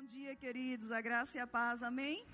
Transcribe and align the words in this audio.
Bom 0.00 0.06
dia, 0.06 0.34
queridos. 0.34 0.90
A 0.90 1.00
graça 1.06 1.36
e 1.36 1.40
a 1.42 1.46
paz. 1.46 1.82
Amém? 1.82 2.26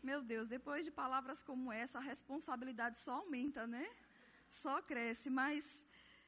Meu 0.00 0.22
Deus, 0.22 0.48
depois 0.48 0.84
de 0.84 0.92
palavras 0.92 1.42
como 1.42 1.72
essa, 1.72 1.98
a 1.98 2.00
responsabilidade 2.00 2.96
só 3.00 3.14
aumenta, 3.14 3.66
né? 3.66 3.84
Só 4.48 4.80
cresce. 4.80 5.28
Mas 5.28 5.84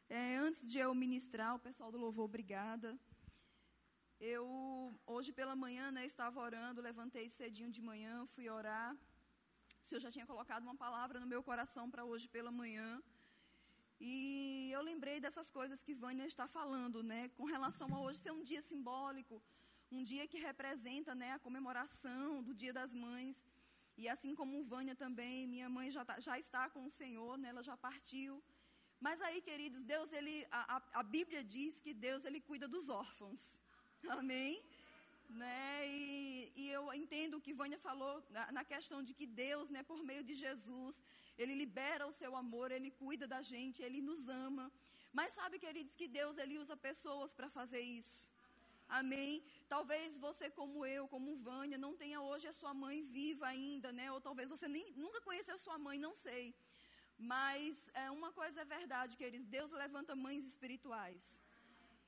é, 0.09 0.35
antes 0.39 0.69
de 0.69 0.79
eu 0.79 0.93
ministrar, 0.93 1.55
o 1.55 1.61
pessoal 1.67 1.93
do 1.93 1.99
louvor, 1.99 2.25
obrigada. 2.25 2.99
Eu, 4.19 4.45
hoje 5.07 5.31
pela 5.33 5.55
manhã, 5.55 5.93
né, 5.93 6.05
estava 6.05 6.41
orando, 6.41 6.83
levantei 6.83 7.29
cedinho 7.29 7.71
de 7.71 7.81
manhã, 7.81 8.27
fui 8.35 8.51
orar. 8.51 8.93
O 9.85 9.87
Senhor 9.87 10.01
já 10.01 10.11
tinha 10.11 10.27
colocado 10.27 10.65
uma 10.65 10.75
palavra 10.75 11.21
no 11.21 11.29
meu 11.29 11.45
coração 11.45 11.89
para 11.89 12.05
hoje 12.05 12.27
pela 12.29 12.51
manhã. 12.51 13.01
E 14.01 14.69
eu 14.73 14.83
lembrei 14.83 15.21
dessas 15.21 15.49
coisas 15.49 15.81
que 15.81 15.95
Vânia 15.95 16.27
está 16.27 16.49
falando, 16.49 17.05
né, 17.05 17.29
com 17.37 17.45
relação 17.45 17.95
a 17.95 18.01
hoje 18.01 18.19
ser 18.19 18.33
um 18.33 18.43
dia 18.43 18.61
simbólico, 18.61 19.41
um 19.91 20.03
dia 20.03 20.27
que 20.29 20.39
representa 20.39 21.15
né, 21.15 21.33
a 21.33 21.39
comemoração 21.39 22.43
do 22.43 22.55
Dia 22.55 22.73
das 22.73 22.95
Mães. 22.95 23.47
E 23.97 24.09
assim 24.09 24.35
como 24.35 24.63
Vânia 24.63 24.95
também, 24.95 25.47
minha 25.47 25.69
mãe 25.69 25.91
já, 25.91 26.05
tá, 26.05 26.19
já 26.21 26.39
está 26.39 26.71
com 26.71 26.85
o 26.87 26.91
Senhor, 26.91 27.37
né, 27.37 27.49
ela 27.49 27.63
já 27.63 27.77
partiu. 27.77 28.43
Mas 29.01 29.21
aí, 29.23 29.41
queridos, 29.41 29.83
Deus, 29.85 30.13
ele, 30.13 30.47
a, 30.51 30.83
a 31.01 31.03
Bíblia 31.03 31.43
diz 31.43 31.81
que 31.81 31.93
Deus 31.93 32.25
ele 32.25 32.41
cuida 32.41 32.69
dos 32.69 32.89
órfãos. 32.89 33.61
Amém? 34.19 34.63
Né? 35.29 35.89
E, 35.89 36.53
e, 36.57 36.71
eu 36.71 36.93
entendo 36.93 37.37
o 37.37 37.41
que 37.41 37.53
Vânia 37.53 37.79
falou 37.79 38.23
na, 38.31 38.51
na, 38.53 38.65
questão 38.65 39.03
de 39.03 39.15
que 39.15 39.27
Deus, 39.27 39.71
né, 39.71 39.83
por 39.83 40.03
meio 40.03 40.25
de 40.25 40.35
Jesus, 40.35 41.05
Ele 41.39 41.55
libera 41.55 42.07
o 42.07 42.13
seu 42.13 42.35
amor, 42.37 42.71
Ele 42.73 42.91
cuida 42.91 43.27
da 43.27 43.41
gente, 43.41 43.83
Ele 43.83 44.01
nos 44.01 44.29
ama. 44.29 44.71
Mas 45.13 45.33
sabe, 45.33 45.59
queridos, 45.59 45.95
que 45.95 46.09
Deus 46.09 46.37
Ele 46.37 46.59
usa 46.59 46.77
pessoas 46.77 47.33
para 47.33 47.49
fazer 47.49 47.81
isso. 47.81 48.31
Amém? 48.99 49.43
Talvez 49.69 50.19
você, 50.19 50.51
como 50.51 50.85
eu, 50.85 51.07
como 51.07 51.37
Vânia, 51.37 51.79
não 51.79 51.97
tenha 51.97 52.21
hoje 52.21 52.47
a 52.49 52.53
sua 52.53 52.75
mãe 52.75 53.03
viva 53.03 53.47
ainda, 53.47 53.93
né? 53.93 54.11
Ou 54.11 54.21
talvez 54.21 54.49
você 54.49 54.67
nem, 54.67 54.93
nunca 55.05 55.21
conheceu 55.21 55.57
sua 55.59 55.79
mãe, 55.79 55.97
não 56.07 56.15
sei. 56.15 56.55
Mas 57.17 57.89
é, 57.95 58.11
uma 58.11 58.33
coisa 58.33 58.63
é 58.63 58.65
verdade, 58.65 59.17
queridos: 59.17 59.47
Deus 59.47 59.71
levanta 59.71 60.17
mães 60.17 60.45
espirituais. 60.45 61.45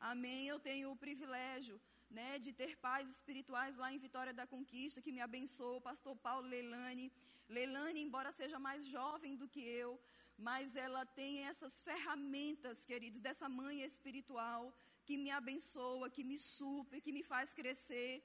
Amém? 0.00 0.48
Eu 0.48 0.58
tenho 0.58 0.90
o 0.90 0.96
privilégio 0.96 1.80
né, 2.10 2.38
de 2.38 2.52
ter 2.52 2.76
pais 2.76 3.08
espirituais 3.16 3.76
lá 3.76 3.92
em 3.92 3.98
Vitória 3.98 4.34
da 4.34 4.46
Conquista, 4.46 5.00
que 5.00 5.12
me 5.12 5.20
abençoou, 5.20 5.80
pastor 5.80 6.16
Paulo 6.16 6.48
Leilani. 6.48 7.12
Leilani, 7.48 8.00
embora 8.02 8.32
seja 8.32 8.58
mais 8.58 8.84
jovem 8.86 9.36
do 9.36 9.46
que 9.46 9.60
eu, 9.60 10.00
mas 10.36 10.74
ela 10.74 11.06
tem 11.06 11.44
essas 11.50 11.80
ferramentas, 11.80 12.84
queridos, 12.84 13.20
dessa 13.20 13.48
mãe 13.48 13.82
espiritual 13.82 14.74
que 15.06 15.16
me 15.16 15.30
abençoa, 15.30 16.10
que 16.10 16.24
me 16.24 16.38
supre, 16.38 17.00
que 17.00 17.12
me 17.12 17.22
faz 17.22 17.52
crescer. 17.52 18.22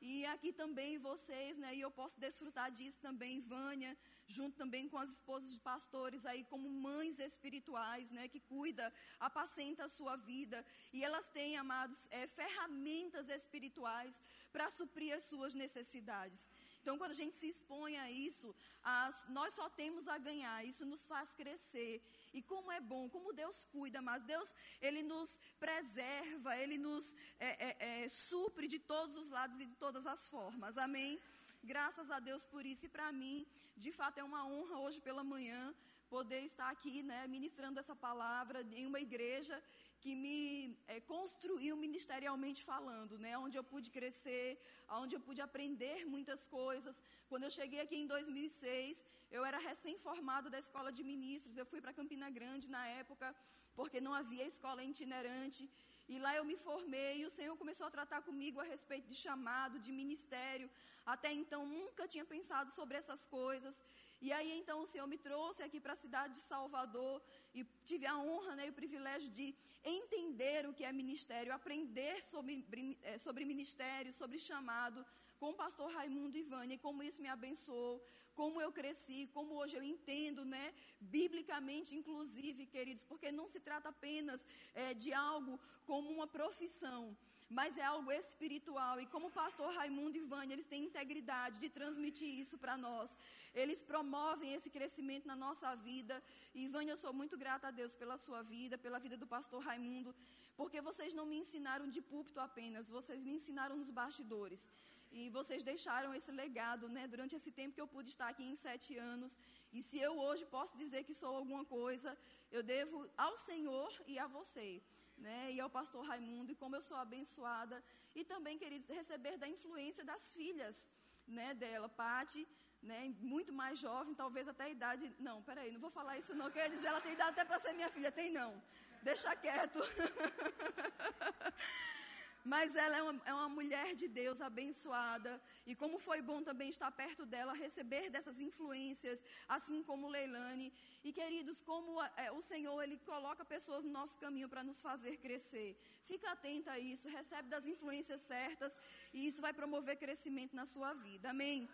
E 0.00 0.26
aqui 0.26 0.52
também 0.52 0.98
vocês, 0.98 1.56
né? 1.58 1.74
E 1.74 1.80
eu 1.80 1.90
posso 1.90 2.20
desfrutar 2.20 2.70
disso 2.70 3.00
também, 3.00 3.40
Vânia, 3.40 3.96
junto 4.28 4.56
também 4.56 4.88
com 4.88 4.98
as 4.98 5.10
esposas 5.10 5.50
de 5.52 5.58
pastores 5.58 6.26
aí, 6.26 6.44
como 6.44 6.68
mães 6.68 7.18
espirituais, 7.18 8.10
né? 8.10 8.28
Que 8.28 8.40
cuida, 8.40 8.92
apacenta 9.18 9.84
a 9.86 9.88
sua 9.88 10.16
vida. 10.16 10.64
E 10.92 11.02
elas 11.02 11.30
têm, 11.30 11.56
amados, 11.56 12.06
é, 12.10 12.26
ferramentas 12.26 13.28
espirituais 13.28 14.22
para 14.52 14.70
suprir 14.70 15.14
as 15.14 15.24
suas 15.24 15.54
necessidades. 15.54 16.50
Então, 16.82 16.98
quando 16.98 17.12
a 17.12 17.20
gente 17.22 17.36
se 17.36 17.48
expõe 17.48 17.96
a 17.98 18.10
isso, 18.10 18.54
as, 18.82 19.26
nós 19.28 19.54
só 19.54 19.68
temos 19.70 20.06
a 20.08 20.18
ganhar. 20.18 20.64
Isso 20.64 20.84
nos 20.84 21.06
faz 21.06 21.34
crescer. 21.34 22.02
E 22.38 22.42
como 22.42 22.70
é 22.70 22.80
bom, 22.92 23.08
como 23.08 23.32
Deus 23.32 23.64
cuida, 23.64 24.00
mas 24.08 24.22
Deus, 24.32 24.54
Ele 24.86 25.02
nos 25.02 25.40
preserva, 25.58 26.56
Ele 26.62 26.76
nos 26.76 27.16
é, 27.40 27.50
é, 27.68 27.70
é, 27.88 28.08
supre 28.08 28.68
de 28.68 28.78
todos 28.78 29.16
os 29.16 29.30
lados 29.30 29.58
e 29.60 29.66
de 29.66 29.76
todas 29.84 30.06
as 30.06 30.28
formas. 30.28 30.76
Amém? 30.76 31.18
Graças 31.64 32.10
a 32.10 32.18
Deus 32.20 32.44
por 32.44 32.66
isso. 32.66 32.84
E 32.86 32.90
para 32.96 33.10
mim, 33.10 33.46
de 33.76 33.90
fato, 33.90 34.18
é 34.18 34.24
uma 34.24 34.46
honra 34.46 34.78
hoje 34.80 35.00
pela 35.00 35.24
manhã 35.24 35.74
poder 36.10 36.42
estar 36.42 36.68
aqui, 36.70 37.02
né, 37.02 37.26
ministrando 37.26 37.80
essa 37.80 37.96
palavra 37.96 38.60
em 38.74 38.86
uma 38.86 39.00
igreja 39.00 39.56
que 40.00 40.14
me 40.14 40.76
é, 40.86 41.00
construiu 41.00 41.76
ministerialmente 41.76 42.62
falando, 42.62 43.18
né, 43.18 43.32
onde 43.38 43.56
eu 43.58 43.64
pude 43.72 43.90
crescer, 43.90 44.58
onde 45.02 45.14
eu 45.16 45.20
pude 45.20 45.40
aprender 45.40 46.04
muitas 46.14 46.46
coisas. 46.46 47.02
Quando 47.28 47.44
eu 47.44 47.50
cheguei 47.50 47.80
aqui 47.80 47.96
em 47.96 48.06
2006, 48.06 49.04
eu 49.30 49.44
era 49.44 49.58
recém-formada 49.58 50.48
da 50.48 50.58
escola 50.58 50.92
de 50.92 51.02
ministros. 51.02 51.56
Eu 51.56 51.66
fui 51.66 51.80
para 51.80 51.92
Campina 51.92 52.30
Grande 52.30 52.70
na 52.70 52.86
época, 53.02 53.34
porque 53.74 54.00
não 54.00 54.14
havia 54.14 54.46
escola 54.46 54.82
itinerante. 54.84 55.68
E 56.08 56.18
lá 56.24 56.32
eu 56.36 56.44
me 56.44 56.56
formei 56.56 57.22
e 57.22 57.26
o 57.26 57.30
Senhor 57.30 57.56
começou 57.56 57.86
a 57.86 57.90
tratar 57.90 58.20
comigo 58.22 58.60
a 58.60 58.64
respeito 58.74 59.08
de 59.08 59.16
chamado, 59.16 59.80
de 59.80 59.90
ministério. 59.90 60.70
Até 61.04 61.32
então 61.32 61.66
nunca 61.66 62.06
tinha 62.06 62.24
pensado 62.24 62.70
sobre 62.70 62.96
essas 62.96 63.26
coisas. 63.26 63.82
E 64.22 64.32
aí 64.32 64.52
então 64.58 64.82
o 64.82 64.86
Senhor 64.86 65.06
me 65.08 65.18
trouxe 65.18 65.64
aqui 65.64 65.80
para 65.80 65.94
a 65.94 66.02
cidade 66.04 66.34
de 66.34 66.40
Salvador 66.40 67.20
e 67.56 67.64
tive 67.84 68.06
a 68.06 68.18
honra 68.18 68.54
né, 68.56 68.66
e 68.66 68.70
o 68.70 68.78
privilégio 68.80 69.30
de 69.30 69.46
entender 69.82 70.68
o 70.68 70.74
que 70.74 70.84
é 70.84 70.92
ministério, 70.92 71.52
aprender 71.52 72.22
sobre, 72.22 72.54
eh, 73.02 73.18
sobre 73.18 73.44
ministério, 73.52 74.12
sobre 74.12 74.38
chamado, 74.38 75.04
com 75.38 75.50
o 75.50 75.54
pastor 75.54 75.90
Raimundo 75.92 76.36
Ivani, 76.36 76.76
como 76.78 77.02
isso 77.02 77.22
me 77.22 77.28
abençoou, 77.28 78.04
como 78.34 78.60
eu 78.60 78.70
cresci, 78.72 79.20
como 79.32 79.54
hoje 79.54 79.76
eu 79.76 79.82
entendo, 79.82 80.44
né, 80.44 80.74
biblicamente, 81.00 81.94
inclusive, 81.94 82.66
queridos, 82.66 83.04
porque 83.04 83.30
não 83.32 83.48
se 83.48 83.60
trata 83.60 83.88
apenas 83.88 84.46
é, 84.74 84.92
de 84.92 85.12
algo 85.12 85.58
como 85.84 86.10
uma 86.10 86.26
profissão, 86.26 87.16
mas 87.48 87.78
é 87.78 87.84
algo 87.84 88.10
espiritual. 88.10 89.00
E 89.00 89.06
como 89.06 89.28
o 89.28 89.30
pastor 89.30 89.72
Raimundo 89.74 90.16
e 90.16 90.20
Vânia, 90.20 90.54
eles 90.54 90.66
têm 90.66 90.84
integridade 90.84 91.60
de 91.60 91.68
transmitir 91.68 92.28
isso 92.40 92.58
para 92.58 92.76
nós. 92.76 93.16
Eles 93.54 93.82
promovem 93.82 94.52
esse 94.54 94.70
crescimento 94.70 95.26
na 95.26 95.36
nossa 95.36 95.74
vida. 95.76 96.22
E 96.54 96.68
Vânia, 96.68 96.92
eu 96.92 96.96
sou 96.96 97.12
muito 97.12 97.36
grata 97.38 97.68
a 97.68 97.70
Deus 97.70 97.94
pela 97.94 98.18
sua 98.18 98.42
vida, 98.42 98.76
pela 98.76 98.98
vida 98.98 99.16
do 99.16 99.26
pastor 99.26 99.62
Raimundo, 99.62 100.14
porque 100.56 100.80
vocês 100.80 101.14
não 101.14 101.26
me 101.26 101.38
ensinaram 101.38 101.88
de 101.88 102.00
púlpito 102.00 102.40
apenas, 102.40 102.88
vocês 102.88 103.22
me 103.22 103.34
ensinaram 103.34 103.76
nos 103.76 103.90
bastidores. 103.90 104.70
E 105.12 105.30
vocês 105.30 105.62
deixaram 105.62 106.12
esse 106.12 106.32
legado, 106.32 106.88
né, 106.88 107.06
durante 107.06 107.36
esse 107.36 107.50
tempo 107.50 107.74
que 107.74 107.80
eu 107.80 107.86
pude 107.86 108.10
estar 108.10 108.28
aqui 108.28 108.42
em 108.42 108.56
sete 108.56 108.96
anos. 108.98 109.38
E 109.72 109.80
se 109.80 109.98
eu 110.00 110.18
hoje 110.18 110.44
posso 110.46 110.76
dizer 110.76 111.04
que 111.04 111.14
sou 111.14 111.34
alguma 111.36 111.64
coisa, 111.64 112.18
eu 112.50 112.62
devo 112.62 113.08
ao 113.16 113.36
Senhor 113.38 113.90
e 114.06 114.18
a 114.18 114.26
você 114.26 114.82
né, 115.16 115.52
e 115.52 115.60
ao 115.60 115.70
pastor 115.70 116.04
Raimundo, 116.04 116.52
e 116.52 116.54
como 116.54 116.76
eu 116.76 116.82
sou 116.82 116.96
abençoada. 116.96 117.82
E 118.14 118.24
também, 118.24 118.58
queridos, 118.58 118.88
receber 118.88 119.36
da 119.36 119.48
influência 119.48 120.04
das 120.04 120.32
filhas 120.32 120.90
né, 121.26 121.54
dela, 121.54 121.88
Pati, 121.88 122.46
né, 122.82 123.14
muito 123.20 123.52
mais 123.52 123.78
jovem, 123.78 124.14
talvez 124.14 124.46
até 124.48 124.64
a 124.64 124.68
idade. 124.68 125.12
Não, 125.18 125.42
peraí, 125.42 125.72
não 125.72 125.80
vou 125.80 125.90
falar 125.90 126.18
isso 126.18 126.34
não, 126.34 126.50
quer 126.50 126.70
dizer, 126.70 126.86
ela 126.86 127.00
tem 127.00 127.12
idade 127.12 127.30
até 127.30 127.44
para 127.44 127.60
ser 127.60 127.72
minha 127.72 127.90
filha. 127.90 128.12
Tem 128.12 128.30
não. 128.30 128.62
Deixa 129.02 129.34
quieto. 129.36 129.80
Mas 132.52 132.76
ela 132.76 132.96
é 132.96 133.02
uma, 133.02 133.22
é 133.30 133.34
uma, 133.34 133.48
mulher 133.48 133.94
de 134.00 134.06
Deus 134.06 134.40
abençoada. 134.40 135.42
E 135.66 135.74
como 135.74 135.98
foi 135.98 136.22
bom 136.22 136.40
também 136.48 136.68
estar 136.70 136.90
perto 136.92 137.26
dela, 137.26 137.52
receber 137.52 138.08
dessas 138.08 138.38
influências, 138.38 139.24
assim 139.48 139.82
como 139.82 140.08
Leilani. 140.08 140.72
E 141.02 141.12
queridos, 141.12 141.60
como 141.60 142.00
é, 142.24 142.30
o 142.30 142.40
Senhor, 142.40 142.80
Ele 142.84 142.98
coloca 142.98 143.44
pessoas 143.44 143.82
no 143.84 143.90
nosso 143.90 144.16
caminho 144.18 144.48
para 144.48 144.62
nos 144.62 144.80
fazer 144.80 145.16
crescer. 145.16 145.76
Fica 146.04 146.30
atenta 146.30 146.70
a 146.72 146.78
isso, 146.78 147.08
recebe 147.08 147.48
das 147.48 147.66
influências 147.66 148.20
certas. 148.20 148.78
E 149.12 149.26
isso 149.26 149.42
vai 149.42 149.52
promover 149.52 149.96
crescimento 149.96 150.54
na 150.54 150.66
sua 150.66 150.94
vida. 150.94 151.30
Amém? 151.30 151.68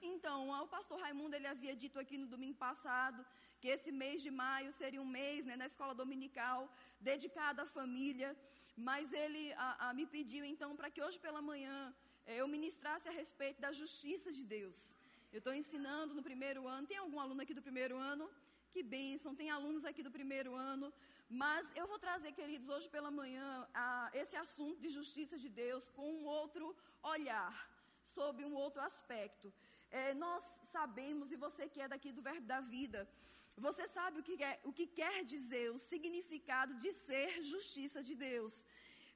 Então, 0.00 0.50
o 0.62 0.68
pastor 0.68 1.00
Raimundo 1.00 1.34
ele 1.34 1.48
havia 1.48 1.74
dito 1.74 1.98
aqui 1.98 2.16
no 2.16 2.26
domingo 2.26 2.58
passado 2.58 3.26
que 3.60 3.68
esse 3.68 3.92
mês 3.92 4.20
de 4.20 4.30
maio 4.30 4.72
seria 4.72 5.00
um 5.00 5.06
mês 5.06 5.44
né, 5.44 5.54
na 5.56 5.66
escola 5.66 5.94
dominical 5.94 6.68
dedicado 7.00 7.62
à 7.62 7.66
família, 7.66 8.36
mas 8.76 9.12
ele 9.12 9.52
a, 9.54 9.88
a, 9.88 9.94
me 9.94 10.06
pediu 10.06 10.44
então 10.44 10.74
para 10.76 10.90
que 10.90 11.02
hoje 11.02 11.18
pela 11.18 11.42
manhã 11.42 11.94
eh, 12.26 12.36
eu 12.40 12.48
ministrasse 12.48 13.08
a 13.08 13.12
respeito 13.12 13.60
da 13.60 13.72
justiça 13.72 14.32
de 14.32 14.44
Deus. 14.44 14.96
Eu 15.32 15.38
estou 15.38 15.54
ensinando 15.54 16.14
no 16.14 16.22
primeiro 16.22 16.66
ano. 16.68 16.86
Tem 16.86 16.98
algum 16.98 17.18
aluno 17.20 17.42
aqui 17.42 17.54
do 17.54 17.62
primeiro 17.62 17.96
ano? 17.96 18.30
Que 18.70 18.82
bênção, 18.82 19.34
tem 19.34 19.50
alunos 19.50 19.84
aqui 19.84 20.02
do 20.02 20.10
primeiro 20.10 20.54
ano. 20.54 20.92
Mas 21.28 21.70
eu 21.74 21.86
vou 21.86 21.98
trazer, 21.98 22.32
queridos, 22.32 22.68
hoje 22.68 22.88
pela 22.88 23.10
manhã, 23.10 23.68
a, 23.74 24.10
esse 24.12 24.36
assunto 24.36 24.80
de 24.80 24.88
justiça 24.88 25.38
de 25.38 25.48
Deus 25.48 25.88
com 25.88 26.06
um 26.10 26.26
outro 26.26 26.76
olhar, 27.02 27.54
sob 28.02 28.44
um 28.44 28.54
outro 28.54 28.80
aspecto. 28.82 29.52
É, 29.90 30.14
nós 30.14 30.42
sabemos, 30.64 31.32
e 31.32 31.36
você 31.36 31.68
que 31.68 31.80
é 31.80 31.88
daqui 31.88 32.12
do 32.12 32.22
Verbo 32.22 32.46
da 32.46 32.60
Vida, 32.60 33.08
você 33.56 33.86
sabe 33.86 34.20
o 34.20 34.22
que, 34.22 34.42
é, 34.42 34.60
o 34.64 34.72
que 34.72 34.86
quer 34.86 35.24
dizer 35.24 35.70
o 35.70 35.78
significado 35.78 36.74
de 36.74 36.92
ser 36.92 37.42
justiça 37.42 38.02
de 38.02 38.14
Deus. 38.14 38.66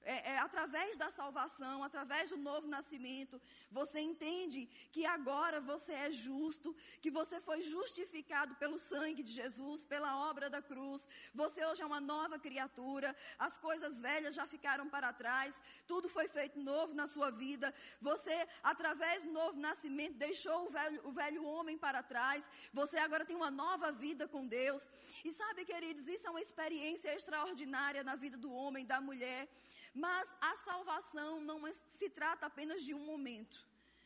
É, 0.07 0.31
é, 0.31 0.39
através 0.39 0.97
da 0.97 1.11
salvação, 1.11 1.83
através 1.83 2.31
do 2.31 2.37
novo 2.37 2.69
nascimento, 2.69 3.43
você 3.73 3.99
entende 4.01 4.67
que 4.93 5.05
agora 5.05 5.61
você 5.61 5.93
é 5.93 6.13
justo, 6.13 6.75
que 7.03 7.11
você 7.11 7.41
foi 7.41 7.61
justificado 7.61 8.55
pelo 8.55 8.79
sangue 8.79 9.25
de 9.25 9.33
Jesus, 9.33 9.85
pela 9.85 10.29
obra 10.31 10.49
da 10.49 10.63
cruz. 10.63 11.09
Você 11.35 11.67
hoje 11.67 11.83
é 11.83 11.87
uma 11.87 12.01
nova 12.01 12.39
criatura, 12.39 13.15
as 13.37 13.59
coisas 13.59 14.01
velhas 14.01 14.37
já 14.37 14.47
ficaram 14.47 14.89
para 14.89 15.13
trás, 15.13 15.61
tudo 15.89 16.09
foi 16.09 16.29
feito 16.29 16.61
novo 16.61 16.95
na 16.95 17.09
sua 17.09 17.33
vida. 17.33 17.75
Você, 18.01 18.37
através 18.63 19.25
do 19.25 19.33
novo 19.33 19.59
nascimento, 19.59 20.15
deixou 20.15 20.67
o 20.67 20.71
velho, 20.71 21.01
o 21.09 21.11
velho 21.11 21.45
homem 21.45 21.77
para 21.77 22.01
trás. 22.01 22.49
Você 22.73 22.97
agora 22.99 23.25
tem 23.25 23.35
uma 23.35 23.51
nova 23.51 23.91
vida 23.91 24.29
com 24.29 24.47
Deus. 24.47 24.89
E 25.25 25.33
sabe, 25.33 25.65
queridos, 25.65 26.07
isso 26.07 26.29
é 26.29 26.31
uma 26.31 26.41
experiência 26.41 27.13
extraordinária 27.13 28.05
na 28.05 28.15
vida 28.15 28.37
do 28.37 28.53
homem, 28.53 28.87
da 28.87 29.01
mulher. 29.01 29.49
Mas 29.97 30.29
a 30.43 30.55
salvação 30.57 31.41
não 31.41 31.67
é, 31.67 31.73
se 31.89 32.11
trata 32.11 32.45
apenas 32.45 32.85
de 32.85 32.93
um 32.93 33.03
momento. 33.07 33.65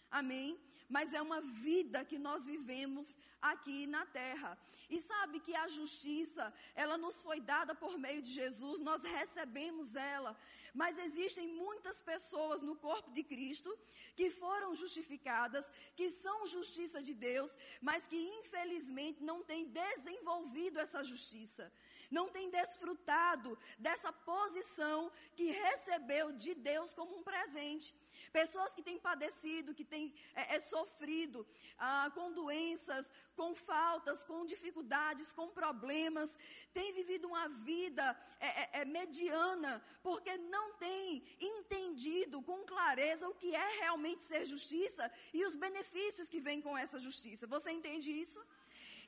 Amém? 0.09 0.57
Mas 0.89 1.13
é 1.13 1.21
uma 1.21 1.41
vida 1.41 2.05
que 2.05 2.17
nós 2.17 2.45
vivemos 2.45 3.19
aqui 3.43 3.89
na 3.89 4.07
terra. 4.07 4.57
E 4.89 5.01
sabe 5.01 5.41
que 5.41 5.55
a 5.55 5.67
justiça, 5.67 6.53
ela 6.77 6.97
nos 6.97 7.23
foi 7.23 7.41
dada 7.41 7.75
por 7.75 7.99
meio 7.99 8.23
de 8.23 8.31
Jesus, 8.31 8.81
nós 8.81 9.03
recebemos 9.03 9.97
ela. 9.97 10.37
Mas 10.73 10.97
existem 10.97 11.49
muitas 11.49 12.01
pessoas 12.01 12.63
no 12.63 12.77
corpo 12.77 13.11
de 13.11 13.25
Cristo 13.25 13.77
que 14.15 14.31
foram 14.31 14.73
justificadas, 14.77 15.73
que 15.97 16.09
são 16.09 16.47
justiça 16.47 17.03
de 17.03 17.15
Deus, 17.15 17.59
mas 17.81 18.07
que 18.07 18.17
infelizmente 18.17 19.25
não 19.25 19.43
têm 19.43 19.67
desenvolvido 19.67 20.79
essa 20.79 21.03
justiça 21.03 21.73
não 22.11 22.29
tem 22.29 22.51
desfrutado 22.51 23.59
dessa 23.79 24.13
posição 24.13 25.11
que 25.37 25.51
recebeu 25.51 26.33
de 26.33 26.55
Deus 26.55 26.93
como 26.93 27.17
um 27.17 27.23
presente. 27.23 27.95
Pessoas 28.33 28.75
que 28.75 28.83
têm 28.83 28.99
padecido, 28.99 29.75
que 29.75 29.85
têm 29.85 30.15
é, 30.35 30.57
é, 30.57 30.61
sofrido 30.61 31.47
ah, 31.79 32.11
com 32.15 32.33
doenças, 32.33 33.13
com 33.35 33.55
faltas, 33.55 34.25
com 34.25 34.45
dificuldades, 34.45 35.33
com 35.33 35.49
problemas, 35.49 36.39
têm 36.73 36.93
vivido 36.93 37.29
uma 37.29 37.49
vida 37.49 38.05
é, 38.39 38.47
é, 38.47 38.71
é 38.81 38.85
mediana, 38.85 39.83
porque 40.03 40.37
não 40.37 40.75
têm 40.75 41.25
entendido 41.41 42.43
com 42.43 42.65
clareza 42.65 43.29
o 43.29 43.35
que 43.35 43.55
é 43.55 43.69
realmente 43.81 44.23
ser 44.23 44.45
justiça 44.45 45.11
e 45.33 45.45
os 45.45 45.57
benefícios 45.57 46.29
que 46.29 46.41
vêm 46.41 46.61
com 46.61 46.77
essa 46.77 46.99
justiça. 46.99 47.47
Você 47.47 47.71
entende 47.71 48.11
isso? 48.11 48.41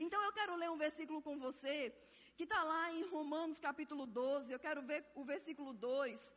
Então 0.00 0.20
eu 0.24 0.32
quero 0.32 0.56
ler 0.56 0.70
um 0.70 0.76
versículo 0.76 1.22
com 1.22 1.38
você 1.38 1.94
que 2.36 2.44
está 2.44 2.62
lá 2.62 2.92
em 2.92 3.02
Romanos 3.08 3.58
capítulo 3.58 4.06
12. 4.06 4.52
Eu 4.52 4.58
quero 4.58 4.82
ver 4.82 5.04
o 5.14 5.24
versículo 5.24 5.72
2. 5.72 6.34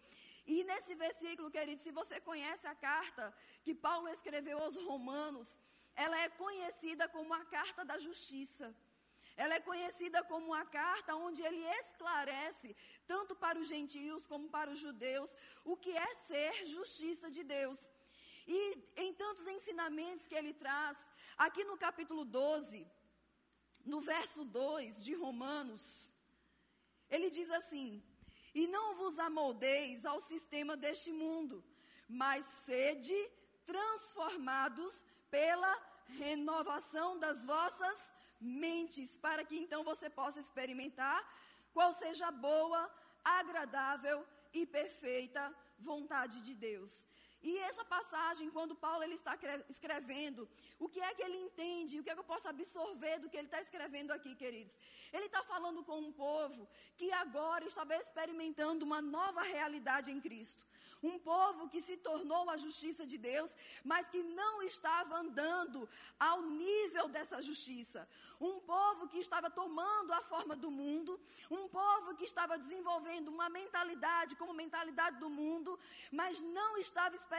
E 0.47 0.63
nesse 0.63 0.93
versículo, 0.95 1.49
querido, 1.49 1.81
se 1.81 1.91
você 1.91 2.19
conhece 2.19 2.67
a 2.67 2.75
carta 2.75 3.33
que 3.63 3.73
Paulo 3.73 4.07
escreveu 4.09 4.59
aos 4.59 4.75
Romanos, 4.75 5.59
ela 5.95 6.17
é 6.21 6.29
conhecida 6.29 7.07
como 7.07 7.33
a 7.33 7.43
carta 7.45 7.83
da 7.83 7.97
justiça. 7.97 8.75
Ela 9.37 9.55
é 9.55 9.59
conhecida 9.59 10.23
como 10.23 10.53
a 10.53 10.65
carta 10.65 11.15
onde 11.15 11.41
ele 11.41 11.61
esclarece, 11.79 12.75
tanto 13.05 13.35
para 13.35 13.59
os 13.59 13.67
gentios 13.67 14.25
como 14.25 14.49
para 14.49 14.71
os 14.71 14.79
judeus, 14.79 15.35
o 15.65 15.75
que 15.75 15.91
é 15.91 16.13
ser 16.13 16.65
justiça 16.65 17.29
de 17.29 17.43
Deus. 17.43 17.91
E 18.47 18.59
em 18.97 19.13
tantos 19.13 19.47
ensinamentos 19.47 20.27
que 20.27 20.35
ele 20.35 20.53
traz, 20.53 21.11
aqui 21.37 21.63
no 21.65 21.77
capítulo 21.77 22.23
12, 22.23 22.87
no 23.85 24.01
verso 24.01 24.43
2 24.43 25.03
de 25.03 25.13
Romanos, 25.13 26.11
ele 27.09 27.29
diz 27.29 27.49
assim: 27.51 28.03
E 28.53 28.67
não 28.67 28.95
vos 28.95 29.19
amoldeis 29.19 30.05
ao 30.05 30.19
sistema 30.19 30.75
deste 30.75 31.11
mundo, 31.11 31.63
mas 32.09 32.45
sede 32.45 33.15
transformados 33.65 35.05
pela 35.29 35.73
renovação 36.17 37.17
das 37.19 37.45
vossas 37.45 38.13
mentes, 38.39 39.15
para 39.15 39.43
que 39.45 39.57
então 39.57 39.83
você 39.83 40.09
possa 40.09 40.39
experimentar 40.39 41.19
qual 41.73 41.93
seja 41.93 42.27
a 42.27 42.31
boa, 42.31 42.91
agradável 43.23 44.25
e 44.53 44.65
perfeita 44.65 45.53
vontade 45.79 46.41
de 46.41 46.53
Deus. 46.55 47.07
E 47.45 47.59
essa 47.59 47.85
passagem, 47.85 48.49
quando 48.49 48.73
Paulo 48.73 49.03
ele 49.03 49.13
está 49.13 49.37
escrevendo, 49.69 50.49
o 50.79 50.89
que 50.89 50.99
é 50.99 51.13
que 51.13 51.21
ele 51.21 51.37
entende, 51.37 51.99
o 51.99 52.03
que 52.03 52.09
é 52.09 52.15
que 52.15 52.19
eu 52.19 52.31
posso 52.33 52.49
absorver 52.49 53.19
do 53.19 53.29
que 53.29 53.37
ele 53.37 53.45
está 53.45 53.61
escrevendo 53.61 54.09
aqui, 54.11 54.33
queridos? 54.33 54.79
Ele 55.13 55.27
está 55.27 55.43
falando 55.43 55.83
com 55.83 55.95
um 55.99 56.11
povo 56.11 56.67
que 56.97 57.11
agora 57.11 57.63
estava 57.63 57.95
experimentando 57.97 58.83
uma 58.83 58.99
nova 58.99 59.43
realidade 59.43 60.09
em 60.11 60.19
Cristo. 60.19 60.65
Um 61.03 61.19
povo 61.19 61.69
que 61.69 61.83
se 61.83 61.97
tornou 61.97 62.49
a 62.49 62.57
justiça 62.57 63.05
de 63.05 63.19
Deus, 63.19 63.55
mas 63.83 64.09
que 64.09 64.23
não 64.23 64.63
estava 64.63 65.15
andando 65.17 65.87
ao 66.19 66.41
nível 66.41 67.07
dessa 67.09 67.43
justiça. 67.43 68.09
Um 68.41 68.59
povo 68.61 69.07
que 69.07 69.19
estava 69.19 69.51
tomando 69.51 70.11
a 70.13 70.21
forma 70.21 70.55
do 70.55 70.71
mundo, 70.71 71.21
um 71.51 71.67
povo 71.69 72.15
que 72.15 72.25
estava 72.25 72.57
desenvolvendo 72.57 73.27
uma 73.27 73.49
mentalidade 73.49 74.35
como 74.35 74.51
mentalidade 74.51 75.19
do 75.19 75.29
mundo, 75.29 75.77
mas 76.11 76.41
não 76.41 76.75
estava 76.79 77.13
experimentando 77.13 77.34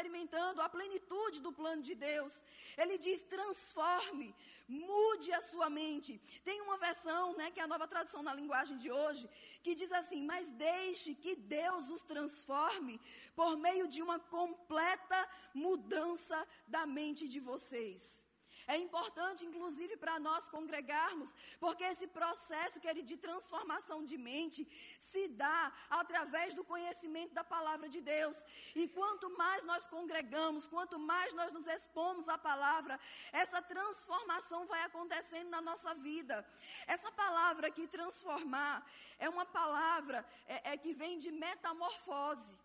a 0.60 0.68
plenitude 0.68 1.40
do 1.40 1.52
plano 1.52 1.82
de 1.82 1.94
Deus. 1.94 2.44
Ele 2.76 2.98
diz: 2.98 3.22
transforme, 3.22 4.34
mude 4.68 5.32
a 5.32 5.40
sua 5.40 5.68
mente. 5.70 6.20
Tem 6.44 6.60
uma 6.60 6.76
versão, 6.76 7.34
né, 7.36 7.50
que 7.50 7.60
é 7.60 7.62
a 7.62 7.68
nova 7.68 7.86
tradução 7.86 8.22
na 8.22 8.34
linguagem 8.34 8.76
de 8.76 8.90
hoje, 8.90 9.28
que 9.62 9.74
diz 9.74 9.92
assim: 9.92 10.24
Mas 10.24 10.52
deixe 10.52 11.14
que 11.14 11.34
Deus 11.36 11.90
os 11.90 12.02
transforme 12.02 13.00
por 13.34 13.56
meio 13.56 13.88
de 13.88 14.02
uma 14.02 14.18
completa 14.18 15.28
mudança 15.54 16.46
da 16.66 16.86
mente 16.86 17.28
de 17.28 17.40
vocês. 17.40 18.26
É 18.66 18.76
importante, 18.76 19.46
inclusive, 19.46 19.96
para 19.96 20.18
nós 20.18 20.48
congregarmos, 20.48 21.36
porque 21.60 21.84
esse 21.84 22.08
processo, 22.08 22.80
que 22.80 22.88
é 22.88 22.94
de 22.94 23.16
transformação 23.16 24.04
de 24.04 24.18
mente, 24.18 24.66
se 24.98 25.28
dá 25.28 25.72
através 25.88 26.52
do 26.52 26.64
conhecimento 26.64 27.32
da 27.32 27.44
palavra 27.44 27.88
de 27.88 28.00
Deus. 28.00 28.44
E 28.74 28.88
quanto 28.88 29.30
mais 29.36 29.62
nós 29.64 29.86
congregamos, 29.86 30.66
quanto 30.66 30.98
mais 30.98 31.32
nós 31.32 31.52
nos 31.52 31.68
expomos 31.68 32.28
à 32.28 32.36
palavra, 32.36 32.98
essa 33.32 33.62
transformação 33.62 34.66
vai 34.66 34.82
acontecendo 34.82 35.48
na 35.48 35.60
nossa 35.60 35.94
vida. 35.94 36.44
Essa 36.88 37.10
palavra 37.12 37.70
que 37.70 37.86
transformar 37.86 38.84
é 39.18 39.28
uma 39.28 39.46
palavra 39.46 40.26
é, 40.48 40.72
é 40.72 40.76
que 40.76 40.92
vem 40.92 41.18
de 41.18 41.30
metamorfose. 41.30 42.58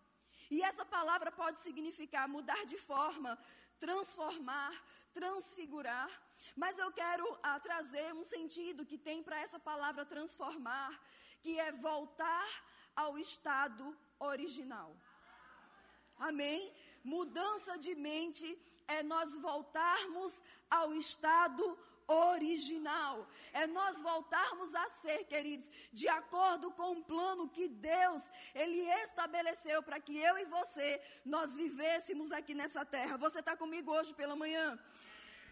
E 0.50 0.62
essa 0.62 0.84
palavra 0.84 1.32
pode 1.32 1.60
significar 1.60 2.28
mudar 2.28 2.66
de 2.66 2.76
forma, 2.76 3.38
transformar, 3.84 4.72
transfigurar. 5.12 6.10
Mas 6.62 6.78
eu 6.78 6.90
quero 6.92 7.26
ah, 7.42 7.58
trazer 7.58 8.08
um 8.14 8.24
sentido 8.24 8.86
que 8.90 8.98
tem 9.08 9.22
para 9.22 9.40
essa 9.44 9.58
palavra 9.58 10.04
transformar, 10.04 10.90
que 11.42 11.58
é 11.58 11.70
voltar 11.72 12.48
ao 12.94 13.18
estado 13.18 13.84
original. 14.18 14.90
Amém? 16.18 16.60
Mudança 17.02 17.76
de 17.78 17.94
mente 17.96 18.48
é 18.86 19.02
nós 19.02 19.36
voltarmos 19.48 20.42
ao 20.70 20.94
estado 20.94 21.64
original. 21.64 21.91
É 23.52 23.66
nós 23.66 24.00
voltarmos 24.00 24.74
a 24.74 24.88
ser, 24.88 25.24
queridos, 25.24 25.70
de 25.92 26.08
acordo 26.08 26.70
com 26.72 26.92
o 26.92 27.04
plano 27.04 27.48
que 27.48 27.68
Deus 27.68 28.30
ele 28.54 28.80
estabeleceu 29.04 29.82
para 29.82 30.00
que 30.00 30.16
eu 30.18 30.38
e 30.38 30.44
você 30.46 31.00
nós 31.24 31.54
vivêssemos 31.54 32.32
aqui 32.32 32.54
nessa 32.54 32.84
terra. 32.84 33.16
Você 33.18 33.40
está 33.40 33.56
comigo 33.56 33.92
hoje 33.92 34.14
pela 34.14 34.34
manhã? 34.34 34.78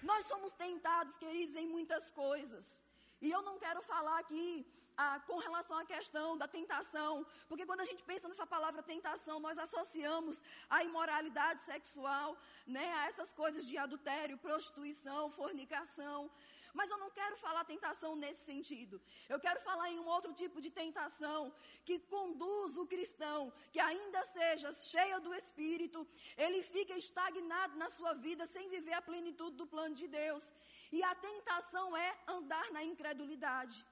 Nós 0.03 0.27
somos 0.27 0.55
tentados, 0.55 1.17
queridos, 1.19 1.57
em 1.57 1.69
muitas 1.69 2.11
coisas. 2.11 2.83
E 3.21 3.31
eu 3.31 3.43
não 3.43 3.59
quero 3.59 3.83
falar 3.83 4.19
aqui 4.19 4.67
ah, 5.03 5.19
com 5.27 5.39
relação 5.39 5.77
à 5.79 5.85
questão 5.95 6.37
da 6.37 6.47
tentação, 6.47 7.13
porque 7.49 7.65
quando 7.65 7.81
a 7.81 7.89
gente 7.91 8.03
pensa 8.11 8.29
nessa 8.29 8.47
palavra 8.47 8.83
tentação, 8.83 9.37
nós 9.41 9.59
associamos 9.67 10.43
a 10.69 10.85
imoralidade 10.85 11.61
sexual, 11.63 12.37
né, 12.67 12.87
a 12.99 13.07
essas 13.07 13.33
coisas 13.33 13.67
de 13.67 13.79
adultério, 13.79 14.37
prostituição, 14.37 15.31
fornicação. 15.33 16.31
Mas 16.79 16.91
eu 16.91 16.99
não 16.99 17.11
quero 17.11 17.37
falar 17.39 17.65
tentação 17.65 18.15
nesse 18.15 18.43
sentido. 18.45 19.01
Eu 19.29 19.41
quero 19.41 19.61
falar 19.69 19.91
em 19.91 19.99
um 19.99 20.07
outro 20.17 20.33
tipo 20.33 20.61
de 20.61 20.71
tentação 20.71 21.53
que 21.85 21.99
conduz 22.15 22.77
o 22.77 22.87
cristão, 22.87 23.53
que 23.73 23.81
ainda 23.81 24.23
seja 24.27 24.73
cheio 24.73 25.19
do 25.21 25.35
Espírito, 25.35 26.07
ele 26.37 26.63
fica 26.63 26.95
estagnado 27.05 27.77
na 27.77 27.91
sua 27.91 28.13
vida 28.27 28.47
sem 28.47 28.69
viver 28.69 28.93
a 28.93 29.03
plenitude 29.03 29.57
do 29.57 29.67
plano 29.67 29.95
de 29.95 30.07
Deus. 30.07 30.55
E 30.93 31.03
a 31.03 31.15
tentação 31.15 31.97
é 31.97 32.19
andar 32.29 32.71
na 32.71 32.85
incredulidade. 32.85 33.85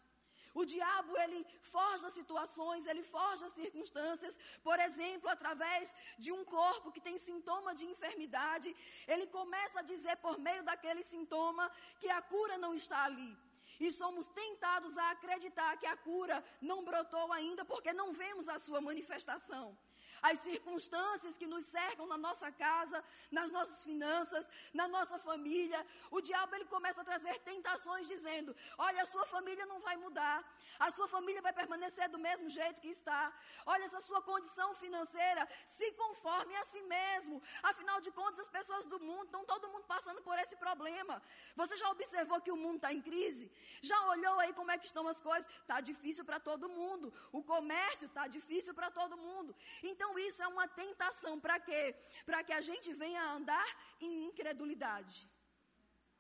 O 0.61 0.65
diabo, 0.65 1.13
ele 1.25 1.41
forja 1.63 2.09
situações, 2.11 2.87
ele 2.91 3.03
forja 3.17 3.49
circunstâncias, 3.49 4.39
por 4.69 4.79
exemplo, 4.87 5.29
através 5.31 5.95
de 6.19 6.31
um 6.37 6.45
corpo 6.45 6.91
que 6.95 7.05
tem 7.09 7.17
sintoma 7.17 7.75
de 7.81 7.85
enfermidade, 7.93 8.75
ele 9.07 9.27
começa 9.29 9.79
a 9.79 9.89
dizer 9.93 10.17
por 10.17 10.37
meio 10.47 10.65
daquele 10.65 11.05
sintoma 11.05 11.71
que 12.01 12.11
a 12.11 12.21
cura 12.23 12.59
não 12.59 12.75
está 12.75 13.05
ali. 13.05 13.33
E 13.79 13.93
somos 13.93 14.27
tentados 14.27 14.99
a 14.99 15.11
acreditar 15.13 15.77
que 15.77 15.87
a 15.87 15.97
cura 15.97 16.45
não 16.61 16.85
brotou 16.85 17.33
ainda 17.33 17.65
porque 17.65 17.93
não 17.93 18.13
vemos 18.13 18.49
a 18.49 18.59
sua 18.59 18.81
manifestação. 18.81 19.79
As 20.23 20.41
circunstâncias 20.41 21.37
que 21.37 21.47
nos 21.47 21.67
cercam 21.67 22.07
na 22.07 22.19
nossa 22.19 22.51
casa, 22.53 23.03
nas 23.31 23.51
nossas 23.51 23.85
finanças, 23.85 24.49
na 24.73 24.89
nossa 24.89 25.19
família. 25.19 25.87
O 26.11 26.21
diabo 26.21 26.55
ele 26.55 26.65
começa 26.67 27.01
a 27.01 27.05
trazer 27.05 27.39
tentações 27.41 28.07
dizendo: 28.07 28.55
"Olha, 28.77 29.03
a 29.03 29.07
sua 29.07 29.27
família 29.27 29.67
não 29.67 29.81
vai 29.81 29.97
mudar. 29.97 30.45
A 30.79 30.91
sua 30.91 31.09
família 31.09 31.43
vai 31.43 31.53
permanecer 31.53 32.09
do 32.09 32.19
mesmo 32.19 32.49
jeito 32.49 32.81
que 32.81 32.89
está. 32.89 33.33
Olha, 33.67 33.85
essa 33.85 34.01
sua 34.01 34.23
condição 34.23 34.75
financeira 34.75 35.49
se 35.67 35.91
conforme 35.93 36.55
a 36.57 36.65
si 36.65 36.83
mesmo. 36.83 37.43
Afinal 37.63 38.01
de 38.01 38.11
contas, 38.13 38.41
as 38.41 38.49
pessoas 38.49 38.87
do 38.87 39.01
mundo 39.01 39.25
estão 39.25 39.45
todo 39.45 39.69
mundo 39.69 39.85
passando 39.87 40.23
por 40.23 40.39
esse 40.39 40.57
problema. 40.57 41.21
Você 41.57 41.77
já 41.77 41.91
observou 41.91 42.41
que 42.41 42.53
o 42.53 42.57
mundo 42.57 42.77
está 42.77 42.93
em 42.93 43.03
crise? 43.03 43.51
Já 43.83 44.01
olhou 44.09 44.39
aí 44.41 44.53
como 44.53 44.71
é 44.71 44.79
que 44.79 44.87
estão 44.87 45.07
as 45.09 45.21
coisas? 45.21 45.51
Está 45.61 45.81
difícil 45.81 46.25
para 46.25 46.39
todo 46.39 46.69
mundo. 46.69 47.13
O 47.33 47.43
comércio 47.43 48.07
está 48.07 48.27
difícil 48.27 48.75
para 48.75 48.91
todo 48.91 49.17
mundo. 49.17 49.55
Então 49.83 50.08
isso 50.19 50.43
é 50.43 50.49
uma 50.49 50.69
tentação 50.69 51.41
para 51.41 51.59
quê? 51.59 51.97
Para 52.25 52.45
que 52.45 52.53
a 52.53 52.61
gente 52.61 52.93
venha 52.93 53.33
andar 53.33 53.69
em 54.01 54.29
incredulidade. 54.29 55.29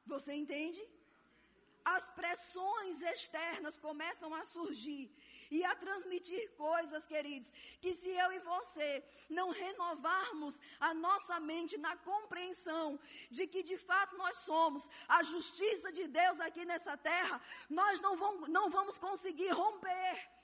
Você 0.04 0.33
entende? 0.33 0.83
As 1.85 2.11
pressões 2.11 3.00
externas 3.02 3.78
começam 3.78 4.35
a 4.35 4.45
surgir 4.45 5.11
e 5.50 5.64
a 5.64 5.75
transmitir 5.75 6.50
coisas, 6.57 7.07
queridos, 7.07 7.52
que 7.80 7.95
se 7.95 8.09
eu 8.09 8.33
e 8.33 8.38
você 8.40 9.04
não 9.30 9.50
renovarmos 9.50 10.61
a 10.80 10.92
nossa 10.92 11.40
mente 11.40 11.78
na 11.78 11.97
compreensão 11.99 13.00
de 13.30 13.47
que 13.47 13.62
de 13.62 13.78
fato 13.78 14.16
nós 14.16 14.37
somos 14.38 14.90
a 15.09 15.23
justiça 15.23 15.90
de 15.92 16.07
Deus 16.09 16.40
aqui 16.40 16.64
nessa 16.64 16.97
terra, 16.97 17.40
nós 17.71 18.00
não 18.00 18.16
vamos, 18.16 18.49
não 18.50 18.71
vamos 18.71 18.99
conseguir 18.99 19.50
romper 19.50 20.38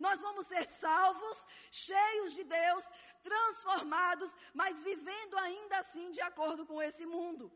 nós 0.00 0.20
vamos 0.20 0.46
ser 0.46 0.64
salvos, 0.64 1.46
cheios 1.70 2.34
de 2.34 2.44
Deus, 2.44 2.84
transformados, 3.22 4.36
mas 4.54 4.82
vivendo 4.82 5.36
ainda 5.38 5.78
assim 5.78 6.10
de 6.10 6.22
acordo 6.22 6.66
com 6.66 6.82
esse 6.82 7.06
mundo. 7.06 7.52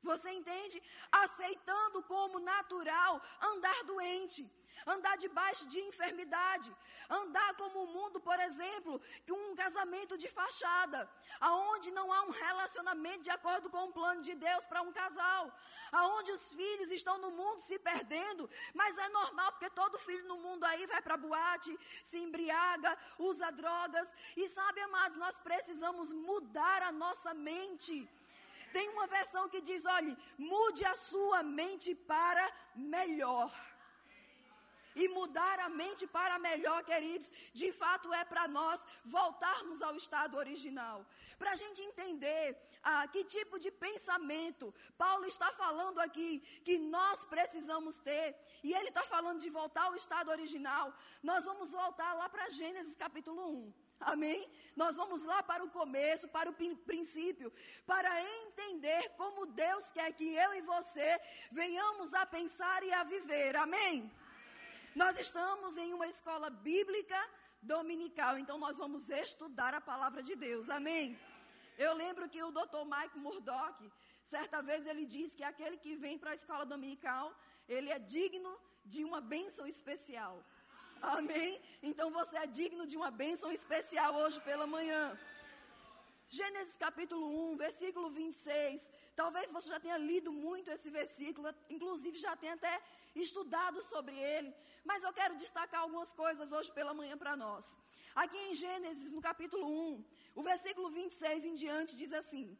Você 0.00 0.30
entende? 0.30 0.82
Aceitando 1.10 2.02
como 2.04 2.38
natural 2.38 3.20
andar 3.40 3.84
doente 3.84 4.42
andar 4.86 5.16
debaixo 5.18 5.66
de 5.66 5.78
enfermidade, 5.80 6.74
andar 7.08 7.54
como 7.56 7.84
o 7.84 7.86
mundo, 7.86 8.20
por 8.20 8.38
exemplo, 8.40 9.00
um 9.30 9.54
casamento 9.54 10.16
de 10.16 10.28
fachada, 10.28 11.08
aonde 11.40 11.90
não 11.90 12.12
há 12.12 12.22
um 12.22 12.30
relacionamento 12.30 13.22
de 13.22 13.30
acordo 13.30 13.70
com 13.70 13.84
o 13.84 13.92
plano 13.92 14.22
de 14.22 14.34
Deus 14.34 14.66
para 14.66 14.82
um 14.82 14.92
casal, 14.92 15.52
aonde 15.92 16.32
os 16.32 16.52
filhos 16.52 16.90
estão 16.90 17.18
no 17.18 17.30
mundo 17.30 17.60
se 17.60 17.78
perdendo, 17.78 18.48
mas 18.72 18.96
é 18.98 19.08
normal 19.08 19.52
porque 19.52 19.70
todo 19.70 19.98
filho 19.98 20.26
no 20.26 20.38
mundo 20.38 20.64
aí 20.64 20.86
vai 20.86 21.02
para 21.02 21.16
boate, 21.16 21.78
se 22.02 22.18
embriaga, 22.18 22.96
usa 23.18 23.50
drogas 23.52 24.14
e 24.36 24.48
sabe, 24.48 24.80
amados, 24.80 25.18
nós 25.18 25.38
precisamos 25.38 26.12
mudar 26.12 26.82
a 26.82 26.92
nossa 26.92 27.32
mente. 27.34 28.08
Tem 28.72 28.88
uma 28.88 29.06
versão 29.06 29.48
que 29.48 29.60
diz: 29.60 29.84
olhe, 29.86 30.16
mude 30.36 30.84
a 30.84 30.96
sua 30.96 31.44
mente 31.44 31.94
para 31.94 32.52
melhor 32.74 33.52
e 34.94 35.08
mudar 35.08 35.60
a 35.60 35.68
mente 35.68 36.06
para 36.06 36.38
melhor, 36.38 36.82
queridos, 36.84 37.30
de 37.52 37.72
fato 37.72 38.12
é 38.12 38.24
para 38.24 38.46
nós 38.48 38.86
voltarmos 39.04 39.82
ao 39.82 39.94
estado 39.96 40.36
original. 40.36 41.04
Para 41.38 41.52
a 41.52 41.56
gente 41.56 41.82
entender 41.82 42.56
ah, 42.82 43.06
que 43.08 43.24
tipo 43.24 43.58
de 43.58 43.70
pensamento 43.70 44.74
Paulo 44.96 45.26
está 45.26 45.50
falando 45.52 45.98
aqui 46.00 46.40
que 46.64 46.78
nós 46.78 47.24
precisamos 47.24 47.98
ter, 47.98 48.36
e 48.62 48.72
ele 48.72 48.88
está 48.88 49.02
falando 49.02 49.40
de 49.40 49.50
voltar 49.50 49.84
ao 49.84 49.94
estado 49.94 50.30
original, 50.30 50.92
nós 51.22 51.44
vamos 51.44 51.70
voltar 51.70 52.14
lá 52.14 52.28
para 52.28 52.50
Gênesis 52.50 52.96
capítulo 52.96 53.48
1. 53.48 53.84
Amém? 54.00 54.50
Nós 54.76 54.96
vamos 54.96 55.22
lá 55.24 55.42
para 55.42 55.64
o 55.64 55.70
começo, 55.70 56.28
para 56.28 56.50
o 56.50 56.52
princípio, 56.52 57.52
para 57.86 58.10
entender 58.42 59.10
como 59.16 59.46
Deus 59.46 59.90
quer 59.92 60.12
que 60.12 60.34
eu 60.34 60.54
e 60.54 60.60
você 60.62 61.20
venhamos 61.50 62.12
a 62.12 62.26
pensar 62.26 62.82
e 62.82 62.92
a 62.92 63.04
viver. 63.04 63.56
Amém? 63.56 64.10
Nós 64.94 65.18
estamos 65.18 65.76
em 65.76 65.92
uma 65.92 66.06
escola 66.06 66.48
bíblica 66.50 67.20
dominical, 67.60 68.38
então 68.38 68.56
nós 68.58 68.76
vamos 68.76 69.08
estudar 69.10 69.74
a 69.74 69.80
palavra 69.80 70.22
de 70.22 70.36
Deus. 70.36 70.70
Amém? 70.70 71.18
Eu 71.76 71.94
lembro 71.94 72.28
que 72.28 72.40
o 72.40 72.52
Dr. 72.52 72.84
Mike 72.84 73.18
Murdock, 73.18 73.90
certa 74.22 74.62
vez 74.62 74.86
ele 74.86 75.04
disse 75.04 75.36
que 75.36 75.42
aquele 75.42 75.76
que 75.78 75.96
vem 75.96 76.16
para 76.16 76.30
a 76.30 76.34
escola 76.34 76.64
dominical, 76.64 77.34
ele 77.68 77.90
é 77.90 77.98
digno 77.98 78.56
de 78.84 79.02
uma 79.04 79.20
bênção 79.20 79.66
especial. 79.66 80.44
Amém? 81.02 81.60
Então 81.82 82.12
você 82.12 82.36
é 82.36 82.46
digno 82.46 82.86
de 82.86 82.96
uma 82.96 83.10
bênção 83.10 83.50
especial 83.50 84.14
hoje 84.14 84.40
pela 84.42 84.66
manhã. 84.66 85.18
Gênesis 86.28 86.76
capítulo 86.76 87.52
1, 87.52 87.56
versículo 87.56 88.10
26. 88.10 88.92
Talvez 89.14 89.52
você 89.52 89.68
já 89.68 89.78
tenha 89.78 89.98
lido 89.98 90.32
muito 90.32 90.70
esse 90.70 90.90
versículo, 90.90 91.48
inclusive 91.68 92.18
já 92.18 92.34
tenha 92.36 92.54
até 92.54 92.82
estudado 93.14 93.80
sobre 93.82 94.16
ele. 94.18 94.54
Mas 94.84 95.02
eu 95.02 95.12
quero 95.12 95.36
destacar 95.36 95.82
algumas 95.82 96.12
coisas 96.12 96.50
hoje 96.50 96.72
pela 96.72 96.94
manhã 96.94 97.16
para 97.16 97.36
nós. 97.36 97.78
Aqui 98.14 98.36
em 98.36 98.54
Gênesis, 98.54 99.12
no 99.12 99.20
capítulo 99.20 99.66
1, 99.66 100.04
o 100.34 100.42
versículo 100.42 100.90
26 100.90 101.44
em 101.44 101.54
diante 101.54 101.96
diz 101.96 102.12
assim: 102.12 102.58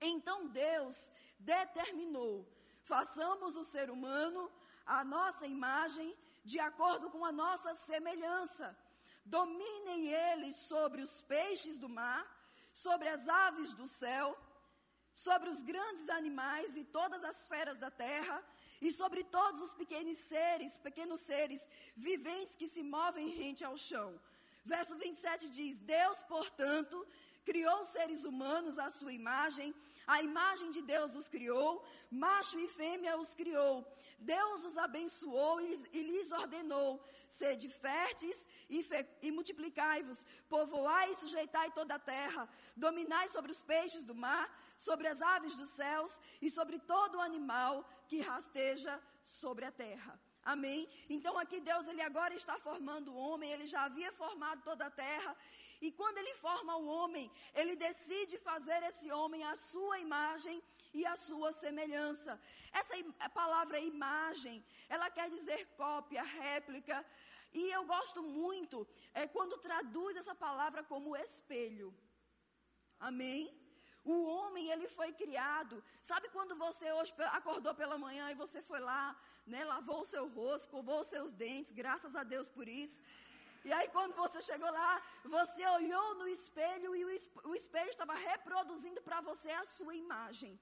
Então 0.00 0.48
Deus 0.48 1.12
determinou: 1.38 2.46
façamos 2.82 3.56
o 3.56 3.64
ser 3.64 3.90
humano 3.90 4.50
a 4.84 5.02
nossa 5.04 5.46
imagem, 5.46 6.14
de 6.44 6.58
acordo 6.60 7.10
com 7.10 7.24
a 7.24 7.32
nossa 7.32 7.72
semelhança. 7.74 8.76
Dominem 9.24 10.12
eles 10.12 10.56
sobre 10.68 11.00
os 11.00 11.22
peixes 11.22 11.78
do 11.78 11.88
mar, 11.88 12.22
sobre 12.74 13.08
as 13.08 13.28
aves 13.28 13.72
do 13.72 13.86
céu, 13.86 14.36
sobre 15.14 15.48
os 15.48 15.62
grandes 15.62 16.08
animais 16.08 16.76
e 16.76 16.84
todas 16.84 17.22
as 17.22 17.46
feras 17.46 17.78
da 17.78 17.90
terra 17.90 18.44
e 18.82 18.92
sobre 18.92 19.22
todos 19.22 19.62
os 19.62 19.72
pequenos 19.72 20.18
seres, 20.18 20.76
pequenos 20.76 21.20
seres 21.20 21.70
viventes 21.96 22.56
que 22.56 22.68
se 22.68 22.82
movem 22.82 23.28
rente 23.28 23.64
ao 23.64 23.78
chão. 23.78 24.20
Verso 24.64 24.96
27 24.96 25.48
diz: 25.50 25.78
Deus, 25.78 26.22
portanto, 26.24 27.06
criou 27.44 27.84
seres 27.84 28.24
humanos 28.24 28.78
à 28.78 28.90
sua 28.90 29.12
imagem, 29.12 29.72
a 30.06 30.22
imagem 30.22 30.70
de 30.70 30.82
Deus 30.82 31.14
os 31.14 31.28
criou, 31.28 31.84
macho 32.10 32.58
e 32.58 32.68
fêmea 32.68 33.18
os 33.18 33.34
criou. 33.34 33.86
Deus 34.18 34.64
os 34.64 34.76
abençoou 34.78 35.60
e, 35.60 35.88
e 35.92 36.02
lhes 36.02 36.32
ordenou: 36.32 37.02
sede 37.28 37.68
férteis 37.68 38.48
e, 38.68 38.86
e 39.22 39.32
multiplicai-vos, 39.32 40.26
povoai 40.48 41.12
e 41.12 41.16
sujeitai 41.16 41.70
toda 41.72 41.94
a 41.94 41.98
terra, 41.98 42.48
dominai 42.76 43.28
sobre 43.28 43.50
os 43.52 43.62
peixes 43.62 44.04
do 44.04 44.14
mar, 44.14 44.48
sobre 44.76 45.08
as 45.08 45.20
aves 45.20 45.56
dos 45.56 45.70
céus 45.70 46.20
e 46.40 46.50
sobre 46.50 46.78
todo 46.78 47.20
animal 47.20 47.88
que 48.08 48.20
rasteja 48.20 49.00
sobre 49.22 49.64
a 49.64 49.72
terra. 49.72 50.20
Amém? 50.44 50.86
Então 51.08 51.38
aqui 51.38 51.58
Deus 51.60 51.88
ele 51.88 52.02
agora 52.02 52.34
está 52.34 52.58
formando 52.58 53.10
o 53.10 53.16
homem, 53.16 53.50
ele 53.50 53.66
já 53.66 53.84
havia 53.84 54.12
formado 54.12 54.62
toda 54.62 54.86
a 54.86 54.90
terra, 54.90 55.34
e 55.86 55.90
quando 55.92 56.16
ele 56.20 56.34
forma 56.36 56.74
o 56.78 56.86
homem, 56.96 57.30
ele 57.60 57.74
decide 57.76 58.36
fazer 58.38 58.80
esse 58.84 59.06
homem 59.16 59.42
a 59.44 59.54
sua 59.54 59.96
imagem 59.98 60.56
e 60.98 61.04
a 61.04 61.14
sua 61.14 61.50
semelhança. 61.52 62.32
Essa 62.72 62.94
palavra 63.40 63.78
imagem, 63.78 64.64
ela 64.88 65.10
quer 65.16 65.28
dizer 65.28 65.60
cópia, 65.82 66.22
réplica, 66.22 67.04
e 67.52 67.62
eu 67.70 67.84
gosto 67.84 68.22
muito 68.22 68.78
é, 69.12 69.28
quando 69.28 69.58
traduz 69.58 70.16
essa 70.16 70.34
palavra 70.34 70.82
como 70.82 71.14
espelho. 71.16 71.94
Amém? 72.98 73.42
O 74.04 74.16
homem, 74.32 74.70
ele 74.70 74.88
foi 74.88 75.12
criado. 75.12 75.84
Sabe 76.00 76.30
quando 76.30 76.56
você 76.56 76.90
hoje 76.92 77.12
acordou 77.40 77.74
pela 77.74 77.98
manhã 77.98 78.30
e 78.30 78.40
você 78.42 78.62
foi 78.62 78.80
lá, 78.80 79.04
né, 79.46 79.62
lavou 79.64 80.00
o 80.00 80.10
seu 80.14 80.26
rosto, 80.28 80.70
covou 80.70 81.00
os 81.02 81.08
seus 81.08 81.34
dentes, 81.34 81.72
graças 81.72 82.14
a 82.16 82.22
Deus 82.22 82.48
por 82.48 82.68
isso. 82.68 83.02
E 83.64 83.72
aí, 83.72 83.88
quando 83.88 84.14
você 84.14 84.42
chegou 84.42 84.70
lá, 84.70 85.02
você 85.24 85.66
olhou 85.66 86.14
no 86.16 86.28
espelho 86.28 86.94
e 86.94 87.04
o 87.44 87.54
espelho 87.54 87.90
estava 87.90 88.14
reproduzindo 88.14 89.00
para 89.00 89.20
você 89.22 89.50
a 89.50 89.64
sua 89.64 89.94
imagem. 89.94 90.60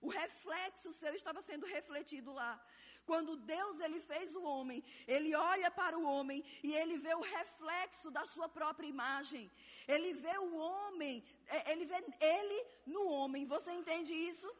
O 0.00 0.08
reflexo 0.08 0.92
seu 0.92 1.14
estava 1.14 1.40
sendo 1.40 1.66
refletido 1.66 2.32
lá. 2.32 2.60
Quando 3.06 3.36
Deus 3.36 3.78
ele 3.80 4.00
fez 4.00 4.34
o 4.34 4.42
homem, 4.42 4.82
ele 5.06 5.34
olha 5.34 5.70
para 5.70 5.96
o 5.96 6.04
homem 6.04 6.44
e 6.62 6.74
ele 6.74 6.98
vê 6.98 7.14
o 7.14 7.20
reflexo 7.20 8.10
da 8.10 8.26
sua 8.26 8.48
própria 8.48 8.88
imagem. 8.88 9.50
Ele 9.86 10.12
vê 10.14 10.36
o 10.38 10.56
homem, 10.56 11.24
é, 11.46 11.72
ele 11.72 11.86
vê 11.86 12.04
ele 12.20 12.66
no 12.84 13.06
homem. 13.06 13.46
Você 13.46 13.70
entende 13.70 14.12
isso? 14.12 14.52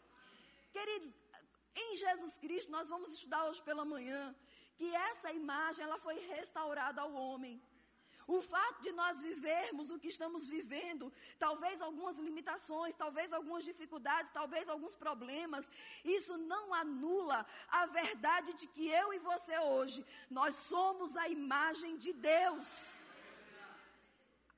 Queridos, 0.73 1.13
em 1.75 1.97
Jesus 1.97 2.39
Cristo 2.39 2.71
nós 2.71 2.89
vamos 2.89 3.13
estudar 3.13 3.45
hoje 3.47 3.61
pela 3.63 3.85
manhã 3.85 4.35
que 4.77 4.95
essa 5.11 5.33
imagem 5.33 5.85
ela 5.85 5.99
foi 5.99 6.19
restaurada 6.37 7.01
ao 7.03 7.13
homem. 7.13 7.61
O 8.27 8.43
fato 8.43 8.83
de 8.83 8.91
nós 8.93 9.21
vivermos 9.21 9.91
o 9.91 9.99
que 10.01 10.09
estamos 10.09 10.49
vivendo, 10.49 11.13
talvez 11.39 11.81
algumas 11.81 12.19
limitações, 12.19 12.97
talvez 12.97 13.33
algumas 13.33 13.65
dificuldades, 13.65 14.33
talvez 14.33 14.69
alguns 14.69 14.97
problemas, 14.97 15.71
isso 16.05 16.37
não 16.39 16.75
anula 16.75 17.47
a 17.69 17.87
verdade 17.87 18.53
de 18.55 18.67
que 18.67 18.89
eu 18.89 19.15
e 19.15 19.21
você 19.21 19.57
hoje, 19.61 20.05
nós 20.29 20.57
somos 20.57 21.17
a 21.17 21.29
imagem 21.29 21.97
de 21.99 22.13
Deus. 22.13 22.95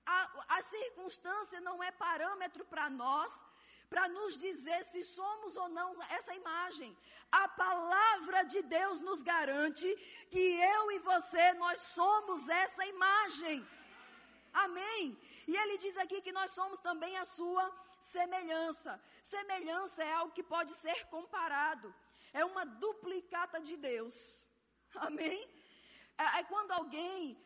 a, 0.07 0.45
a 0.57 0.63
circunstância 0.63 1.61
não 1.61 1.83
é 1.83 1.91
parâmetro 1.93 2.65
para 2.65 2.89
nós, 2.89 3.45
para 3.91 4.09
nos 4.09 4.39
dizer 4.39 4.83
se 4.85 5.03
somos 5.05 5.57
ou 5.57 5.69
não 5.69 5.91
essa 6.11 6.35
imagem. 6.35 6.97
A 7.31 7.49
palavra 7.49 8.45
de 8.45 8.63
Deus 8.63 9.01
nos 9.01 9.23
garante 9.23 9.87
que 10.31 10.39
eu 10.39 10.93
e 10.93 10.99
você, 11.01 11.53
nós 11.55 11.81
somos 11.81 12.49
essa 12.49 12.87
imagem. 12.87 13.67
Amém. 14.53 15.19
E 15.47 15.57
ele 15.57 15.79
diz 15.79 15.97
aqui 15.99 16.21
que 16.23 16.33
nós 16.33 16.53
somos 16.53 16.81
também 16.81 17.17
a 17.19 17.27
sua 17.27 17.65
semelhança. 18.01 19.01
Semelhança 19.23 20.03
é 20.03 20.13
algo 20.15 20.33
que 20.33 20.43
pode 20.43 20.73
ser 20.73 21.07
comparado. 21.07 21.95
É 22.33 22.45
uma 22.45 22.65
duplicata 22.65 23.61
de 23.61 23.77
Deus. 23.77 24.45
Amém? 24.97 25.49
É, 26.17 26.41
é 26.41 26.45
quando 26.45 26.73
alguém 26.73 27.39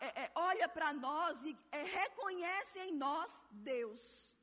é, 0.00 0.24
é, 0.24 0.32
olha 0.34 0.68
para 0.68 0.92
nós 0.92 1.42
e 1.44 1.58
é, 1.70 1.82
reconhece 1.82 2.80
em 2.80 2.92
nós 2.92 3.46
Deus. 3.50 4.34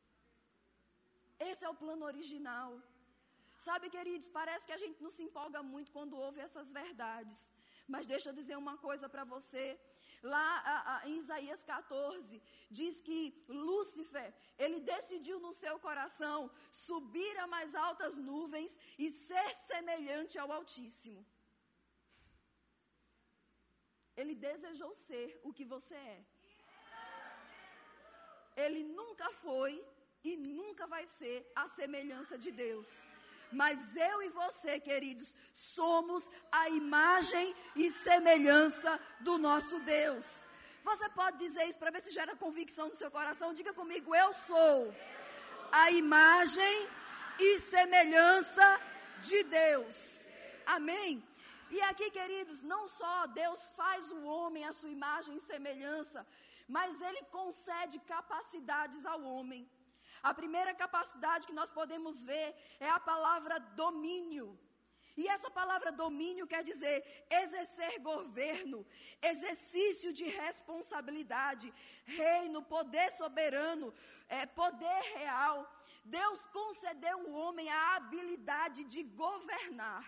Esse 1.40 1.64
é 1.64 1.70
o 1.70 1.76
plano 1.76 2.06
original. 2.06 2.82
Sabe, 3.68 3.86
queridos, 3.96 4.28
parece 4.40 4.66
que 4.68 4.76
a 4.76 4.82
gente 4.82 5.02
não 5.04 5.12
se 5.16 5.24
empolga 5.28 5.62
muito 5.72 5.92
quando 5.96 6.20
ouve 6.26 6.40
essas 6.40 6.72
verdades. 6.82 7.38
Mas 7.94 8.08
deixa 8.12 8.30
eu 8.30 8.38
dizer 8.40 8.56
uma 8.58 8.76
coisa 8.86 9.08
para 9.14 9.26
você. 9.34 9.66
Lá 10.34 10.50
a, 10.74 10.76
a, 10.92 11.10
em 11.10 11.18
Isaías 11.24 11.62
14, 11.64 12.42
diz 12.78 13.02
que 13.08 13.20
Lúcifer, 13.50 14.30
ele 14.58 14.80
decidiu 14.80 15.38
no 15.46 15.54
seu 15.54 15.76
coração 15.88 16.50
subir 16.72 17.36
a 17.44 17.48
mais 17.48 17.76
altas 17.76 18.18
nuvens 18.32 18.80
e 18.98 19.12
ser 19.12 19.50
semelhante 19.56 20.40
ao 20.40 20.52
Altíssimo. 20.58 21.22
Ele 24.16 24.36
desejou 24.36 24.94
ser 24.96 25.28
o 25.44 25.54
que 25.58 25.66
você 25.76 25.96
é. 25.96 26.26
Ele 28.66 28.84
nunca 28.84 29.30
foi 29.46 29.74
e 30.24 30.36
nunca 30.38 30.86
vai 30.88 31.06
ser 31.06 31.38
a 31.56 31.68
semelhança 31.68 32.38
de 32.38 32.52
Deus. 32.52 32.90
Mas 33.52 33.96
eu 33.96 34.22
e 34.24 34.30
você, 34.30 34.80
queridos, 34.80 35.36
somos 35.54 36.30
a 36.52 36.70
imagem 36.70 37.56
e 37.76 37.92
semelhança 37.92 39.00
do 39.22 39.38
nosso 39.38 39.80
Deus. 39.82 40.46
Você 40.84 41.10
pode 41.10 41.38
dizer 41.38 41.66
isso 41.66 41.80
para 41.80 41.92
ver 41.92 42.02
se 42.02 42.12
gera 42.12 42.36
convicção 42.36 42.90
no 42.90 42.96
seu 42.96 43.12
coração? 43.12 43.54
Diga 43.54 43.74
comigo, 43.74 44.16
eu 44.16 44.34
sou 44.34 44.94
a 45.72 45.92
imagem 45.92 46.88
e 47.40 47.60
semelhança 47.60 48.82
de 49.22 49.44
Deus. 49.44 50.24
Amém? 50.66 51.24
E 51.72 51.82
aqui, 51.84 52.10
queridos, 52.10 52.64
não 52.64 52.88
só 52.88 53.28
Deus 53.28 53.72
faz 53.72 54.12
o 54.12 54.24
homem 54.24 54.66
a 54.66 54.74
sua 54.74 54.90
imagem 54.90 55.36
e 55.36 55.42
semelhança, 55.42 56.26
mas 56.68 57.02
Ele 57.02 57.22
concede 57.32 58.00
capacidades 58.00 59.06
ao 59.06 59.22
homem. 59.24 59.70
A 60.22 60.34
primeira 60.34 60.74
capacidade 60.74 61.48
que 61.48 61.54
nós 61.54 61.70
podemos 61.70 62.24
ver 62.24 62.56
é 62.80 62.90
a 62.90 63.00
palavra 63.00 63.60
domínio. 63.60 64.58
E 65.18 65.28
essa 65.28 65.52
palavra 65.52 65.92
domínio 65.92 66.48
quer 66.48 66.64
dizer 66.64 67.26
exercer 67.30 68.00
governo, 68.00 68.86
exercício 69.22 70.14
de 70.14 70.24
responsabilidade, 70.24 71.74
reino, 72.06 72.62
poder 72.62 73.12
soberano, 73.12 73.94
é, 74.30 74.46
poder 74.46 75.02
real. 75.18 75.70
Deus 76.06 76.46
concedeu 76.48 77.20
ao 77.20 77.32
homem 77.32 77.70
a 77.70 77.96
habilidade 77.98 78.86
de 78.86 79.04
governar, 79.04 80.06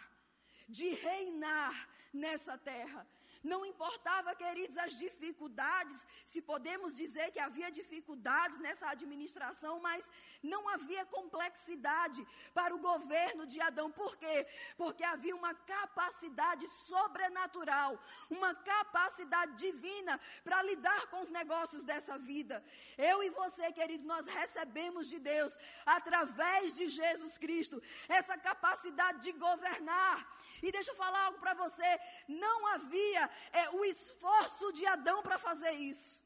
de 0.70 0.90
reinar 0.94 1.90
nessa 2.14 2.58
terra. 2.58 3.06
Não 3.44 3.66
importava, 3.66 4.36
queridos, 4.36 4.78
as 4.78 4.98
dificuldades, 5.00 6.08
se 6.26 6.42
podemos 6.42 6.96
dizer 6.96 7.32
que 7.32 7.40
havia 7.40 7.72
dificuldades 7.72 8.60
nessa 8.60 8.90
administração, 8.90 9.80
mas 9.80 10.12
não 10.44 10.70
havia 10.70 11.06
complexidade 11.06 12.26
para 12.54 12.76
o 12.76 12.80
governo 12.80 13.48
de 13.48 13.60
Adão. 13.60 13.92
Por 13.92 14.16
quê? 14.18 14.48
Porque 14.78 15.04
havia 15.04 15.36
uma 15.36 15.56
capacidade 15.56 16.68
sobrenatural, 16.68 18.00
uma 18.30 18.54
capacidade 18.54 19.56
divina 19.56 20.20
para 20.44 20.62
lidar 20.62 21.08
com 21.08 21.22
os 21.22 21.30
negócios 21.30 21.84
dessa 21.84 22.20
vida. 22.20 22.64
Eu 22.98 23.24
e 23.24 23.30
você, 23.32 23.72
queridos, 23.72 24.06
nós 24.06 24.28
recebemos 24.28 25.08
de 25.08 25.18
Deus, 25.20 25.58
através 25.86 26.76
de 26.76 26.88
Jesus 26.90 27.40
Cristo, 27.40 27.82
essa 28.08 28.38
capacidade 28.38 29.22
de 29.22 29.32
governar. 29.32 30.38
E 30.62 30.72
deixa 30.72 30.92
eu 30.92 30.96
falar 30.96 31.26
algo 31.26 31.40
para 31.40 31.56
você: 31.56 32.00
não 32.28 32.68
havia 32.68 33.31
é, 33.52 33.70
o 33.72 33.86
esforço 33.86 34.72
de 34.74 34.86
Adão 34.86 35.22
para 35.22 35.38
fazer 35.38 35.72
isso. 35.72 36.22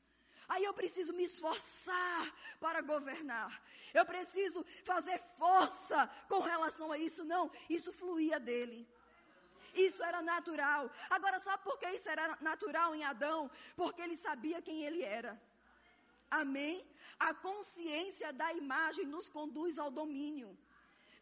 Aí 0.48 0.64
eu 0.64 0.74
preciso 0.74 1.14
me 1.14 1.24
esforçar 1.24 2.36
para 2.60 2.82
governar. 2.82 3.62
Eu 3.94 4.06
preciso 4.06 4.64
fazer 4.84 5.20
força 5.38 6.08
com 6.28 6.40
relação 6.40 6.92
a 6.92 6.98
isso. 6.98 7.24
Não, 7.24 7.52
isso 7.70 7.92
fluía 7.92 8.40
dele. 8.40 8.88
Isso 9.74 10.04
era 10.04 10.22
natural. 10.22 10.90
Agora, 11.10 11.40
sabe 11.40 11.64
por 11.64 11.78
que 11.78 11.88
isso 11.90 12.10
era 12.10 12.38
natural 12.42 12.96
em 12.96 13.04
Adão? 13.04 13.50
Porque 13.76 14.02
ele 14.02 14.16
sabia 14.16 14.62
quem 14.62 14.84
ele 14.84 15.04
era. 15.04 15.40
Amém? 16.30 16.86
A 17.20 17.34
consciência 17.34 18.32
da 18.34 18.54
imagem 18.54 19.06
nos 19.06 19.30
conduz 19.30 19.78
ao 19.80 19.90
domínio, 19.90 20.58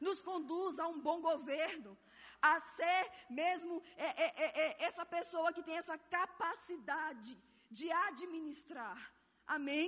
nos 0.07 0.21
conduz 0.21 0.79
a 0.79 0.87
um 0.87 0.99
bom 1.07 1.19
governo, 1.21 1.97
a 2.41 2.59
ser 2.59 3.03
mesmo 3.29 3.81
é, 3.97 4.05
é, 4.05 4.27
é, 4.43 4.47
é, 4.63 4.83
essa 4.87 5.05
pessoa 5.05 5.53
que 5.53 5.63
tem 5.63 5.77
essa 5.77 5.97
capacidade 5.97 7.37
de 7.71 7.91
administrar. 8.07 8.99
Amém? 9.47 9.87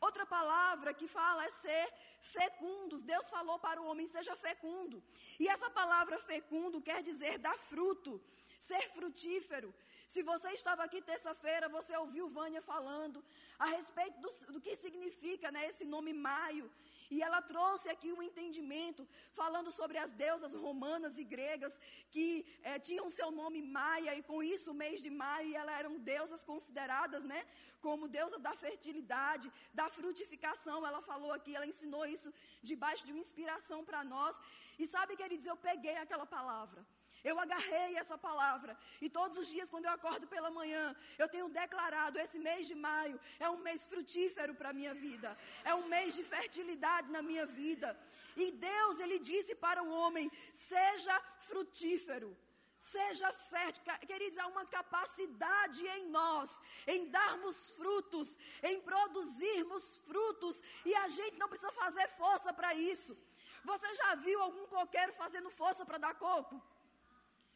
Outra 0.00 0.24
palavra 0.26 0.94
que 0.94 1.06
fala 1.06 1.44
é 1.44 1.50
ser 1.50 1.86
fecundos. 2.20 3.02
Deus 3.02 3.28
falou 3.30 3.58
para 3.58 3.80
o 3.80 3.86
homem: 3.86 4.06
seja 4.06 4.34
fecundo. 4.36 5.02
E 5.38 5.48
essa 5.48 5.70
palavra 5.70 6.18
fecundo 6.18 6.80
quer 6.80 7.02
dizer 7.02 7.38
dar 7.38 7.56
fruto, 7.70 8.20
ser 8.58 8.82
frutífero. 8.96 9.72
Se 10.08 10.22
você 10.22 10.50
estava 10.50 10.84
aqui 10.84 11.00
terça-feira, 11.00 11.68
você 11.68 11.96
ouviu 11.96 12.28
Vânia 12.28 12.60
falando 12.60 13.24
a 13.58 13.66
respeito 13.76 14.18
do, 14.20 14.52
do 14.54 14.60
que 14.60 14.74
significa 14.76 15.50
né, 15.50 15.66
esse 15.68 15.84
nome 15.84 16.12
maio. 16.12 16.70
E 17.14 17.22
ela 17.26 17.40
trouxe 17.52 17.86
aqui 17.94 18.10
um 18.16 18.22
entendimento, 18.28 19.02
falando 19.40 19.70
sobre 19.78 19.98
as 20.04 20.12
deusas 20.24 20.52
romanas 20.66 21.18
e 21.22 21.24
gregas, 21.32 21.74
que 22.14 22.26
é, 22.62 22.78
tinham 22.78 23.10
seu 23.18 23.30
nome 23.30 23.60
Maia, 23.78 24.14
e 24.18 24.22
com 24.30 24.38
isso, 24.54 24.70
o 24.70 24.78
mês 24.82 25.02
de 25.02 25.10
maio, 25.10 25.54
elas 25.54 25.76
eram 25.80 25.98
deusas 25.98 26.42
consideradas, 26.42 27.22
né? 27.32 27.40
Como 27.86 28.08
deusas 28.08 28.40
da 28.40 28.54
fertilidade, 28.64 29.52
da 29.74 29.90
frutificação. 29.90 30.78
Ela 30.90 31.02
falou 31.10 31.32
aqui, 31.32 31.54
ela 31.54 31.70
ensinou 31.72 32.04
isso 32.06 32.32
debaixo 32.62 33.04
de 33.04 33.12
uma 33.12 33.24
inspiração 33.26 33.84
para 33.84 34.02
nós. 34.14 34.40
E 34.78 34.86
sabe, 34.86 35.14
queridos, 35.22 35.46
eu 35.46 35.56
peguei 35.68 35.96
aquela 35.98 36.26
palavra. 36.38 36.82
Eu 37.24 37.38
agarrei 37.38 37.96
essa 37.96 38.18
palavra. 38.18 38.76
E 39.00 39.08
todos 39.08 39.38
os 39.38 39.48
dias, 39.48 39.70
quando 39.70 39.86
eu 39.86 39.92
acordo 39.92 40.26
pela 40.26 40.50
manhã, 40.50 40.94
eu 41.18 41.28
tenho 41.28 41.48
declarado: 41.48 42.18
esse 42.18 42.38
mês 42.38 42.66
de 42.66 42.74
maio 42.74 43.18
é 43.38 43.48
um 43.48 43.58
mês 43.58 43.86
frutífero 43.86 44.54
para 44.54 44.70
a 44.70 44.72
minha 44.72 44.94
vida. 44.94 45.36
É 45.64 45.74
um 45.74 45.86
mês 45.86 46.14
de 46.14 46.24
fertilidade 46.24 47.10
na 47.10 47.22
minha 47.22 47.46
vida. 47.46 47.98
E 48.36 48.50
Deus, 48.50 49.00
Ele 49.00 49.18
disse 49.18 49.54
para 49.54 49.82
o 49.82 49.90
homem: 49.90 50.30
seja 50.52 51.16
frutífero. 51.40 52.36
Seja 52.82 53.32
fértil, 53.32 53.80
queridos, 54.08 54.36
há 54.40 54.46
uma 54.48 54.66
capacidade 54.66 55.86
em 55.86 56.08
nós, 56.08 56.60
em 56.84 57.08
darmos 57.10 57.68
frutos, 57.76 58.36
em 58.60 58.80
produzirmos 58.80 60.00
frutos, 60.04 60.60
e 60.84 60.92
a 60.92 61.06
gente 61.06 61.36
não 61.36 61.48
precisa 61.48 61.70
fazer 61.70 62.08
força 62.08 62.52
para 62.52 62.74
isso. 62.74 63.16
Você 63.64 63.94
já 63.94 64.16
viu 64.16 64.42
algum 64.42 64.66
coqueiro 64.66 65.12
fazendo 65.12 65.48
força 65.48 65.86
para 65.86 65.98
dar 65.98 66.14
coco? 66.16 66.60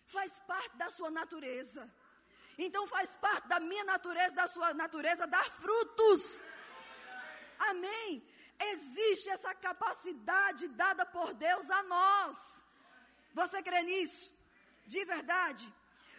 Faz 0.07 0.38
parte 0.40 0.77
da 0.77 0.90
sua 0.90 1.11
natureza. 1.11 1.90
Então 2.59 2.87
faz 2.87 3.16
parte 3.16 3.49
da 3.49 3.61
minha 3.61 3.85
natureza, 3.85 4.35
da 4.35 4.49
sua 4.49 4.73
natureza, 4.75 5.27
dar 5.27 5.45
frutos. 5.51 6.42
Amém. 7.59 8.27
Existe 8.59 9.29
essa 9.29 9.55
capacidade 9.55 10.69
dada 10.69 11.05
por 11.05 11.35
Deus 11.35 11.71
a 11.71 11.83
nós. 11.83 12.64
Você 13.35 13.62
crê 13.62 13.83
nisso? 13.83 14.35
De 14.87 15.05
verdade? 15.05 15.73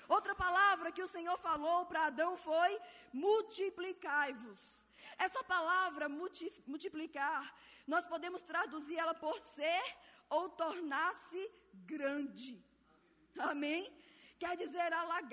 Outra 0.08 0.36
palavra 0.36 0.91
que 0.91 1.02
o 1.02 1.08
Senhor 1.08 1.38
falou 1.39 1.86
para 1.88 2.06
Adão 2.06 2.38
foi: 2.38 2.80
multiplicai-vos. 3.12 4.86
Essa 5.17 5.43
palavra 5.43 6.08
multi, 6.08 6.52
multiplicar, 6.67 7.54
nós 7.88 8.06
podemos 8.06 8.41
traduzir 8.41 8.97
ela 8.97 9.13
por 9.13 9.39
ser 9.39 9.84
ou 10.30 10.50
tornar-se 10.50 11.52
grande. 11.73 12.63
Amém? 13.39 13.91
Quer 14.39 14.56
dizer 14.56 14.91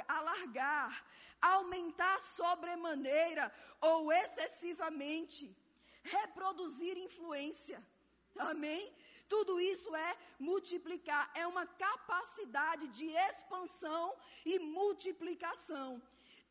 alargar, 0.09 1.05
aumentar 1.41 2.21
sobremaneira 2.21 3.53
ou 3.81 4.13
excessivamente, 4.13 5.55
reproduzir 6.03 6.97
influência. 6.97 7.85
Amém? 8.39 8.95
Tudo 9.29 9.61
isso 9.61 9.95
é 9.95 10.17
multiplicar, 10.39 11.31
é 11.35 11.47
uma 11.47 11.67
capacidade 11.67 12.89
de 12.89 13.07
expansão 13.07 14.17
e 14.45 14.59
multiplicação. 14.59 16.01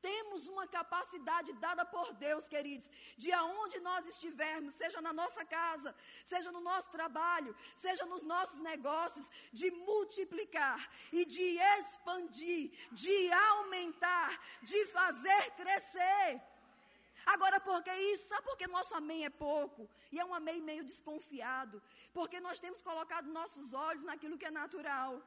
Temos 0.04 0.48
uma 0.48 0.68
capacidade 0.68 1.54
dada 1.54 1.86
por 1.86 2.12
Deus, 2.16 2.50
queridos, 2.50 2.92
de 3.18 3.32
aonde 3.32 3.80
nós 3.80 4.06
estivermos, 4.06 4.74
seja 4.74 5.00
na 5.02 5.14
nossa 5.14 5.46
casa, 5.46 5.96
seja 6.26 6.52
no 6.52 6.60
nosso 6.60 6.92
trabalho, 6.92 7.56
seja 7.74 8.06
nos 8.06 8.22
nossos 8.24 8.60
negócios, 8.60 9.32
de 9.54 9.72
multiplicar 9.72 10.90
e 11.14 11.24
de 11.24 11.58
expandir, 11.78 12.70
de 12.92 13.32
aumentar, 13.32 14.38
de 14.62 14.86
fazer 14.88 15.52
crescer. 15.52 16.42
Agora, 17.26 17.62
por 17.62 17.82
que 17.82 17.96
isso? 18.14 18.28
Sabe 18.28 18.44
por 18.44 18.58
que 18.58 18.68
nosso 18.68 18.94
amém 18.96 19.24
é 19.24 19.30
pouco? 19.30 19.90
E 20.12 20.20
é 20.20 20.26
um 20.26 20.34
amém 20.34 20.62
meio 20.62 20.84
desconfiado. 20.84 21.82
Porque 22.14 22.42
nós 22.42 22.60
temos 22.60 22.82
colocado 22.82 23.28
nossos 23.28 23.74
olhos 23.74 24.04
naquilo 24.04 24.38
que 24.38 24.46
é 24.46 24.52
natural. 24.52 25.22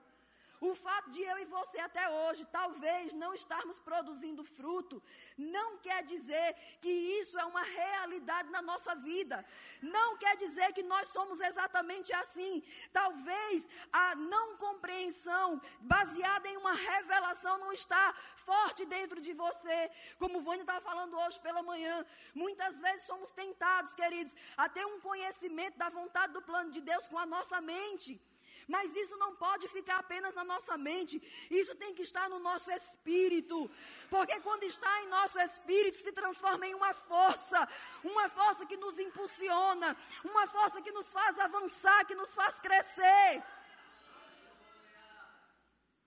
O 0.61 0.75
fato 0.75 1.11
de 1.11 1.23
eu 1.23 1.39
e 1.39 1.45
você 1.45 1.79
até 1.79 2.09
hoje, 2.09 2.45
talvez, 2.47 3.13
não 3.15 3.35
estarmos 3.35 3.79
produzindo 3.79 4.43
fruto, 4.43 5.03
não 5.37 5.79
quer 5.79 6.03
dizer 6.05 6.55
que 6.81 6.89
isso 6.89 7.39
é 7.39 7.45
uma 7.45 7.63
realidade 7.63 8.51
na 8.51 8.63
nossa 8.63 8.95
vida. 8.95 9.45
Não 9.83 10.17
quer 10.17 10.37
dizer 10.37 10.73
que 10.73 10.83
nós 10.83 11.09
somos 11.11 11.41
exatamente 11.41 12.13
assim. 12.15 12.63
Talvez 12.93 13.69
a 13.93 14.15
não 14.15 14.57
compreensão 14.57 15.61
baseada 15.81 16.49
em 16.49 16.57
uma 16.57 16.73
revelação 16.73 17.59
não 17.59 17.73
está 17.73 18.15
forte 18.37 18.87
dentro 18.87 19.21
de 19.21 19.33
você. 19.35 19.91
Como 20.19 20.39
o 20.39 20.43
Vânia 20.43 20.63
estava 20.63 20.81
falando 20.81 21.19
hoje 21.19 21.39
pela 21.41 21.63
manhã. 21.63 22.05
Muitas 22.35 22.81
vezes 22.81 23.07
somos 23.07 23.33
tentados, 23.33 23.95
queridos, 23.95 24.35
a 24.57 24.69
ter 24.69 24.85
um 24.87 25.01
conhecimento 25.01 25.77
da 25.77 25.91
vontade 25.91 26.33
do 26.33 26.43
plano 26.43 26.71
de 26.71 26.81
Deus 26.81 27.09
com 27.09 27.19
a 27.19 27.27
nossa 27.27 27.61
mente. 27.61 28.21
Mas 28.69 28.97
isso 28.97 29.17
não 29.17 29.35
pode 29.37 29.69
ficar 29.69 29.99
apenas 29.99 30.35
na 30.35 30.45
nossa 30.45 30.77
mente, 30.77 31.23
isso 31.51 31.75
tem 31.77 31.95
que 31.95 32.03
estar 32.03 32.29
no 32.29 32.41
nosso 32.41 32.71
espírito. 32.73 33.71
Porque 34.11 34.41
quando 34.41 34.65
está 34.65 35.03
em 35.03 35.07
nosso 35.07 35.39
espírito, 35.39 35.97
se 35.99 36.13
transforma 36.13 36.67
em 36.67 36.75
uma 36.75 36.93
força, 36.93 37.69
uma 38.03 38.29
força 38.29 38.67
que 38.67 38.77
nos 38.77 38.99
impulsiona, 38.99 39.97
uma 40.25 40.47
força 40.49 40.83
que 40.83 40.91
nos 40.91 41.09
faz 41.11 41.39
avançar, 41.39 42.05
que 42.07 42.17
nos 42.17 42.35
faz 42.35 42.59
crescer. 42.59 43.45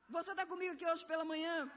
Você 0.09 0.31
está 0.31 0.45
comigo 0.45 0.73
aqui 0.73 0.85
hoje 0.85 1.05
pela 1.05 1.23
manhã? 1.23 1.71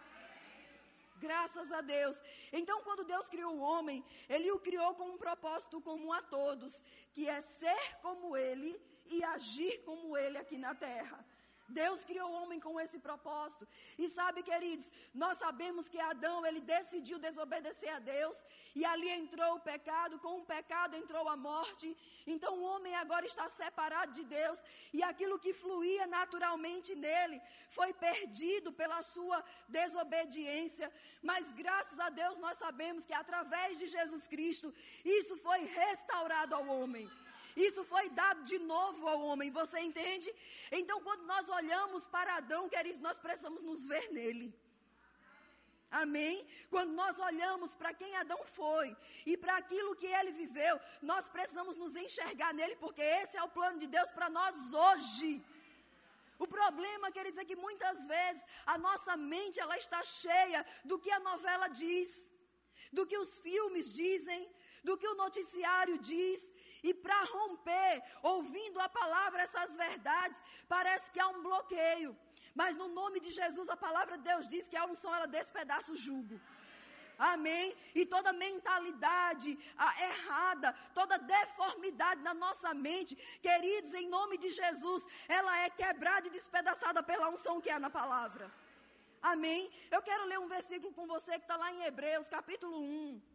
Graças 1.18 1.71
a 1.71 1.81
Deus. 1.81 2.21
Então, 2.53 2.83
quando 2.83 3.05
Deus 3.05 3.29
criou 3.29 3.55
o 3.55 3.61
homem, 3.61 4.05
Ele 4.29 4.51
o 4.51 4.59
criou 4.59 4.97
com 4.97 5.05
um 5.05 5.18
propósito 5.18 5.81
comum 5.81 6.12
a 6.12 6.21
todos, 6.23 6.83
que 7.12 7.29
é 7.29 7.40
ser 7.40 8.01
como 8.01 8.37
Ele 8.37 8.81
e 9.07 9.23
agir 9.25 9.83
como 9.85 10.17
ele 10.17 10.38
aqui 10.38 10.57
na 10.59 10.75
terra. 10.75 11.25
Deus 11.73 12.05
criou 12.05 12.29
o 12.29 12.43
homem 12.43 12.61
com 12.61 12.79
esse 12.79 12.99
propósito. 12.99 13.67
E 13.99 14.09
sabe, 14.09 14.43
queridos, 14.43 14.93
nós 15.15 15.38
sabemos 15.38 15.88
que 15.88 15.99
Adão, 15.99 16.45
ele 16.47 16.61
decidiu 16.61 17.19
desobedecer 17.19 17.93
a 17.95 17.99
Deus, 17.99 18.45
e 18.75 18.85
ali 18.85 19.09
entrou 19.11 19.55
o 19.55 19.61
pecado, 19.61 20.19
com 20.19 20.41
o 20.41 20.45
pecado 20.45 20.97
entrou 20.97 21.29
a 21.29 21.37
morte. 21.37 21.97
Então 22.27 22.59
o 22.59 22.62
homem 22.62 22.95
agora 22.97 23.27
está 23.27 23.49
separado 23.49 24.12
de 24.12 24.25
Deus, 24.25 24.62
e 24.93 25.03
aquilo 25.03 25.38
que 25.38 25.55
fluía 25.55 26.07
naturalmente 26.07 26.95
nele 26.95 27.41
foi 27.69 27.93
perdido 27.95 28.73
pela 28.73 29.03
sua 29.03 29.43
desobediência. 29.69 30.93
Mas 31.23 31.53
graças 31.53 31.99
a 31.99 32.11
Deus 32.11 32.38
nós 32.38 32.59
sabemos 32.59 33.07
que 33.07 33.15
através 33.15 33.79
de 33.79 33.87
Jesus 33.87 34.29
Cristo, 34.29 34.73
isso 35.05 35.37
foi 35.38 35.65
restaurado 35.65 36.55
ao 36.55 36.67
homem. 36.67 37.11
Isso 37.57 37.85
foi 37.85 38.09
dado 38.11 38.43
de 38.45 38.59
novo 38.59 39.07
ao 39.07 39.21
homem, 39.23 39.51
você 39.51 39.79
entende? 39.81 40.35
Então, 40.71 41.01
quando 41.03 41.25
nós 41.25 41.49
olhamos 41.49 42.07
para 42.07 42.37
Adão, 42.37 42.69
queridos, 42.69 43.01
nós 43.01 43.19
precisamos 43.19 43.62
nos 43.62 43.85
ver 43.85 44.11
nele. 44.11 44.55
Amém? 45.91 46.47
Quando 46.71 46.93
nós 46.93 47.19
olhamos 47.19 47.75
para 47.75 47.93
quem 47.93 48.17
Adão 48.17 48.43
foi 48.47 48.97
e 49.27 49.37
para 49.37 49.59
aquilo 49.59 49.95
que 49.95 50.07
ele 50.07 50.33
viveu, 50.33 50.81
nós 51.03 51.29
precisamos 51.29 51.77
nos 51.77 51.95
enxergar 51.95 52.55
nele, 52.55 52.77
porque 52.77 53.03
esse 53.03 53.37
é 53.37 53.43
o 53.43 53.51
plano 53.51 53.79
de 53.79 53.87
Deus 53.87 54.11
para 54.11 54.31
nós 54.31 54.73
hoje. 54.73 55.45
O 56.38 56.47
problema, 56.47 57.12
queridos, 57.12 57.38
é 57.38 57.45
que 57.45 57.55
muitas 57.55 58.07
vezes 58.07 58.45
a 58.65 58.79
nossa 58.79 59.17
mente 59.19 59.61
ela 59.61 59.77
está 59.77 60.03
cheia 60.03 60.65
do 60.83 60.99
que 60.99 61.11
a 61.11 61.21
novela 61.21 61.69
diz, 61.69 62.33
do 62.91 63.07
que 63.07 63.19
os 63.19 63.38
filmes 63.41 63.93
dizem, 63.93 64.51
do 64.83 64.97
que 64.97 65.07
o 65.07 65.15
noticiário 65.15 65.99
diz, 65.99 66.53
e 66.83 66.92
para 66.92 67.25
romper, 67.25 68.03
ouvindo 68.23 68.81
a 68.81 68.88
palavra, 68.88 69.42
essas 69.42 69.77
verdades, 69.77 70.42
parece 70.68 71.11
que 71.11 71.21
há 71.21 71.29
um 71.29 71.42
bloqueio. 71.42 72.16
Mas 72.55 72.77
no 72.77 72.88
nome 72.88 73.21
de 73.21 73.31
Jesus, 73.31 73.68
a 73.68 73.77
palavra 73.77 74.18
de 74.18 74.25
Deus 74.25 74.49
diz 74.49 74.68
que 74.68 74.77
a 74.77 74.85
unção 74.85 75.14
ela 75.14 75.27
despedaça 75.27 75.92
o 75.92 75.97
jugo. 75.97 76.40
Amém? 77.18 77.77
E 77.95 78.05
toda 78.05 78.33
mentalidade 78.33 79.59
ah, 79.79 79.95
errada, 80.09 80.73
toda 80.92 81.18
deformidade 81.18 82.21
na 82.23 82.35
nossa 82.35 82.75
mente, 82.75 83.14
queridos, 83.40 83.95
em 83.95 84.09
nome 84.09 84.37
de 84.38 84.51
Jesus, 84.51 85.07
ela 85.29 85.57
é 85.61 85.71
quebrada 85.71 86.27
e 86.27 86.31
despedaçada 86.31 87.03
pela 87.03 87.29
unção 87.29 87.61
que 87.61 87.71
há 87.71 87.79
na 87.79 87.90
palavra. 87.90 88.51
Amém? 89.23 89.71
Eu 89.90 90.03
quero 90.03 90.25
ler 90.25 90.40
um 90.40 90.49
versículo 90.49 90.92
com 90.92 91.07
você 91.07 91.33
que 91.33 91.45
está 91.45 91.57
lá 91.57 91.73
em 91.73 91.85
Hebreus, 91.85 92.29
capítulo 92.29 92.81
1. 92.81 93.32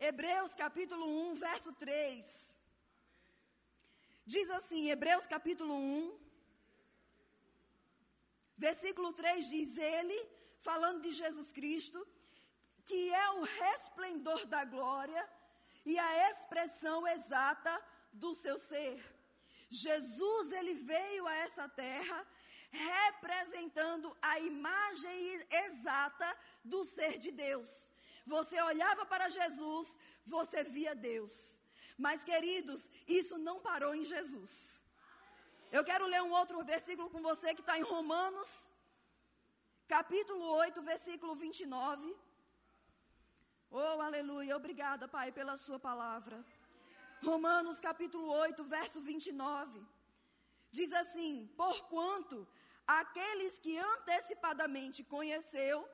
Hebreus 0.00 0.54
capítulo 0.54 1.06
1, 1.32 1.34
verso 1.34 1.74
3. 1.74 2.58
Diz 4.24 4.50
assim, 4.50 4.90
Hebreus 4.90 5.26
capítulo 5.26 5.74
1, 5.74 6.18
versículo 8.56 9.12
3 9.12 9.46
diz 9.46 9.76
ele, 9.76 10.28
falando 10.58 11.02
de 11.02 11.12
Jesus 11.12 11.52
Cristo, 11.52 12.00
que 12.86 13.12
é 13.12 13.30
o 13.32 13.42
resplendor 13.42 14.46
da 14.46 14.64
glória 14.64 15.22
e 15.84 15.98
a 15.98 16.30
expressão 16.30 17.06
exata 17.06 17.84
do 18.10 18.34
seu 18.34 18.58
ser. 18.58 19.04
Jesus, 19.68 20.52
ele 20.52 20.74
veio 20.76 21.26
a 21.26 21.34
essa 21.34 21.68
terra 21.68 22.26
representando 22.70 24.16
a 24.22 24.40
imagem 24.40 25.46
exata 25.50 26.38
do 26.64 26.86
ser 26.86 27.18
de 27.18 27.30
Deus. 27.30 27.92
Você 28.26 28.60
olhava 28.62 29.04
para 29.06 29.28
Jesus, 29.28 29.98
você 30.26 30.62
via 30.64 30.94
Deus. 30.94 31.60
Mas, 31.96 32.24
queridos, 32.24 32.90
isso 33.06 33.36
não 33.38 33.60
parou 33.60 33.94
em 33.94 34.04
Jesus. 34.04 34.82
Eu 35.70 35.84
quero 35.84 36.06
ler 36.06 36.22
um 36.22 36.32
outro 36.32 36.64
versículo 36.64 37.10
com 37.10 37.20
você 37.22 37.54
que 37.54 37.60
está 37.60 37.78
em 37.78 37.82
Romanos, 37.82 38.70
capítulo 39.86 40.44
8, 40.44 40.82
versículo 40.82 41.34
29. 41.34 42.16
Oh, 43.70 44.00
aleluia. 44.00 44.56
Obrigada, 44.56 45.06
Pai, 45.06 45.30
pela 45.30 45.56
Sua 45.56 45.78
palavra. 45.78 46.44
Romanos, 47.22 47.78
capítulo 47.78 48.28
8, 48.32 48.64
verso 48.64 49.00
29. 49.00 49.80
Diz 50.72 50.92
assim: 50.92 51.46
Porquanto 51.56 52.48
aqueles 52.86 53.58
que 53.58 53.76
antecipadamente 53.78 55.04
conheceu, 55.04 55.88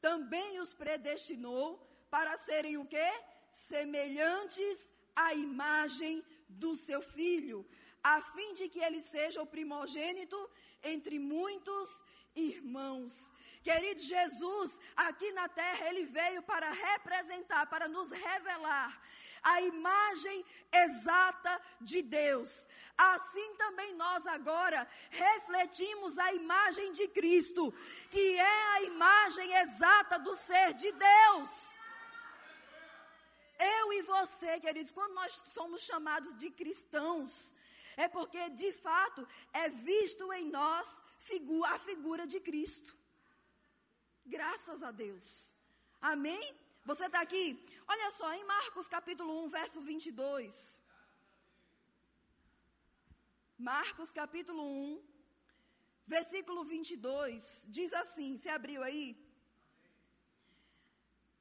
também 0.00 0.60
os 0.60 0.74
predestinou 0.74 1.80
para 2.10 2.36
serem 2.36 2.76
o 2.76 2.86
quê? 2.86 3.10
Semelhantes 3.50 4.92
à 5.14 5.34
imagem 5.34 6.24
do 6.48 6.76
seu 6.76 7.02
filho, 7.02 7.66
a 8.02 8.20
fim 8.20 8.54
de 8.54 8.68
que 8.68 8.80
ele 8.80 9.00
seja 9.00 9.42
o 9.42 9.46
primogênito 9.46 10.38
entre 10.82 11.18
muitos 11.18 12.04
irmãos. 12.36 13.32
Querido 13.62 14.00
Jesus, 14.00 14.80
aqui 14.94 15.32
na 15.32 15.48
terra 15.48 15.88
ele 15.88 16.06
veio 16.06 16.42
para 16.42 16.70
representar, 16.70 17.66
para 17.66 17.88
nos 17.88 18.10
revelar 18.10 19.00
a 19.42 19.60
imagem 19.62 20.44
exata 20.72 21.62
de 21.80 22.02
Deus. 22.02 22.68
Assim 22.98 23.54
também 23.56 23.94
nós 23.94 24.26
agora 24.26 24.86
refletimos 25.10 26.18
a 26.18 26.32
imagem 26.34 26.92
de 26.92 27.08
Cristo, 27.08 27.72
que 28.10 28.38
é 28.38 28.62
a 28.74 28.82
imagem 28.82 29.52
exata 29.58 30.18
do 30.18 30.34
ser 30.36 30.74
de 30.74 30.90
Deus. 30.92 31.76
Eu 33.58 33.92
e 33.94 34.02
você, 34.02 34.60
queridos, 34.60 34.92
quando 34.92 35.14
nós 35.14 35.42
somos 35.54 35.82
chamados 35.82 36.34
de 36.36 36.50
cristãos, 36.50 37.54
é 37.96 38.06
porque 38.08 38.50
de 38.50 38.72
fato 38.72 39.26
é 39.52 39.68
visto 39.70 40.30
em 40.32 40.50
nós 40.50 41.02
a 41.74 41.78
figura 41.78 42.26
de 42.26 42.40
Cristo. 42.40 42.96
Graças 44.24 44.82
a 44.82 44.90
Deus. 44.90 45.54
Amém? 46.00 46.44
Você 46.84 47.06
está 47.06 47.20
aqui? 47.20 47.44
Olha 47.88 48.10
só, 48.12 48.32
em 48.32 48.44
Marcos 48.44 48.88
capítulo 48.88 49.44
1, 49.44 49.48
verso 49.48 49.80
22. 49.80 50.82
Marcos 53.58 54.10
capítulo 54.12 54.62
1, 54.62 55.02
versículo 56.06 56.62
22, 56.64 57.66
diz 57.70 57.92
assim: 57.92 58.36
você 58.36 58.50
abriu 58.50 58.82
aí? 58.82 59.06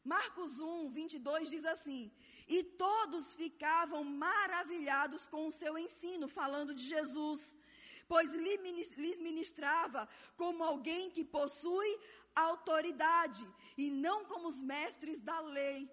Marcos 0.03 0.59
1, 0.59 0.91
22 0.91 1.49
diz 1.49 1.65
assim: 1.65 2.11
E 2.47 2.63
todos 2.63 3.33
ficavam 3.33 4.03
maravilhados 4.03 5.27
com 5.27 5.47
o 5.47 5.51
seu 5.51 5.77
ensino, 5.77 6.27
falando 6.27 6.73
de 6.73 6.83
Jesus, 6.83 7.57
pois 8.07 8.33
lhes 8.33 9.19
ministrava 9.19 10.07
como 10.35 10.63
alguém 10.63 11.09
que 11.09 11.23
possui 11.23 11.99
autoridade 12.35 13.47
e 13.77 13.89
não 13.89 14.25
como 14.25 14.47
os 14.47 14.61
mestres 14.61 15.21
da 15.21 15.39
lei. 15.39 15.89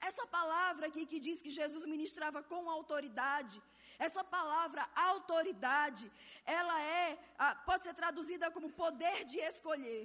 Essa 0.00 0.26
palavra 0.26 0.86
aqui 0.88 1.06
que 1.06 1.18
diz 1.18 1.40
que 1.40 1.50
Jesus 1.50 1.84
ministrava 1.86 2.42
com 2.42 2.68
autoridade, 2.68 3.62
essa 3.98 4.22
palavra 4.22 4.88
autoridade, 4.94 6.10
ela 6.44 6.80
é, 6.82 7.18
ah, 7.38 7.54
pode 7.64 7.84
ser 7.84 7.94
traduzida 7.94 8.50
como 8.50 8.70
poder 8.70 9.24
de 9.24 9.38
escolher, 9.38 10.04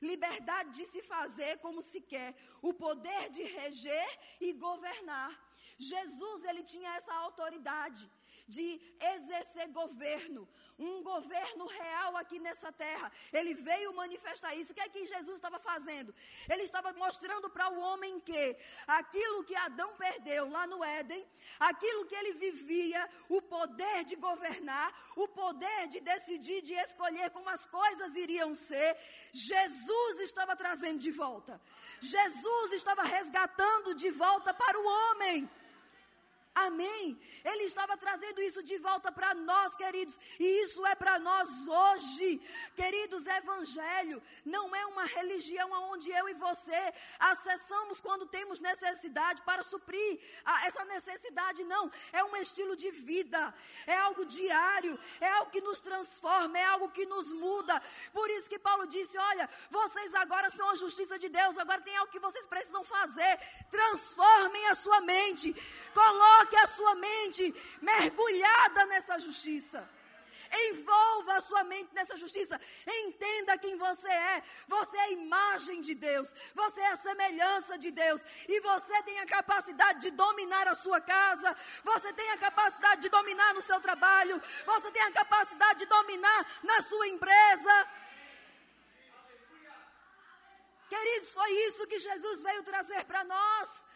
liberdade 0.00 0.70
de 0.70 0.86
se 0.86 1.02
fazer 1.02 1.58
como 1.58 1.82
se 1.82 2.00
quer, 2.00 2.34
o 2.62 2.72
poder 2.72 3.28
de 3.30 3.42
reger 3.42 4.08
e 4.40 4.54
governar. 4.54 5.38
Jesus, 5.76 6.44
ele 6.44 6.62
tinha 6.62 6.94
essa 6.96 7.12
autoridade 7.14 8.10
de 8.50 8.68
exercer 9.14 9.68
governo, 9.68 10.48
um 10.78 11.02
governo 11.02 11.66
real 11.66 12.16
aqui 12.16 12.38
nessa 12.40 12.72
terra. 12.72 13.10
Ele 13.32 13.54
veio 13.54 13.94
manifestar 13.94 14.54
isso. 14.56 14.72
O 14.72 14.74
que 14.74 14.80
é 14.80 14.88
que 14.88 15.06
Jesus 15.06 15.36
estava 15.36 15.60
fazendo? 15.60 16.12
Ele 16.48 16.64
estava 16.64 16.92
mostrando 16.92 17.48
para 17.48 17.70
o 17.70 17.80
homem 17.80 18.18
que 18.20 18.56
aquilo 18.86 19.44
que 19.44 19.54
Adão 19.54 19.96
perdeu 19.96 20.50
lá 20.50 20.66
no 20.66 20.82
Éden, 20.82 21.24
aquilo 21.60 22.06
que 22.06 22.14
ele 22.14 22.32
vivia, 22.34 23.08
o 23.28 23.40
poder 23.40 24.04
de 24.04 24.16
governar, 24.16 24.88
o 25.16 25.28
poder 25.28 25.86
de 25.88 26.00
decidir, 26.00 26.60
de 26.62 26.74
escolher 26.74 27.30
como 27.30 27.48
as 27.48 27.66
coisas 27.66 28.16
iriam 28.16 28.54
ser, 28.54 28.96
Jesus 29.32 30.20
estava 30.20 30.56
trazendo 30.56 30.98
de 30.98 31.12
volta. 31.12 31.60
Jesus 32.00 32.72
estava 32.72 33.02
resgatando 33.04 33.94
de 33.94 34.10
volta 34.10 34.52
para 34.52 34.78
o 34.78 34.84
homem. 34.84 35.48
Amém. 36.66 37.18
Ele 37.44 37.64
estava 37.64 37.96
trazendo 37.96 38.40
isso 38.42 38.62
de 38.62 38.76
volta 38.78 39.10
para 39.10 39.34
nós, 39.34 39.76
queridos, 39.76 40.18
e 40.38 40.64
isso 40.64 40.84
é 40.86 40.94
para 40.94 41.18
nós 41.18 41.68
hoje. 41.68 42.40
Queridos, 42.76 43.26
evangelho 43.26 44.22
não 44.44 44.74
é 44.74 44.86
uma 44.86 45.04
religião 45.04 45.70
onde 45.92 46.10
eu 46.10 46.28
e 46.28 46.34
você 46.34 46.94
acessamos 47.18 48.00
quando 48.00 48.26
temos 48.26 48.60
necessidade 48.60 49.42
para 49.42 49.62
suprir 49.62 50.20
a, 50.44 50.66
essa 50.66 50.84
necessidade, 50.84 51.64
não. 51.64 51.90
É 52.12 52.22
um 52.24 52.36
estilo 52.36 52.76
de 52.76 52.90
vida, 52.90 53.54
é 53.86 53.96
algo 53.96 54.24
diário, 54.24 54.98
é 55.20 55.28
algo 55.30 55.50
que 55.50 55.60
nos 55.60 55.80
transforma, 55.80 56.58
é 56.58 56.64
algo 56.64 56.90
que 56.90 57.06
nos 57.06 57.32
muda. 57.32 57.82
Por 58.12 58.28
isso 58.30 58.50
que 58.50 58.58
Paulo 58.58 58.86
disse: 58.86 59.16
Olha, 59.16 59.48
vocês 59.70 60.14
agora 60.14 60.50
são 60.50 60.68
a 60.70 60.76
justiça 60.76 61.18
de 61.18 61.28
Deus, 61.28 61.58
agora 61.58 61.80
tem 61.80 61.96
algo 61.96 62.12
que 62.12 62.20
vocês 62.20 62.46
precisam 62.46 62.84
fazer. 62.84 63.38
Transformem 63.70 64.66
a 64.68 64.74
sua 64.74 65.00
mente, 65.00 65.54
coloquem 65.94 66.49
Coloque 66.50 66.56
a 66.56 66.66
sua 66.66 66.94
mente 66.96 67.54
mergulhada 67.80 68.86
nessa 68.86 69.18
justiça. 69.20 69.88
Envolva 70.52 71.36
a 71.36 71.40
sua 71.40 71.62
mente 71.62 71.94
nessa 71.94 72.16
justiça. 72.16 72.60
Entenda 72.84 73.56
quem 73.56 73.76
você 73.76 74.08
é. 74.08 74.42
Você 74.66 74.96
é 74.96 75.00
a 75.00 75.10
imagem 75.10 75.80
de 75.80 75.94
Deus. 75.94 76.34
Você 76.54 76.80
é 76.80 76.88
a 76.88 76.96
semelhança 76.96 77.78
de 77.78 77.92
Deus. 77.92 78.24
E 78.48 78.60
você 78.60 79.02
tem 79.04 79.20
a 79.20 79.26
capacidade 79.26 80.00
de 80.00 80.10
dominar 80.10 80.66
a 80.66 80.74
sua 80.74 81.00
casa. 81.00 81.56
Você 81.84 82.12
tem 82.14 82.30
a 82.32 82.38
capacidade 82.38 83.02
de 83.02 83.08
dominar 83.08 83.54
no 83.54 83.62
seu 83.62 83.80
trabalho. 83.80 84.42
Você 84.66 84.90
tem 84.90 85.02
a 85.02 85.12
capacidade 85.12 85.78
de 85.78 85.86
dominar 85.86 86.46
na 86.64 86.82
sua 86.82 87.06
empresa. 87.06 87.88
Queridos, 90.88 91.30
foi 91.30 91.50
isso 91.68 91.86
que 91.86 92.00
Jesus 92.00 92.42
veio 92.42 92.64
trazer 92.64 93.04
para 93.04 93.22
nós. 93.22 93.86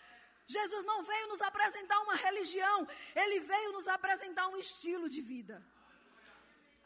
Jesus 0.46 0.85
não 0.85 1.02
veio 1.04 1.28
nos 1.28 1.40
apresentar 1.40 2.00
uma 2.00 2.14
religião, 2.14 2.87
ele 3.14 3.40
veio 3.40 3.72
nos 3.72 3.88
apresentar 3.88 4.46
um 4.48 4.57
estilo 4.57 5.09
de 5.09 5.20
vida. 5.20 5.64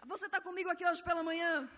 Você 0.06 0.26
está 0.26 0.40
comigo 0.40 0.70
aqui 0.70 0.86
hoje 0.86 1.02
pela 1.02 1.22
manhã? 1.22 1.68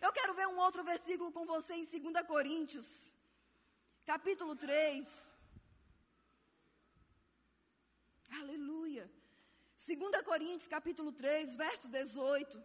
Eu 0.00 0.12
quero 0.12 0.32
ver 0.32 0.46
um 0.48 0.58
outro 0.58 0.82
versículo 0.82 1.30
com 1.30 1.44
você 1.44 1.74
em 1.74 1.84
2 1.84 2.26
Coríntios, 2.26 3.12
capítulo 4.06 4.56
3. 4.56 5.36
Aleluia. 8.40 9.10
2 9.76 10.22
Coríntios, 10.22 10.68
capítulo 10.68 11.12
3, 11.12 11.54
verso 11.56 11.88
18. 11.88 12.62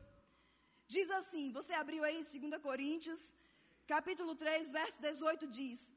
Diz 0.87 1.11
assim: 1.11 1.51
você 1.51 1.73
abriu 1.73 2.03
aí 2.05 2.23
2 2.23 2.61
Coríntios, 2.61 3.35
capítulo 3.85 4.33
3, 4.33 4.71
verso 4.71 5.01
18 5.01 5.47
diz: 5.47 5.93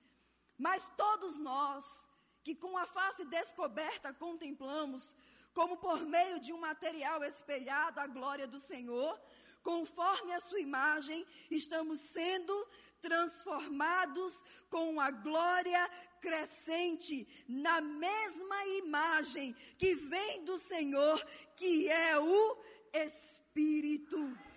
Mas 0.56 0.88
todos 0.96 1.38
nós 1.38 2.07
que 2.48 2.54
com 2.54 2.78
a 2.78 2.86
face 2.86 3.26
descoberta 3.26 4.10
contemplamos, 4.14 5.14
como 5.52 5.76
por 5.76 6.06
meio 6.06 6.40
de 6.40 6.50
um 6.50 6.58
material 6.58 7.22
espelhado 7.22 8.00
a 8.00 8.06
glória 8.06 8.46
do 8.46 8.58
Senhor, 8.58 9.20
conforme 9.62 10.32
a 10.32 10.40
sua 10.40 10.58
imagem, 10.58 11.26
estamos 11.50 12.00
sendo 12.00 12.68
transformados 13.02 14.42
com 14.70 14.98
a 14.98 15.10
glória 15.10 15.90
crescente 16.22 17.28
na 17.46 17.82
mesma 17.82 18.66
imagem 18.78 19.54
que 19.76 19.94
vem 19.94 20.46
do 20.46 20.58
Senhor, 20.58 21.22
que 21.54 21.86
é 21.90 22.18
o 22.18 22.58
Espírito. 22.94 24.47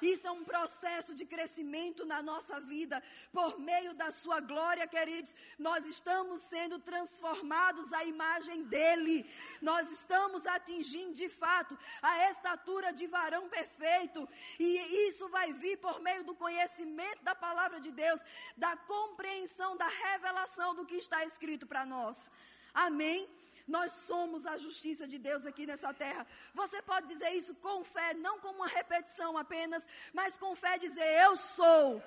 Isso 0.00 0.26
é 0.26 0.30
um 0.30 0.44
processo 0.44 1.14
de 1.14 1.24
crescimento 1.24 2.04
na 2.04 2.22
nossa 2.22 2.60
vida. 2.60 3.02
Por 3.32 3.58
meio 3.58 3.94
da 3.94 4.12
sua 4.12 4.40
glória, 4.40 4.86
queridos, 4.86 5.34
nós 5.58 5.86
estamos 5.86 6.42
sendo 6.42 6.78
transformados 6.78 7.92
à 7.92 8.04
imagem 8.04 8.64
dele. 8.64 9.24
Nós 9.62 9.90
estamos 9.90 10.46
atingindo 10.46 11.12
de 11.12 11.28
fato 11.28 11.76
a 12.02 12.30
estatura 12.30 12.92
de 12.92 13.06
varão 13.06 13.48
perfeito. 13.48 14.28
E 14.58 15.08
isso 15.08 15.28
vai 15.28 15.52
vir 15.52 15.78
por 15.78 16.00
meio 16.00 16.24
do 16.24 16.34
conhecimento 16.34 17.22
da 17.22 17.34
palavra 17.34 17.80
de 17.80 17.90
Deus, 17.90 18.20
da 18.56 18.76
compreensão, 18.76 19.76
da 19.76 19.88
revelação 19.88 20.74
do 20.74 20.86
que 20.86 20.96
está 20.96 21.24
escrito 21.24 21.66
para 21.66 21.86
nós. 21.86 22.30
Amém? 22.72 23.28
Nós 23.66 23.92
somos 23.92 24.44
a 24.46 24.58
justiça 24.58 25.06
de 25.06 25.18
Deus 25.18 25.46
aqui 25.46 25.66
nessa 25.66 25.92
terra. 25.94 26.26
Você 26.52 26.82
pode 26.82 27.06
dizer 27.06 27.30
isso 27.30 27.54
com 27.54 27.82
fé, 27.82 28.14
não 28.14 28.38
como 28.38 28.56
uma 28.56 28.66
repetição 28.66 29.38
apenas, 29.38 29.86
mas 30.12 30.36
com 30.36 30.54
fé 30.54 30.78
dizer: 30.78 31.24
Eu 31.24 31.36
sou 31.36 32.02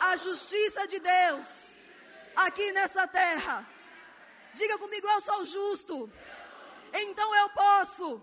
a 0.00 0.16
justiça 0.16 0.86
de 0.88 0.98
Deus 0.98 1.72
aqui 2.34 2.72
nessa 2.72 3.06
terra. 3.06 3.66
Diga 4.52 4.78
comigo: 4.78 5.06
Eu 5.06 5.20
sou 5.20 5.46
justo. 5.46 6.12
Então 6.92 7.34
eu 7.36 7.50
posso 7.50 8.22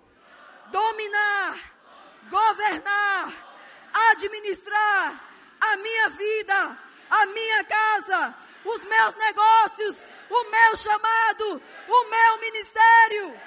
dominar, 0.70 1.74
governar, 2.30 3.34
administrar 4.12 5.24
a 5.62 5.78
minha 5.78 6.10
vida, 6.10 6.80
a 7.10 7.26
minha 7.28 7.64
casa, 7.64 8.36
os 8.66 8.84
meus 8.84 9.16
negócios, 9.16 10.06
o 10.30 10.52
meu 10.52 10.78
chamado, 10.78 11.62
o 11.88 12.10
meu 12.10 12.40
ministério. 12.40 13.42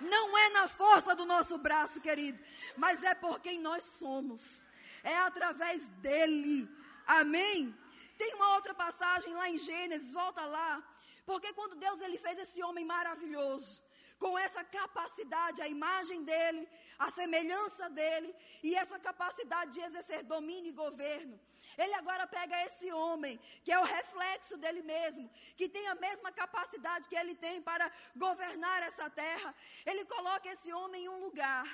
Não 0.00 0.36
é 0.36 0.48
na 0.50 0.68
força 0.68 1.14
do 1.14 1.24
nosso 1.24 1.56
braço, 1.58 2.00
querido, 2.00 2.42
mas 2.76 3.02
é 3.02 3.14
por 3.14 3.40
quem 3.40 3.60
nós 3.60 3.84
somos. 3.84 4.66
É 5.02 5.16
através 5.18 5.88
dele. 5.88 6.68
Amém? 7.06 7.74
Tem 8.16 8.34
uma 8.34 8.54
outra 8.54 8.74
passagem 8.74 9.32
lá 9.34 9.48
em 9.48 9.58
Gênesis, 9.58 10.12
volta 10.12 10.44
lá. 10.44 10.82
Porque 11.26 11.52
quando 11.52 11.76
Deus 11.76 12.00
ele 12.00 12.18
fez 12.18 12.38
esse 12.38 12.62
homem 12.62 12.84
maravilhoso, 12.84 13.82
com 14.18 14.38
essa 14.38 14.62
capacidade, 14.64 15.62
a 15.62 15.68
imagem 15.68 16.22
dele, 16.22 16.68
a 16.98 17.10
semelhança 17.10 17.88
dele 17.90 18.34
e 18.62 18.74
essa 18.74 18.98
capacidade 18.98 19.72
de 19.72 19.80
exercer 19.80 20.22
domínio 20.22 20.70
e 20.70 20.72
governo. 20.72 21.38
Ele 21.76 21.94
agora 21.94 22.26
pega 22.26 22.62
esse 22.66 22.90
homem, 22.92 23.38
que 23.64 23.72
é 23.72 23.78
o 23.78 23.84
reflexo 23.84 24.56
dele 24.56 24.82
mesmo, 24.82 25.30
que 25.56 25.68
tem 25.68 25.86
a 25.88 25.94
mesma 25.94 26.30
capacidade 26.32 27.08
que 27.08 27.16
ele 27.16 27.34
tem 27.34 27.60
para 27.62 27.90
governar 28.16 28.82
essa 28.82 29.08
terra. 29.10 29.54
Ele 29.84 30.04
coloca 30.04 30.48
esse 30.48 30.72
homem 30.72 31.04
em 31.04 31.08
um 31.08 31.20
lugar. 31.20 31.66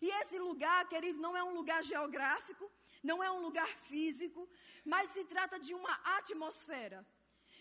E 0.00 0.08
esse 0.20 0.38
lugar, 0.38 0.88
queridos, 0.88 1.20
não 1.20 1.36
é 1.36 1.42
um 1.44 1.54
lugar 1.54 1.82
geográfico, 1.82 2.70
não 3.02 3.22
é 3.22 3.30
um 3.30 3.40
lugar 3.40 3.68
físico, 3.68 4.48
mas 4.84 5.10
se 5.10 5.24
trata 5.24 5.58
de 5.58 5.74
uma 5.74 5.92
atmosfera. 6.18 7.06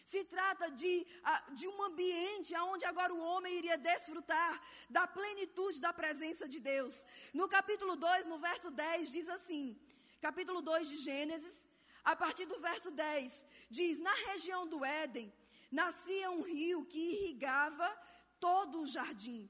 Se 0.05 0.23
trata 0.23 0.69
de, 0.71 1.07
de 1.53 1.67
um 1.67 1.83
ambiente 1.83 2.55
onde 2.57 2.85
agora 2.85 3.13
o 3.13 3.23
homem 3.29 3.57
iria 3.59 3.77
desfrutar 3.77 4.61
da 4.89 5.07
plenitude 5.07 5.79
da 5.79 5.93
presença 5.93 6.47
de 6.47 6.59
Deus. 6.59 7.05
No 7.33 7.47
capítulo 7.47 7.95
2, 7.95 8.25
no 8.25 8.37
verso 8.37 8.71
10, 8.71 9.11
diz 9.11 9.29
assim: 9.29 9.79
capítulo 10.19 10.61
2 10.61 10.89
de 10.89 10.97
Gênesis, 10.97 11.67
a 12.03 12.15
partir 12.15 12.45
do 12.45 12.59
verso 12.59 12.91
10, 12.91 13.47
diz: 13.69 13.99
Na 13.99 14.13
região 14.29 14.67
do 14.67 14.83
Éden 14.83 15.33
nascia 15.71 16.31
um 16.31 16.41
rio 16.41 16.85
que 16.85 16.99
irrigava 16.99 17.87
todo 18.39 18.81
o 18.81 18.87
jardim. 18.87 19.49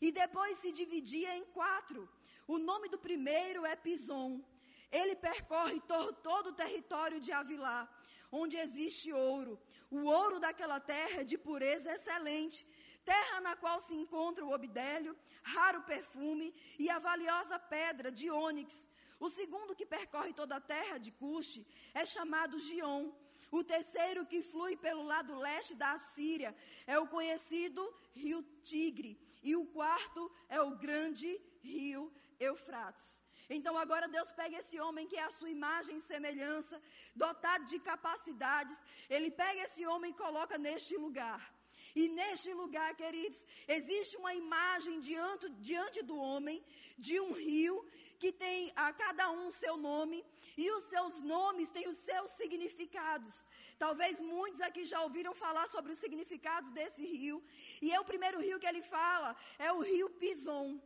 E 0.00 0.12
depois 0.12 0.58
se 0.58 0.72
dividia 0.72 1.36
em 1.36 1.44
quatro. 1.46 2.08
O 2.46 2.58
nome 2.58 2.88
do 2.88 2.98
primeiro 2.98 3.66
é 3.66 3.74
Pison. 3.76 4.42
Ele 4.90 5.14
percorre 5.16 5.80
to 5.80 6.12
todo 6.14 6.48
o 6.48 6.52
território 6.54 7.20
de 7.20 7.30
Avilá, 7.32 7.86
onde 8.32 8.56
existe 8.56 9.12
ouro. 9.12 9.60
O 9.90 10.04
ouro 10.04 10.38
daquela 10.38 10.80
terra 10.80 11.20
é 11.20 11.24
de 11.24 11.36
pureza 11.36 11.92
excelente. 11.92 12.66
terra 13.04 13.40
na 13.40 13.56
qual 13.56 13.80
se 13.80 13.94
encontra 13.94 14.44
o 14.44 14.52
obdélio, 14.52 15.16
raro 15.42 15.82
perfume 15.82 16.54
e 16.78 16.90
a 16.90 16.98
valiosa 16.98 17.58
pedra 17.58 18.12
de 18.12 18.30
ônix. 18.30 18.88
O 19.20 19.28
segundo 19.28 19.74
que 19.74 19.86
percorre 19.86 20.32
toda 20.32 20.56
a 20.56 20.60
terra 20.60 20.98
de 20.98 21.10
Cuxi 21.12 21.66
é 21.94 22.04
chamado 22.04 22.58
Gion. 22.58 23.12
O 23.50 23.64
terceiro 23.64 24.26
que 24.26 24.42
flui 24.42 24.76
pelo 24.76 25.02
lado 25.02 25.38
leste 25.38 25.74
da 25.74 25.92
Assíria 25.92 26.54
é 26.86 26.98
o 26.98 27.08
conhecido 27.08 27.82
rio 28.14 28.42
Tigre. 28.62 29.18
E 29.42 29.56
o 29.56 29.66
quarto 29.66 30.30
é 30.48 30.60
o 30.60 30.76
grande 30.76 31.40
rio 31.62 32.12
Eufrates. 32.38 33.22
Então 33.50 33.76
agora 33.78 34.06
Deus 34.06 34.30
pega 34.32 34.58
esse 34.58 34.78
homem 34.78 35.06
que 35.06 35.16
é 35.16 35.24
a 35.24 35.30
sua 35.30 35.48
imagem 35.48 35.96
e 35.96 36.02
semelhança, 36.02 36.80
dotado 37.14 37.64
de 37.64 37.78
capacidades, 37.80 38.78
ele 39.08 39.30
pega 39.30 39.62
esse 39.62 39.86
homem 39.86 40.10
e 40.10 40.14
coloca 40.14 40.58
neste 40.58 40.96
lugar. 40.96 41.58
E 41.94 42.08
neste 42.08 42.52
lugar, 42.52 42.94
queridos, 42.94 43.46
existe 43.66 44.16
uma 44.18 44.34
imagem 44.34 45.00
diante, 45.00 45.48
diante 45.60 46.02
do 46.02 46.16
homem 46.16 46.62
de 46.98 47.18
um 47.20 47.32
rio 47.32 47.84
que 48.18 48.32
tem 48.32 48.72
a 48.74 48.92
cada 48.92 49.30
um 49.30 49.50
seu 49.50 49.76
nome 49.76 50.24
e 50.56 50.70
os 50.72 50.84
seus 50.84 51.22
nomes 51.22 51.70
têm 51.70 51.88
os 51.88 51.98
seus 51.98 52.32
significados. 52.32 53.46
Talvez 53.78 54.18
muitos 54.20 54.60
aqui 54.60 54.84
já 54.84 55.00
ouviram 55.02 55.34
falar 55.34 55.68
sobre 55.68 55.92
os 55.92 55.98
significados 55.98 56.70
desse 56.72 57.04
rio. 57.04 57.42
E 57.80 57.92
é 57.92 58.00
o 58.00 58.04
primeiro 58.04 58.40
rio 58.40 58.58
que 58.58 58.66
ele 58.66 58.82
fala, 58.82 59.36
é 59.58 59.72
o 59.72 59.80
rio 59.80 60.10
Pison. 60.10 60.80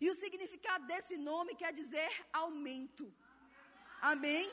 E 0.00 0.08
o 0.10 0.14
significado 0.14 0.86
desse 0.86 1.16
nome 1.18 1.54
quer 1.54 1.72
dizer 1.72 2.10
aumento. 2.32 3.12
Amém? 4.00 4.50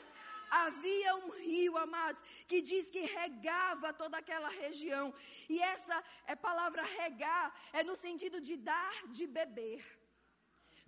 Havia 0.50 1.16
um 1.16 1.30
rio, 1.30 1.76
amados, 1.76 2.22
que 2.46 2.60
diz 2.60 2.90
que 2.90 3.00
regava 3.00 3.92
toda 3.92 4.18
aquela 4.18 4.48
região. 4.48 5.14
E 5.48 5.60
essa 5.60 6.02
é 6.26 6.34
palavra 6.36 6.82
regar 6.82 7.54
é 7.72 7.82
no 7.82 7.96
sentido 7.96 8.40
de 8.40 8.56
dar 8.56 9.06
de 9.08 9.26
beber. 9.26 9.97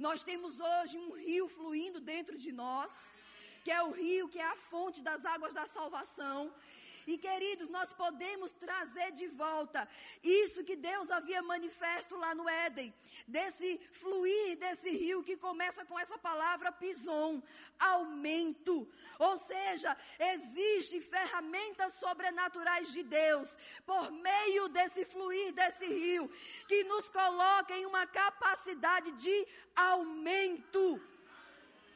Nós 0.06 0.22
temos 0.22 0.58
hoje 0.58 0.96
um 0.96 1.10
rio 1.10 1.46
fluindo 1.46 2.00
dentro 2.00 2.38
de 2.38 2.50
nós, 2.52 3.14
que 3.62 3.70
é 3.70 3.82
o 3.82 3.90
rio 3.90 4.30
que 4.30 4.38
é 4.38 4.46
a 4.46 4.56
fonte 4.56 5.02
das 5.02 5.26
águas 5.26 5.52
da 5.52 5.66
salvação. 5.66 6.50
E 7.06 7.16
queridos, 7.18 7.68
nós 7.68 7.92
podemos 7.92 8.52
trazer 8.52 9.12
de 9.12 9.28
volta 9.28 9.88
isso 10.22 10.64
que 10.64 10.76
Deus 10.76 11.10
havia 11.10 11.42
manifesto 11.42 12.16
lá 12.16 12.34
no 12.34 12.48
Éden, 12.48 12.94
desse 13.26 13.78
fluir 13.92 14.56
desse 14.58 14.90
rio 14.90 15.22
que 15.22 15.36
começa 15.36 15.84
com 15.84 15.98
essa 15.98 16.18
palavra 16.18 16.72
pison, 16.72 17.42
aumento. 17.78 18.88
Ou 19.18 19.38
seja, 19.38 19.96
existem 20.18 21.00
ferramentas 21.00 21.94
sobrenaturais 21.94 22.92
de 22.92 23.02
Deus 23.02 23.56
por 23.86 24.10
meio 24.12 24.68
desse 24.68 25.04
fluir 25.04 25.52
desse 25.52 25.86
rio 25.86 26.28
que 26.68 26.84
nos 26.84 27.08
coloca 27.08 27.76
em 27.76 27.86
uma 27.86 28.06
capacidade 28.06 29.10
de 29.12 29.48
aumento. 29.74 31.00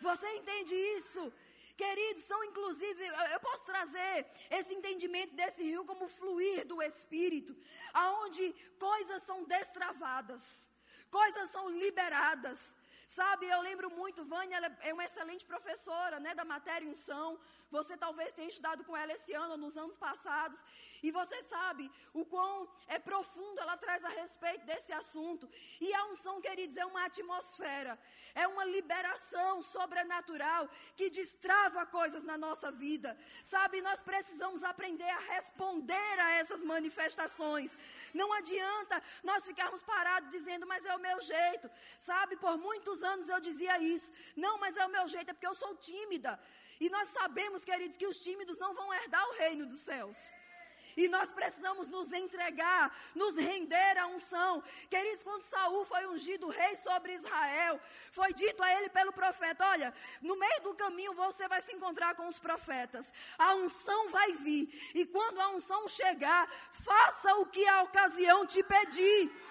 Você 0.01 0.29
entende 0.37 0.75
isso? 0.75 1.33
Queridos, 1.77 2.25
são 2.25 2.43
inclusive, 2.45 3.05
eu 3.33 3.41
posso 3.41 3.67
trazer 3.67 4.27
esse 4.51 4.75
entendimento 4.75 5.35
desse 5.35 5.63
rio 5.63 5.85
como 5.85 6.09
fluir 6.09 6.65
do 6.67 6.81
Espírito, 6.83 7.57
aonde 7.93 8.53
coisas 8.79 9.23
são 9.25 9.45
destravadas, 9.45 10.71
coisas 11.11 11.51
são 11.51 11.69
liberadas. 11.71 12.77
Sabe, 13.09 13.47
eu 13.47 13.61
lembro 13.61 13.91
muito, 13.91 14.25
Vânia 14.25 14.59
é 14.81 14.93
uma 14.93 15.05
excelente 15.05 15.45
professora, 15.45 16.19
né, 16.19 16.35
da 16.35 16.45
matéria 16.45 16.89
unção. 16.89 17.39
Você 17.79 17.97
talvez 17.97 18.33
tenha 18.33 18.49
estudado 18.49 18.85
com 18.85 18.97
ela 18.97 19.13
esse 19.13 19.33
ano, 19.33 19.57
nos 19.57 19.77
anos 19.77 19.97
passados, 19.97 20.65
e 21.03 21.11
você 21.11 21.39
sabe 21.43 21.91
o 22.13 22.25
quão 22.25 22.69
é 22.87 22.99
profundo 22.99 23.61
ela 23.61 23.77
traz 23.77 24.05
a 24.05 24.13
respeito 24.21 24.65
desse 24.65 24.93
assunto. 24.93 25.49
E 25.81 25.93
a 25.93 26.07
unção, 26.07 26.41
queridos, 26.41 26.77
é 26.77 26.87
uma 26.87 27.05
atmosfera, 27.05 27.99
é 28.35 28.47
uma 28.47 28.65
liberação 28.65 29.61
sobrenatural 29.61 30.69
que 30.97 31.11
destrava 31.11 31.85
coisas 31.87 32.23
na 32.31 32.39
nossa 32.39 32.71
vida. 32.71 33.19
Sabe, 33.43 33.83
nós 33.83 34.01
precisamos 34.03 34.63
aprender 34.63 35.11
a 35.19 35.19
responder 35.35 36.17
a 36.27 36.31
essas 36.41 36.63
manifestações. 36.63 37.77
Não 38.13 38.33
adianta 38.35 39.03
nós 39.23 39.45
ficarmos 39.51 39.83
parados 39.83 40.31
dizendo, 40.31 40.65
mas 40.67 40.85
é 40.85 40.95
o 40.95 41.01
meu 41.01 41.21
jeito. 41.21 41.69
Sabe, 41.99 42.37
por 42.37 42.57
muitos 42.59 43.03
anos 43.03 43.29
eu 43.29 43.41
dizia 43.41 43.79
isso. 43.81 44.13
Não, 44.37 44.59
mas 44.59 44.77
é 44.77 44.87
o 44.87 44.95
meu 44.97 45.07
jeito, 45.09 45.31
é 45.31 45.35
porque 45.35 45.53
eu 45.53 45.55
sou 45.55 45.75
tímida. 45.77 46.39
E 46.81 46.91
nós 46.91 47.09
sabemos, 47.09 47.65
queridos, 47.65 47.97
que 47.97 48.07
os 48.07 48.19
tímidos 48.19 48.59
não 48.59 48.75
vão 48.75 48.93
herdar 48.95 49.25
o 49.29 49.35
reino 49.35 49.67
dos 49.67 49.81
céus. 49.81 50.35
E 50.97 51.09
nós 51.09 51.33
precisamos 51.33 51.89
nos 51.89 52.13
entregar, 52.13 52.97
nos 53.15 53.37
render 53.37 53.99
à 53.99 54.07
unção. 54.07 54.63
Queridos, 54.89 55.25
quando 55.25 55.43
Saul 55.43 55.85
foi 55.85 56.07
ungido 56.07 56.49
rei 56.49 56.77
sobre 56.77 57.15
Israel, 57.15 57.81
foi 58.13 58.33
dito 58.33 58.63
a 58.63 58.79
ele 58.79 58.89
pelo 58.91 59.13
profeta: 59.13 59.67
Olha, 59.67 59.93
no 60.23 60.37
meio 60.37 60.61
do 60.63 60.75
caminho 60.75 61.15
você 61.15 61.49
vai 61.49 61.61
se 61.61 61.75
encontrar 61.75 62.15
com 62.15 62.29
os 62.29 62.39
profetas. 62.39 63.13
A 63.39 63.55
unção 63.57 64.11
vai 64.11 64.33
vir. 64.33 64.69
E 64.95 65.05
quando 65.07 65.41
a 65.41 65.49
unção 65.51 65.89
chegar, 65.89 66.49
faça 66.73 67.35
o 67.37 67.47
que 67.47 67.67
a 67.67 67.83
ocasião 67.83 68.47
te 68.47 68.63
pedir. 68.63 69.45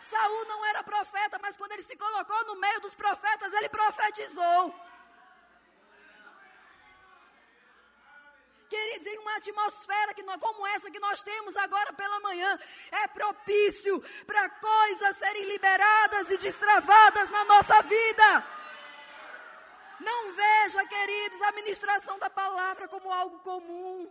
Saul 0.00 0.44
não 0.46 0.64
era 0.66 0.84
profeta, 0.84 1.38
mas 1.40 1.56
quando 1.56 1.72
ele 1.72 1.82
se 1.82 1.96
colocou 1.96 2.44
no 2.46 2.56
meio 2.56 2.80
dos 2.80 2.94
profetas, 2.94 3.52
ele 3.52 3.68
profetizou. 3.68 4.74
Queridos, 8.68 9.06
em 9.06 9.18
uma 9.18 9.36
atmosfera 9.36 10.14
que 10.14 10.22
nós, 10.22 10.36
como 10.40 10.66
essa 10.68 10.90
que 10.90 10.98
nós 10.98 11.22
temos 11.22 11.56
agora 11.56 11.92
pela 11.92 12.20
manhã, 12.20 12.58
é 12.92 13.08
propício 13.08 14.02
para 14.26 14.48
coisas 14.50 15.16
serem 15.16 15.44
liberadas 15.44 16.30
e 16.30 16.38
destravadas 16.38 17.30
na 17.30 17.44
nossa 17.44 17.82
vida. 17.82 18.46
Não 20.00 20.32
veja, 20.32 20.86
queridos, 20.86 21.42
a 21.42 21.52
ministração 21.52 22.18
da 22.18 22.28
palavra 22.30 22.88
como 22.88 23.12
algo 23.12 23.38
comum 23.40 24.10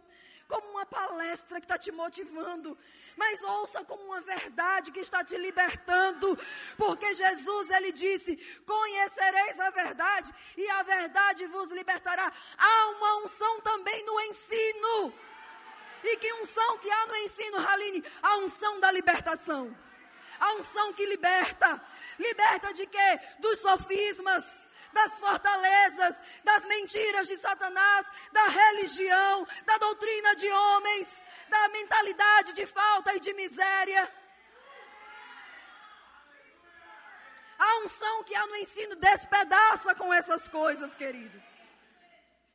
como 0.53 0.69
uma 0.69 0.85
palestra 0.85 1.59
que 1.59 1.65
está 1.65 1.79
te 1.79 1.91
motivando, 1.91 2.77
mas 3.17 3.41
ouça 3.41 3.83
como 3.85 4.03
uma 4.03 4.21
verdade 4.21 4.91
que 4.91 4.99
está 4.99 5.23
te 5.23 5.35
libertando, 5.35 6.37
porque 6.77 7.11
Jesus 7.15 7.71
ele 7.71 7.91
disse: 7.91 8.35
Conhecereis 8.63 9.59
a 9.59 9.71
verdade 9.71 10.31
e 10.55 10.69
a 10.69 10.83
verdade 10.83 11.47
vos 11.47 11.71
libertará. 11.71 12.31
Há 12.55 12.87
uma 12.89 13.25
unção 13.25 13.61
também 13.61 14.05
no 14.05 14.21
ensino. 14.21 15.13
E 16.03 16.17
que 16.17 16.33
unção 16.33 16.77
que 16.77 16.91
há 16.91 17.07
no 17.07 17.15
ensino, 17.15 17.57
Haline? 17.67 18.03
A 18.21 18.37
unção 18.37 18.79
da 18.79 18.91
libertação. 18.91 19.75
A 20.39 20.53
unção 20.53 20.93
que 20.93 21.05
liberta. 21.07 21.83
Liberta 22.19 22.73
de 22.73 22.85
quê? 22.85 23.19
Dos 23.39 23.59
sofismas 23.59 24.63
das 24.93 25.19
fortalezas, 25.19 26.21
das 26.43 26.65
mentiras 26.65 27.27
de 27.27 27.38
Satanás, 27.38 28.12
da 28.32 28.47
religião, 28.47 29.45
da 29.65 29.77
doutrina 29.77 30.36
de 30.36 30.49
homens, 30.49 31.23
da 31.49 31.69
mentalidade 31.69 32.53
de 32.53 32.65
falta 32.65 33.13
e 33.15 33.19
de 33.19 33.34
miséria. 33.34 34.03
A 37.58 37.77
unção 37.86 38.23
que 38.23 38.36
há 38.36 38.45
no 38.47 38.56
ensino 38.58 38.95
despedaça 38.95 39.95
com 39.95 40.13
essas 40.13 40.47
coisas, 40.47 40.95
querido. 40.95 41.41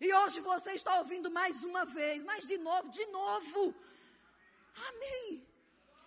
E 0.00 0.14
hoje 0.14 0.40
você 0.40 0.72
está 0.72 0.96
ouvindo 0.98 1.30
mais 1.30 1.64
uma 1.64 1.84
vez, 1.84 2.22
mas 2.24 2.46
de 2.46 2.56
novo, 2.58 2.88
de 2.90 3.04
novo. 3.06 3.74
Amém. 4.88 5.44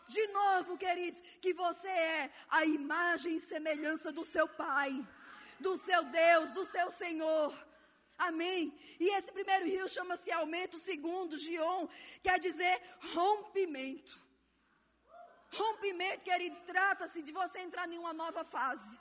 De 0.08 0.28
novo, 0.28 0.78
queridos, 0.78 1.22
que 1.42 1.54
você 1.54 1.88
é 1.88 2.32
a 2.50 2.66
imagem 2.66 3.36
e 3.36 3.40
semelhança 3.40 4.12
do 4.12 4.24
seu 4.26 4.48
Pai 4.48 4.92
do 5.62 5.78
seu 5.78 6.04
Deus, 6.04 6.52
do 6.52 6.66
seu 6.66 6.92
Senhor. 6.92 7.52
Amém. 8.18 8.78
E 9.00 9.18
esse 9.18 9.32
primeiro 9.32 9.66
rio 9.66 9.88
chama-se 9.90 10.32
aumento, 10.32 10.78
o 10.78 10.80
segundo, 10.80 11.40
Gion, 11.40 11.88
quer 12.22 12.40
dizer 12.40 12.82
rompimento. 13.14 14.20
Rompimento, 15.54 16.24
queridos, 16.24 16.60
trata-se 16.62 17.22
de 17.24 17.32
você 17.32 17.60
entrar 17.60 17.88
em 17.90 17.98
uma 17.98 18.14
nova 18.14 18.44
fase. 18.44 18.98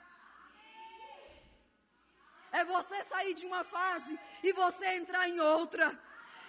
É 2.51 2.65
você 2.65 3.03
sair 3.05 3.33
de 3.33 3.45
uma 3.45 3.63
fase 3.63 4.19
e 4.43 4.51
você 4.53 4.85
entrar 4.95 5.29
em 5.29 5.39
outra. 5.39 5.87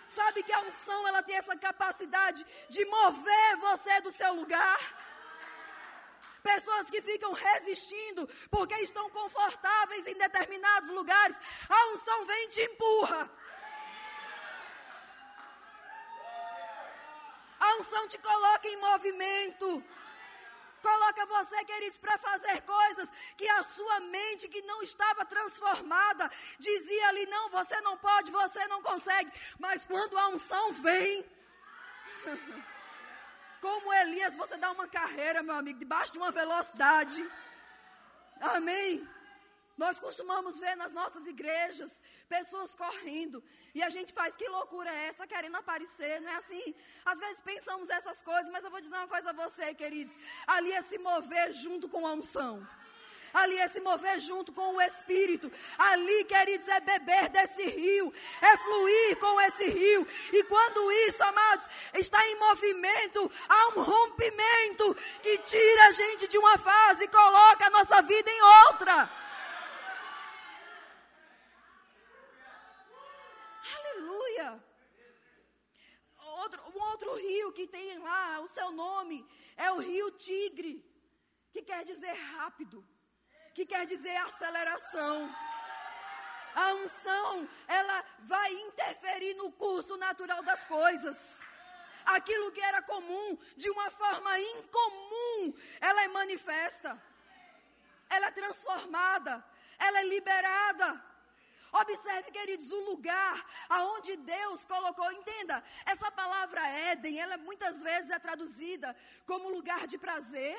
Sabe 0.08 0.42
que 0.42 0.52
a 0.52 0.60
unção 0.62 1.06
ela 1.08 1.22
tem 1.22 1.36
essa 1.36 1.56
capacidade 1.56 2.44
de 2.68 2.84
mover 2.86 3.56
você 3.58 4.00
do 4.00 4.10
seu 4.10 4.34
lugar. 4.34 4.80
Pessoas 6.42 6.90
que 6.90 7.00
ficam 7.00 7.32
resistindo 7.32 8.28
porque 8.50 8.74
estão 8.76 9.08
confortáveis 9.10 10.06
em 10.06 10.14
determinados 10.14 10.90
lugares. 10.90 11.40
A 11.68 11.94
unção 11.94 12.26
vem 12.26 12.44
e 12.44 12.48
te 12.48 12.60
empurra. 12.62 13.30
A 17.60 17.74
unção 17.76 18.08
te 18.08 18.18
coloca 18.18 18.66
em 18.68 18.76
movimento. 18.76 19.84
Coloca 20.82 21.26
você, 21.26 21.64
queridos, 21.64 21.98
para 21.98 22.18
fazer 22.18 22.60
coisas 22.62 23.08
que 23.36 23.48
a 23.48 23.62
sua 23.62 24.00
mente, 24.00 24.48
que 24.48 24.60
não 24.62 24.82
estava 24.82 25.24
transformada, 25.24 26.28
dizia 26.58 27.08
ali: 27.08 27.24
não, 27.26 27.50
você 27.50 27.80
não 27.82 27.96
pode, 27.98 28.32
você 28.32 28.66
não 28.66 28.82
consegue. 28.82 29.30
Mas 29.60 29.84
quando 29.84 30.18
a 30.18 30.28
unção 30.28 30.72
vem. 30.72 31.24
Como 33.62 33.94
Elias, 34.02 34.34
você 34.34 34.56
dá 34.56 34.72
uma 34.72 34.88
carreira, 34.88 35.40
meu 35.40 35.54
amigo, 35.54 35.78
debaixo 35.78 36.12
de 36.12 36.18
uma 36.18 36.32
velocidade. 36.32 37.24
Amém. 38.56 39.08
Nós 39.78 40.00
costumamos 40.00 40.58
ver 40.58 40.74
nas 40.76 40.92
nossas 40.92 41.26
igrejas 41.28 42.02
pessoas 42.28 42.74
correndo 42.74 43.42
e 43.72 43.82
a 43.82 43.88
gente 43.88 44.12
faz 44.12 44.36
que 44.36 44.48
loucura 44.48 44.90
é 44.90 45.06
essa, 45.06 45.28
querendo 45.28 45.56
aparecer, 45.56 46.20
não 46.20 46.32
é 46.32 46.36
assim? 46.36 46.74
Às 47.04 47.20
vezes 47.20 47.40
pensamos 47.40 47.88
essas 47.88 48.20
coisas, 48.20 48.50
mas 48.50 48.64
eu 48.64 48.70
vou 48.70 48.80
dizer 48.80 48.96
uma 48.96 49.08
coisa 49.08 49.30
a 49.30 49.32
você, 49.32 49.72
queridos: 49.74 50.18
ali 50.46 50.72
é 50.72 50.82
se 50.82 50.98
mover 50.98 51.52
junto 51.54 51.88
com 51.88 52.04
a 52.06 52.12
unção 52.12 52.66
ali 53.32 53.58
é 53.58 53.68
se 53.68 53.80
mover 53.80 54.20
junto 54.20 54.52
com 54.52 54.74
o 54.74 54.80
Espírito. 54.82 55.50
Ali, 55.78 56.24
queridos, 56.24 56.68
é 56.68 56.80
beber 56.80 57.28
desse 57.30 57.64
rio, 57.66 58.12
é 58.40 58.56
fluir 58.56 59.16
com 59.18 59.40
esse 59.42 59.70
rio. 59.70 60.06
E 60.32 60.44
quando 60.44 60.92
isso, 61.08 61.22
amados, 61.24 61.68
está 61.94 62.24
em 62.28 62.38
movimento, 62.38 63.30
há 63.48 63.68
um 63.68 63.82
rompimento 63.82 64.94
que 65.22 65.38
tira 65.38 65.86
a 65.86 65.92
gente 65.92 66.28
de 66.28 66.38
uma 66.38 66.58
fase 66.58 67.04
e 67.04 67.08
coloca 67.08 67.66
a 67.66 67.70
nossa 67.70 68.02
vida 68.02 68.30
em 68.30 68.42
outra. 68.42 69.10
Aleluia. 73.78 74.64
Outro, 76.24 76.62
um 76.74 76.82
outro 76.82 77.14
rio 77.14 77.52
que 77.52 77.66
tem 77.66 77.98
lá 77.98 78.40
o 78.40 78.48
seu 78.48 78.72
nome 78.72 79.26
é 79.56 79.70
o 79.70 79.78
rio 79.78 80.10
Tigre, 80.12 80.84
que 81.52 81.62
quer 81.62 81.84
dizer 81.84 82.12
rápido 82.12 82.84
que 83.54 83.66
quer 83.66 83.86
dizer 83.86 84.16
aceleração. 84.18 85.34
A 86.54 86.74
unção, 86.74 87.48
ela 87.66 88.04
vai 88.20 88.52
interferir 88.52 89.34
no 89.34 89.52
curso 89.52 89.96
natural 89.96 90.42
das 90.42 90.64
coisas. 90.64 91.40
Aquilo 92.04 92.52
que 92.52 92.60
era 92.60 92.82
comum, 92.82 93.38
de 93.56 93.70
uma 93.70 93.90
forma 93.90 94.40
incomum, 94.40 95.54
ela 95.80 96.02
é 96.02 96.08
manifesta. 96.08 97.00
Ela 98.10 98.26
é 98.26 98.30
transformada, 98.32 99.44
ela 99.78 100.00
é 100.00 100.04
liberada. 100.04 101.12
Observe, 101.72 102.30
queridos, 102.30 102.70
o 102.70 102.80
lugar 102.80 103.46
aonde 103.70 104.14
Deus 104.16 104.66
colocou. 104.66 105.10
Entenda, 105.12 105.64
essa 105.86 106.10
palavra 106.10 106.60
Éden, 106.90 107.18
ela 107.18 107.38
muitas 107.38 107.80
vezes 107.80 108.10
é 108.10 108.18
traduzida 108.18 108.94
como 109.24 109.48
lugar 109.48 109.86
de 109.86 109.96
prazer, 109.96 110.58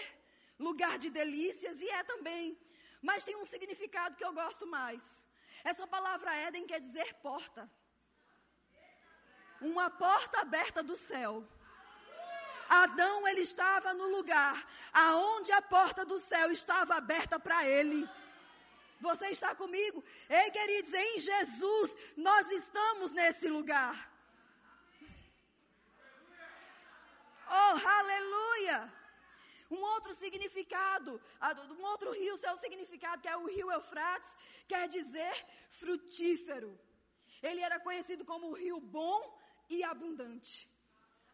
lugar 0.58 0.98
de 0.98 1.12
delícias, 1.12 1.80
e 1.82 1.90
é 1.90 2.04
também 2.04 2.58
mas 3.04 3.26
tem 3.26 3.36
um 3.36 3.46
significado 3.46 4.16
que 4.16 4.24
eu 4.24 4.34
gosto 4.34 4.66
mais. 4.66 5.22
Essa 5.64 5.86
palavra 5.86 6.34
Éden 6.48 6.66
quer 6.66 6.80
dizer 6.80 7.14
porta. 7.16 7.70
Uma 9.60 9.90
porta 9.90 10.40
aberta 10.40 10.82
do 10.82 10.96
céu. 10.96 11.46
Adão, 12.70 13.28
ele 13.28 13.42
estava 13.42 13.94
no 13.94 14.08
lugar 14.08 14.56
aonde 14.94 15.52
a 15.52 15.62
porta 15.62 16.06
do 16.06 16.20
céu 16.20 16.50
estava 16.50 16.96
aberta 16.96 17.38
para 17.38 17.68
ele. 17.68 18.10
Você 19.02 19.28
está 19.28 19.54
comigo? 19.54 20.02
Ei, 20.30 20.50
queridos, 20.50 20.94
em 20.94 21.20
Jesus 21.20 22.16
nós 22.16 22.50
estamos 22.52 23.12
nesse 23.12 23.50
lugar. 23.50 24.12
Oh, 27.50 27.88
aleluia! 28.00 29.03
Um 29.74 29.82
outro 29.94 30.14
significado, 30.14 31.12
um 31.80 31.86
outro 31.94 32.12
rio, 32.12 32.38
seu 32.38 32.56
significado, 32.64 33.22
que 33.24 33.32
é 33.36 33.38
o 33.38 33.48
rio 33.56 33.72
Eufrates, 33.72 34.32
quer 34.68 34.86
dizer 34.88 35.34
frutífero. 35.82 36.72
Ele 37.42 37.62
era 37.62 37.80
conhecido 37.80 38.24
como 38.32 38.46
o 38.50 38.58
rio 38.64 38.80
bom 38.80 39.20
e 39.70 39.84
abundante. 39.84 40.70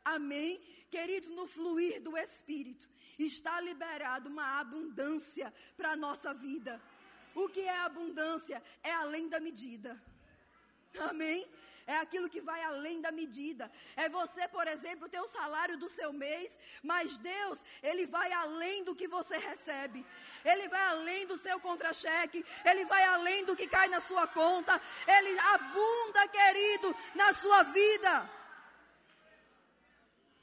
Amém? 0.06 0.52
Queridos, 0.90 1.30
no 1.32 1.48
fluir 1.48 2.02
do 2.02 2.18
Espírito, 2.18 2.90
está 3.18 3.60
liberado 3.62 4.30
uma 4.30 4.60
abundância 4.60 5.54
para 5.78 5.92
a 5.92 5.98
nossa 5.98 6.34
vida. 6.34 6.82
O 7.36 7.48
que 7.50 7.62
é 7.62 7.78
abundância? 7.80 8.64
É 8.82 8.92
além 8.92 9.28
da 9.28 9.40
medida. 9.40 10.02
Amém? 11.10 11.48
É 11.94 11.98
aquilo 12.06 12.32
que 12.34 12.42
vai 12.50 12.62
além 12.64 12.98
da 13.06 13.12
medida. 13.20 13.66
É 14.04 14.08
você, 14.18 14.44
por 14.56 14.66
exemplo, 14.74 15.10
ter 15.14 15.22
o 15.22 15.28
salário 15.28 15.76
do 15.84 15.90
seu 15.98 16.12
mês, 16.14 16.60
mas 16.92 17.18
Deus, 17.18 17.66
Ele 17.90 18.06
vai 18.06 18.32
além 18.32 18.84
do 18.88 18.96
que 19.00 19.08
você 19.08 19.38
recebe. 19.52 20.06
Ele 20.52 20.68
vai 20.74 20.84
além 20.94 21.22
do 21.32 21.38
seu 21.46 21.58
contra-cheque, 21.68 22.46
Ele 22.70 22.86
vai 22.94 23.04
além 23.16 23.44
do 23.50 23.56
que 23.60 23.68
cai 23.76 23.88
na 23.96 24.02
sua 24.10 24.28
conta. 24.28 24.80
Ele 25.16 25.34
abunda, 25.56 26.28
querido, 26.38 26.96
na 27.16 27.34
sua 27.34 27.64
vida. 27.80 28.14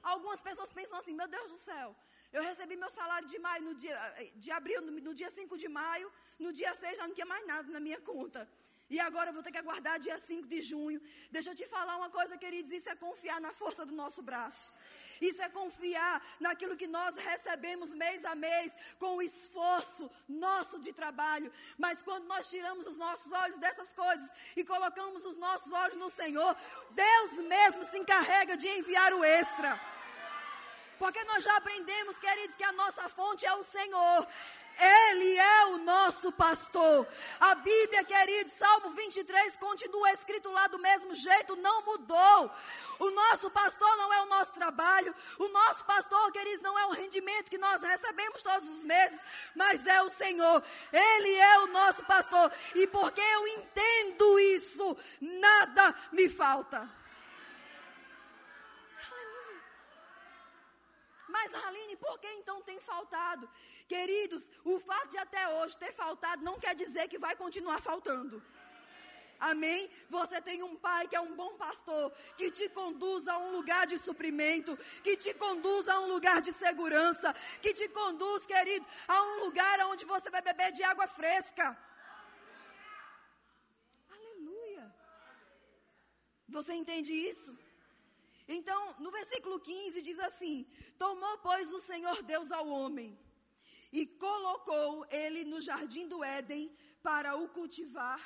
Algumas 0.03 0.41
pessoas 0.49 0.73
pensam 0.73 0.99
assim: 0.99 1.15
meu 1.15 1.29
Deus 1.29 1.49
do 1.53 1.59
céu, 1.71 1.89
eu 2.33 2.43
recebi 2.43 2.77
meu 2.77 2.91
salário 2.91 3.29
de 3.29 3.39
maio, 3.39 3.63
no 3.69 3.75
dia, 3.75 3.97
de 4.35 4.51
abril, 4.51 4.81
no 5.09 5.15
dia 5.15 5.31
5 5.31 5.57
de 5.57 5.69
maio, 5.69 6.13
no 6.41 6.53
dia 6.53 6.75
6 6.75 6.99
já 6.99 7.07
não 7.07 7.15
tinha 7.15 7.33
mais 7.35 7.47
nada 7.47 7.69
na 7.77 7.81
minha 7.89 8.01
conta. 8.01 8.49
E 8.89 9.01
agora 9.01 9.31
eu 9.31 9.35
vou 9.35 9.43
ter 9.43 9.51
que 9.51 9.59
aguardar 9.59 9.99
dia 9.99 10.19
5 10.19 10.47
de 10.47 10.63
junho. 10.63 11.01
Deixa 11.31 11.51
eu 11.51 11.55
te 11.55 11.67
falar 11.67 11.97
uma 11.97 12.09
coisa, 12.09 12.39
queridos: 12.39 12.71
isso 12.71 12.89
é 12.89 12.95
confiar 12.95 13.41
na 13.41 13.53
força 13.53 13.85
do 13.85 13.93
nosso 13.93 14.23
braço. 14.23 14.73
Isso 15.21 15.43
é 15.43 15.49
confiar 15.49 16.23
naquilo 16.39 16.77
que 16.77 16.87
nós 16.87 17.17
recebemos 17.17 17.93
mês 17.93 18.25
a 18.25 18.35
mês, 18.35 18.77
com 18.99 19.17
o 19.17 19.23
esforço 19.23 20.11
nosso 20.29 20.79
de 20.79 20.93
trabalho. 20.93 21.51
Mas 21.79 22.03
quando 22.03 22.27
nós 22.27 22.49
tiramos 22.49 22.87
os 22.87 22.97
nossos 22.97 23.33
olhos 23.33 23.59
dessas 23.59 23.93
coisas 23.93 24.31
e 24.57 24.65
colocamos 24.65 25.25
os 25.25 25.37
nossos 25.37 25.73
olhos 25.73 25.97
no 25.97 26.11
Senhor, 26.11 26.57
Deus 26.91 27.33
mesmo 27.39 27.85
se 27.85 27.99
encarrega 27.99 28.57
de 28.57 28.69
enviar 28.69 29.13
o 29.15 29.25
extra. 29.25 29.81
Porque 30.99 31.23
nós 31.25 31.45
já 31.45 31.57
aprendemos, 31.57 32.19
queridos, 32.19 32.57
que 32.57 32.65
a 32.65 32.73
nossa 32.73 33.09
fonte 33.09 33.45
é 33.45 33.55
o 33.55 33.63
Senhor. 33.63 34.27
Ele 34.79 35.37
é 35.39 35.67
o 35.67 35.79
nosso 35.79 36.31
pastor. 36.33 37.07
A 37.41 37.55
Bíblia, 37.55 38.05
querido, 38.05 38.51
Salmo 38.51 38.91
23 38.91 39.57
continua 39.57 40.13
escrito 40.13 40.51
lá 40.53 40.67
do 40.67 40.79
mesmo 40.79 41.15
jeito, 41.15 41.57
não 41.57 41.83
mudou. 41.83 42.51
O 42.99 43.11
nosso 43.11 43.51
pastor 43.51 43.97
não 43.97 44.13
é 44.13 44.23
o 44.23 44.27
nosso 44.27 44.53
trabalho. 44.53 45.15
O 45.39 45.49
nosso 45.49 45.85
pastor, 45.85 46.31
queridos, 46.31 46.61
não 46.61 46.79
é 46.79 46.87
o 46.87 46.93
rendimento 46.93 47.51
que 47.51 47.59
nós 47.59 47.83
recebemos 47.83 48.43
todos 48.43 48.69
os 48.69 48.83
meses, 48.83 49.21
mas 49.55 49.87
é 49.87 50.03
o 50.03 50.11
Senhor. 50.11 50.63
Ele 50.93 51.35
é 51.35 51.59
o 51.61 51.67
nosso 51.69 52.05
pastor. 52.05 52.53
E 52.75 52.87
porque 52.87 53.21
eu 53.21 53.49
entendo 53.49 54.39
isso, 54.41 54.97
nada 55.21 55.95
me 56.13 56.29
falta. 56.29 57.06
Mas, 61.37 61.55
Aline, 61.55 61.97
por 61.97 62.19
que 62.19 62.29
então 62.41 62.63
tem 62.63 62.81
faltado? 62.81 63.49
Queridos, 63.87 64.51
o 64.65 64.81
fato 64.81 65.09
de 65.15 65.19
até 65.19 65.43
hoje 65.57 65.77
ter 65.77 65.93
faltado 65.93 66.43
não 66.43 66.59
quer 66.59 66.75
dizer 66.75 67.09
que 67.09 67.19
vai 67.19 67.35
continuar 67.37 67.81
faltando. 67.81 68.43
Amém? 69.39 69.91
Você 70.09 70.41
tem 70.41 70.63
um 70.63 70.75
pai 70.77 71.07
que 71.09 71.15
é 71.15 71.21
um 71.21 71.35
bom 71.41 71.53
pastor, 71.65 72.11
que 72.39 72.51
te 72.51 72.71
conduz 72.71 73.29
a 73.29 73.37
um 73.37 73.51
lugar 73.57 73.87
de 73.87 73.99
suprimento, 73.99 74.75
que 75.05 75.15
te 75.25 75.35
conduz 75.35 75.91
a 75.91 76.01
um 76.05 76.09
lugar 76.15 76.41
de 76.41 76.53
segurança, 76.55 77.35
que 77.61 77.75
te 77.75 77.87
conduz, 77.91 78.47
querido, 78.47 78.87
a 79.07 79.23
um 79.31 79.37
lugar 79.45 79.79
onde 79.93 80.07
você 80.07 80.31
vai 80.31 80.41
beber 80.41 80.73
de 80.73 80.83
água 80.83 81.07
fresca. 81.07 81.67
Aleluia. 84.17 84.87
Você 86.49 86.73
entende 86.73 87.13
isso? 87.13 87.66
Então, 88.49 88.95
no 89.01 89.11
versículo 89.11 89.59
15 89.61 90.03
diz 90.03 90.19
assim: 90.21 90.71
Tomou, 90.99 91.39
pois, 91.39 91.73
o 91.73 91.81
Senhor 91.81 92.23
Deus 92.23 92.51
ao 92.53 92.69
homem 92.69 93.19
e 93.93 94.07
colocou 94.07 95.07
ele 95.11 95.45
no 95.45 95.61
jardim 95.61 96.07
do 96.07 96.23
Éden 96.23 96.75
para 97.03 97.37
o 97.37 97.49
cultivar 97.49 98.21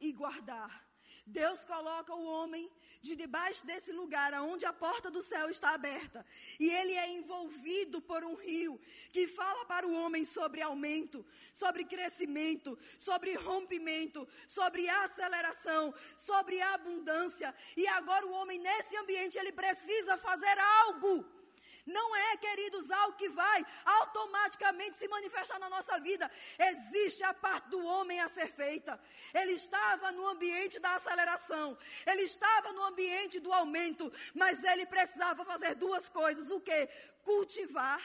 e 0.00 0.12
guardar. 0.12 0.86
Deus 1.26 1.64
coloca 1.64 2.14
o 2.14 2.24
homem 2.24 2.70
de 3.02 3.14
debaixo 3.16 3.64
desse 3.66 3.92
lugar 3.92 4.32
onde 4.42 4.64
a 4.66 4.72
porta 4.72 5.10
do 5.10 5.22
céu 5.22 5.48
está 5.48 5.70
aberta. 5.74 6.24
E 6.58 6.68
ele 6.70 6.92
é 6.92 7.10
envolvido 7.12 8.00
por 8.00 8.24
um 8.24 8.34
rio 8.34 8.80
que 9.12 9.26
fala 9.26 9.64
para 9.66 9.86
o 9.86 9.94
homem 9.94 10.24
sobre 10.24 10.62
aumento, 10.62 11.24
sobre 11.52 11.84
crescimento, 11.84 12.78
sobre 12.98 13.34
rompimento, 13.34 14.26
sobre 14.46 14.88
aceleração, 14.88 15.94
sobre 16.16 16.60
abundância. 16.60 17.54
E 17.76 17.86
agora 17.88 18.26
o 18.26 18.32
homem 18.32 18.58
nesse 18.58 18.96
ambiente 18.96 19.38
ele 19.38 19.52
precisa 19.52 20.16
fazer 20.16 20.58
algo 20.84 21.35
não 21.86 22.16
é, 22.16 22.36
queridos, 22.36 22.90
algo 22.90 23.16
que 23.16 23.28
vai 23.28 23.64
automaticamente 23.84 24.98
se 24.98 25.06
manifestar 25.06 25.58
na 25.60 25.70
nossa 25.70 26.00
vida. 26.00 26.28
Existe 26.58 27.22
a 27.22 27.32
parte 27.32 27.68
do 27.68 27.84
homem 27.84 28.20
a 28.20 28.28
ser 28.28 28.48
feita. 28.48 29.00
Ele 29.32 29.52
estava 29.52 30.10
no 30.10 30.26
ambiente 30.26 30.80
da 30.80 30.94
aceleração, 30.94 31.78
ele 32.04 32.22
estava 32.22 32.72
no 32.72 32.84
ambiente 32.86 33.38
do 33.38 33.52
aumento, 33.52 34.12
mas 34.34 34.64
ele 34.64 34.84
precisava 34.86 35.44
fazer 35.44 35.76
duas 35.76 36.08
coisas: 36.08 36.50
o 36.50 36.60
que? 36.60 36.88
Cultivar 37.22 38.02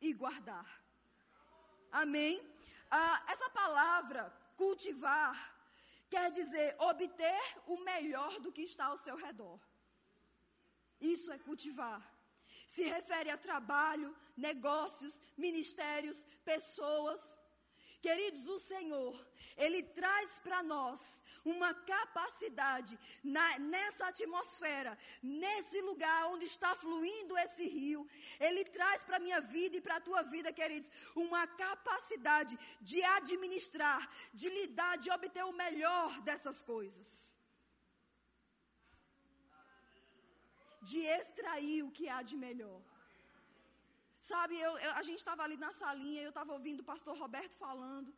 e 0.00 0.14
guardar. 0.14 0.80
Amém? 1.92 2.40
Ah, 2.90 3.24
essa 3.28 3.50
palavra, 3.50 4.32
cultivar, 4.56 5.54
quer 6.08 6.30
dizer 6.30 6.74
obter 6.78 7.40
o 7.66 7.76
melhor 7.84 8.40
do 8.40 8.50
que 8.50 8.62
está 8.62 8.86
ao 8.86 8.96
seu 8.96 9.16
redor. 9.16 9.60
Isso 10.98 11.30
é 11.30 11.38
cultivar. 11.38 12.19
Se 12.74 12.84
refere 12.84 13.30
a 13.30 13.36
trabalho, 13.36 14.16
negócios, 14.36 15.20
ministérios, 15.36 16.18
pessoas. 16.44 17.36
Queridos, 18.00 18.46
o 18.46 18.60
Senhor, 18.60 19.14
Ele 19.56 19.82
traz 19.82 20.38
para 20.38 20.62
nós 20.62 21.24
uma 21.44 21.74
capacidade 21.74 22.96
na, 23.24 23.58
nessa 23.58 24.06
atmosfera, 24.06 24.96
nesse 25.20 25.80
lugar 25.80 26.28
onde 26.28 26.46
está 26.46 26.72
fluindo 26.76 27.36
esse 27.38 27.66
rio. 27.66 28.08
Ele 28.38 28.64
traz 28.66 29.02
para 29.02 29.16
a 29.16 29.24
minha 29.26 29.40
vida 29.40 29.76
e 29.76 29.80
para 29.80 29.96
a 29.96 30.06
tua 30.08 30.22
vida, 30.22 30.52
queridos, 30.52 30.92
uma 31.16 31.44
capacidade 31.48 32.56
de 32.80 33.02
administrar, 33.18 34.08
de 34.32 34.48
lidar, 34.48 34.96
de 34.96 35.10
obter 35.10 35.44
o 35.44 35.58
melhor 35.64 36.20
dessas 36.20 36.62
coisas. 36.62 37.39
De 40.92 41.00
extrair 41.18 41.82
o 41.86 41.92
que 41.96 42.06
há 42.12 42.20
de 42.30 42.36
melhor. 42.46 42.80
Sabe, 44.30 44.54
eu, 44.66 44.72
eu, 44.86 44.92
a 45.00 45.02
gente 45.08 45.20
estava 45.24 45.42
ali 45.44 45.56
na 45.64 45.72
salinha, 45.82 46.22
eu 46.22 46.32
estava 46.34 46.52
ouvindo 46.56 46.80
o 46.80 46.88
pastor 46.92 47.14
Roberto 47.24 47.54
falando. 47.66 48.10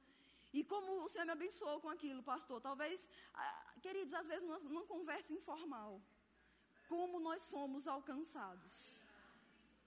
E 0.58 0.62
como 0.72 0.88
o 1.04 1.08
Senhor 1.12 1.26
me 1.28 1.34
abençoou 1.38 1.76
com 1.84 1.90
aquilo, 1.96 2.22
pastor, 2.22 2.60
talvez, 2.68 3.10
ah, 3.34 3.74
queridos, 3.84 4.12
às 4.20 4.26
vezes 4.26 4.42
numa, 4.48 4.58
numa 4.72 4.86
conversa 4.94 5.32
informal, 5.32 5.92
como 6.92 7.20
nós 7.28 7.42
somos 7.54 7.86
alcançados. 7.96 8.74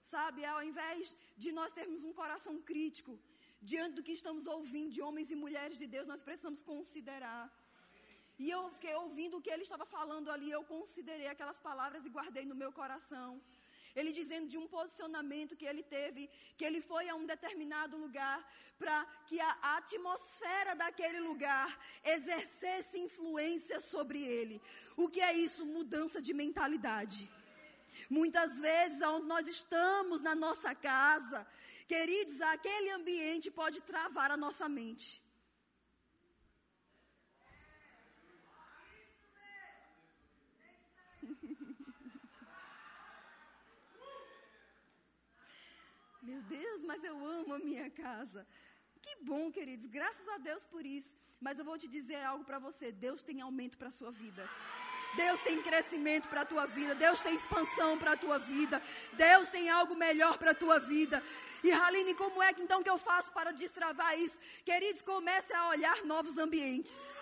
Sabe, 0.02 0.44
ao 0.44 0.62
invés 0.70 1.16
de 1.36 1.50
nós 1.58 1.72
termos 1.78 2.02
um 2.08 2.12
coração 2.12 2.54
crítico 2.70 3.12
diante 3.70 3.94
do 3.96 4.02
que 4.06 4.12
estamos 4.20 4.46
ouvindo 4.46 4.90
de 4.96 5.02
homens 5.06 5.30
e 5.30 5.36
mulheres 5.44 5.78
de 5.82 5.86
Deus, 5.94 6.06
nós 6.12 6.22
precisamos 6.22 6.62
considerar. 6.62 7.44
E 8.38 8.50
eu 8.50 8.70
fiquei 8.76 8.94
ouvindo 8.94 9.36
o 9.36 9.42
que 9.44 9.50
ele 9.50 9.62
estava 9.62 9.86
falando 9.86 10.30
ali, 10.30 10.50
eu 10.50 10.64
considerei 10.64 11.28
aquelas 11.28 11.58
palavras 11.58 12.04
e 12.04 12.10
guardei 12.10 12.44
no 12.44 12.54
meu 12.54 12.70
coração. 12.80 13.40
Ele 13.94 14.12
dizendo 14.12 14.46
de 14.46 14.58
um 14.58 14.66
posicionamento 14.68 15.56
que 15.56 15.64
ele 15.64 15.82
teve, 15.82 16.28
que 16.56 16.66
ele 16.66 16.82
foi 16.82 17.08
a 17.08 17.14
um 17.14 17.24
determinado 17.24 17.96
lugar 17.96 18.38
para 18.78 18.96
que 19.26 19.40
a 19.40 19.52
atmosfera 19.78 20.74
daquele 20.74 21.20
lugar 21.20 21.68
exercesse 22.04 22.98
influência 22.98 23.80
sobre 23.80 24.22
ele. 24.22 24.60
O 24.98 25.08
que 25.08 25.22
é 25.22 25.32
isso? 25.32 25.64
Mudança 25.64 26.20
de 26.20 26.34
mentalidade. 26.34 27.30
Muitas 28.10 28.58
vezes, 28.60 29.00
onde 29.00 29.26
nós 29.26 29.48
estamos 29.48 30.20
na 30.20 30.34
nossa 30.34 30.74
casa, 30.74 31.46
queridos, 31.88 32.42
aquele 32.42 32.90
ambiente 32.90 33.50
pode 33.50 33.80
travar 33.80 34.30
a 34.30 34.36
nossa 34.36 34.68
mente. 34.68 35.24
Meu 46.22 46.35
Deus, 46.48 46.82
mas 46.84 47.02
eu 47.04 47.16
amo 47.38 47.54
a 47.54 47.58
minha 47.58 47.90
casa. 47.90 48.46
Que 49.02 49.16
bom, 49.22 49.52
queridos, 49.52 49.86
graças 49.86 50.26
a 50.28 50.38
Deus 50.38 50.64
por 50.64 50.84
isso. 50.84 51.16
Mas 51.40 51.58
eu 51.58 51.64
vou 51.64 51.78
te 51.78 51.88
dizer 51.88 52.22
algo 52.24 52.44
para 52.44 52.58
você: 52.58 52.90
Deus 52.90 53.22
tem 53.22 53.40
aumento 53.40 53.78
para 53.78 53.88
a 53.88 53.92
sua 53.92 54.10
vida. 54.10 54.48
Deus 55.16 55.40
tem 55.40 55.62
crescimento 55.62 56.28
para 56.28 56.42
a 56.42 56.44
tua 56.44 56.66
vida, 56.66 56.94
Deus 56.94 57.22
tem 57.22 57.34
expansão 57.34 57.96
para 57.98 58.12
a 58.12 58.16
tua 58.16 58.38
vida, 58.38 58.82
Deus 59.14 59.48
tem 59.48 59.70
algo 59.70 59.94
melhor 59.94 60.36
para 60.36 60.50
a 60.50 60.54
tua 60.54 60.78
vida. 60.78 61.22
E 61.64 61.70
Haline, 61.72 62.14
como 62.14 62.42
é 62.42 62.52
que 62.52 62.62
então 62.62 62.82
que 62.82 62.90
eu 62.90 62.98
faço 62.98 63.32
para 63.32 63.50
destravar 63.52 64.18
isso? 64.18 64.38
Queridos, 64.64 65.00
comece 65.02 65.54
a 65.54 65.68
olhar 65.68 66.04
novos 66.04 66.36
ambientes. 66.36 67.14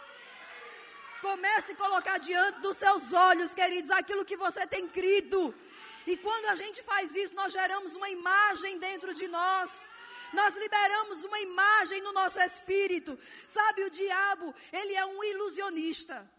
Comece 1.20 1.72
a 1.72 1.77
colocar 1.77 2.18
diante 2.18 2.61
dos 2.61 2.77
seus 2.77 3.12
olhos, 3.12 3.55
queridos, 3.55 3.91
aquilo 3.91 4.25
que 4.25 4.37
você 4.37 4.66
tem 4.66 4.89
crido. 4.89 5.55
E 6.07 6.17
quando 6.19 6.47
a 6.47 6.57
gente 6.57 6.83
faz 6.83 7.15
isso, 7.15 7.35
nós 7.35 7.53
geramos 7.53 7.95
uma 7.95 8.09
imagem 8.11 8.79
dentro 8.79 9.15
de 9.15 9.27
nós. 9.29 9.89
Nós 10.33 10.55
liberamos 10.57 11.25
uma 11.25 11.41
imagem 11.41 12.03
no 12.03 12.13
nosso 12.13 12.41
espírito. 12.41 13.19
Sabe, 13.49 13.85
o 13.85 13.91
diabo, 13.91 14.55
ele 14.73 14.95
é 14.95 15.07
um 15.07 15.25
ilusionista. 15.25 16.31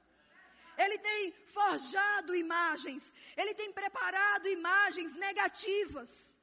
Ele 0.78 0.97
tem 0.97 1.34
forjado 1.47 2.36
imagens, 2.36 3.13
ele 3.38 3.53
tem 3.53 3.72
preparado 3.72 4.47
imagens 4.49 5.13
negativas 5.13 6.38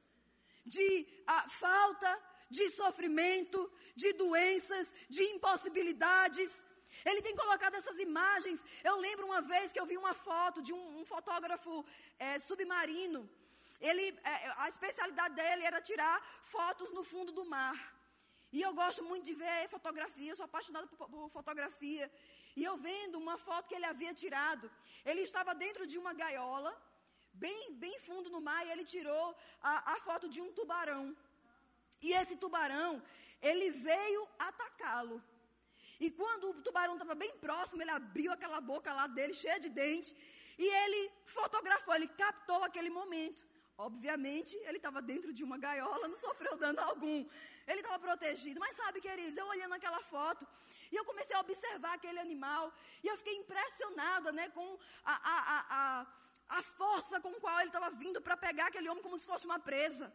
de 0.65 1.07
ah, 1.27 1.47
falta, 1.47 2.19
de 2.49 2.69
sofrimento, 2.71 3.71
de 3.95 4.13
doenças, 4.13 4.93
de 5.07 5.23
impossibilidades. 5.35 6.65
Ele 7.05 7.21
tem 7.21 7.35
colocado 7.35 7.75
essas 7.75 7.97
imagens. 7.99 8.65
Eu 8.83 8.95
lembro 8.97 9.25
uma 9.25 9.41
vez 9.41 9.71
que 9.71 9.79
eu 9.79 9.85
vi 9.85 9.97
uma 9.97 10.13
foto 10.13 10.61
de 10.61 10.73
um, 10.73 11.01
um 11.01 11.05
fotógrafo 11.05 11.85
é, 12.19 12.39
submarino. 12.39 13.29
Ele, 13.79 14.05
é, 14.23 14.53
a 14.57 14.69
especialidade 14.69 15.35
dele 15.35 15.63
era 15.65 15.81
tirar 15.81 16.21
fotos 16.41 16.91
no 16.91 17.03
fundo 17.03 17.31
do 17.31 17.45
mar. 17.45 17.77
E 18.51 18.61
eu 18.61 18.73
gosto 18.73 19.03
muito 19.03 19.25
de 19.25 19.33
ver 19.33 19.67
fotografia, 19.67 20.31
eu 20.31 20.35
sou 20.35 20.45
apaixonada 20.45 20.87
por, 20.87 21.09
por 21.09 21.29
fotografia. 21.29 22.09
E 22.55 22.63
eu 22.63 22.77
vendo 22.77 23.17
uma 23.17 23.37
foto 23.37 23.67
que 23.67 23.75
ele 23.75 23.85
havia 23.85 24.13
tirado, 24.13 24.71
ele 25.03 25.21
estava 25.21 25.55
dentro 25.55 25.87
de 25.87 25.97
uma 25.97 26.13
gaiola, 26.13 26.71
bem, 27.33 27.73
bem 27.73 27.99
fundo 27.99 28.29
no 28.29 28.41
mar, 28.41 28.65
e 28.65 28.71
ele 28.71 28.83
tirou 28.83 29.35
a, 29.61 29.93
a 29.93 29.95
foto 30.01 30.29
de 30.29 30.39
um 30.39 30.51
tubarão. 30.53 31.17
E 31.99 32.13
esse 32.13 32.35
tubarão, 32.35 33.01
ele 33.41 33.71
veio 33.71 34.27
atacá-lo. 34.37 35.21
E 36.05 36.11
quando 36.11 36.45
o 36.49 36.61
tubarão 36.65 36.95
estava 36.95 37.15
bem 37.15 37.33
próximo, 37.45 37.81
ele 37.81 37.91
abriu 37.91 38.29
aquela 38.33 38.59
boca 38.59 38.93
lá 38.99 39.05
dele, 39.07 39.33
cheia 39.33 39.59
de 39.65 39.69
dente, 39.69 40.11
e 40.63 40.65
ele 40.81 41.01
fotografou, 41.23 41.95
ele 41.95 42.09
captou 42.23 42.61
aquele 42.65 42.89
momento. 42.89 43.41
Obviamente, 43.77 44.53
ele 44.67 44.79
estava 44.81 45.01
dentro 45.01 45.31
de 45.37 45.43
uma 45.47 45.57
gaiola, 45.57 46.09
não 46.09 46.17
sofreu 46.17 46.57
dano 46.57 46.79
algum. 46.81 47.19
Ele 47.69 47.79
estava 47.79 47.97
protegido. 47.99 48.59
Mas 48.59 48.75
sabe, 48.75 48.99
queridos, 48.99 49.37
eu 49.37 49.47
olhando 49.47 49.75
aquela 49.75 50.01
foto, 50.01 50.45
e 50.91 50.95
eu 50.95 51.05
comecei 51.05 51.35
a 51.37 51.39
observar 51.39 51.93
aquele 51.93 52.19
animal, 52.19 52.71
e 53.01 53.07
eu 53.07 53.17
fiquei 53.21 53.35
impressionada 53.37 54.31
né, 54.33 54.49
com 54.49 54.67
a, 55.05 55.13
a, 55.13 55.37
a, 55.53 55.59
a, 55.79 56.57
a 56.59 56.63
força 56.63 57.21
com 57.21 57.33
qual 57.35 57.57
ele 57.61 57.69
estava 57.69 57.89
vindo 57.91 58.21
para 58.21 58.35
pegar 58.35 58.67
aquele 58.67 58.89
homem 58.89 59.01
como 59.01 59.17
se 59.17 59.25
fosse 59.25 59.45
uma 59.45 59.57
presa. 59.57 60.13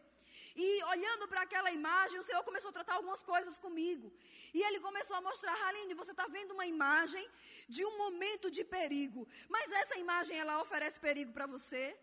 E 0.55 0.83
olhando 0.83 1.27
para 1.27 1.41
aquela 1.41 1.71
imagem, 1.71 2.19
o 2.19 2.23
Senhor 2.23 2.43
começou 2.43 2.69
a 2.69 2.73
tratar 2.73 2.95
algumas 2.95 3.23
coisas 3.23 3.57
comigo. 3.57 4.11
E 4.53 4.61
Ele 4.61 4.79
começou 4.79 5.15
a 5.15 5.21
mostrar, 5.21 5.53
Haline, 5.67 5.93
você 5.93 6.11
está 6.11 6.27
vendo 6.27 6.53
uma 6.53 6.65
imagem 6.65 7.25
de 7.67 7.85
um 7.85 7.97
momento 7.97 8.49
de 8.49 8.63
perigo. 8.63 9.27
Mas 9.47 9.71
essa 9.71 9.97
imagem, 9.97 10.37
ela 10.37 10.61
oferece 10.61 10.99
perigo 10.99 11.31
para 11.31 11.45
você? 11.45 11.97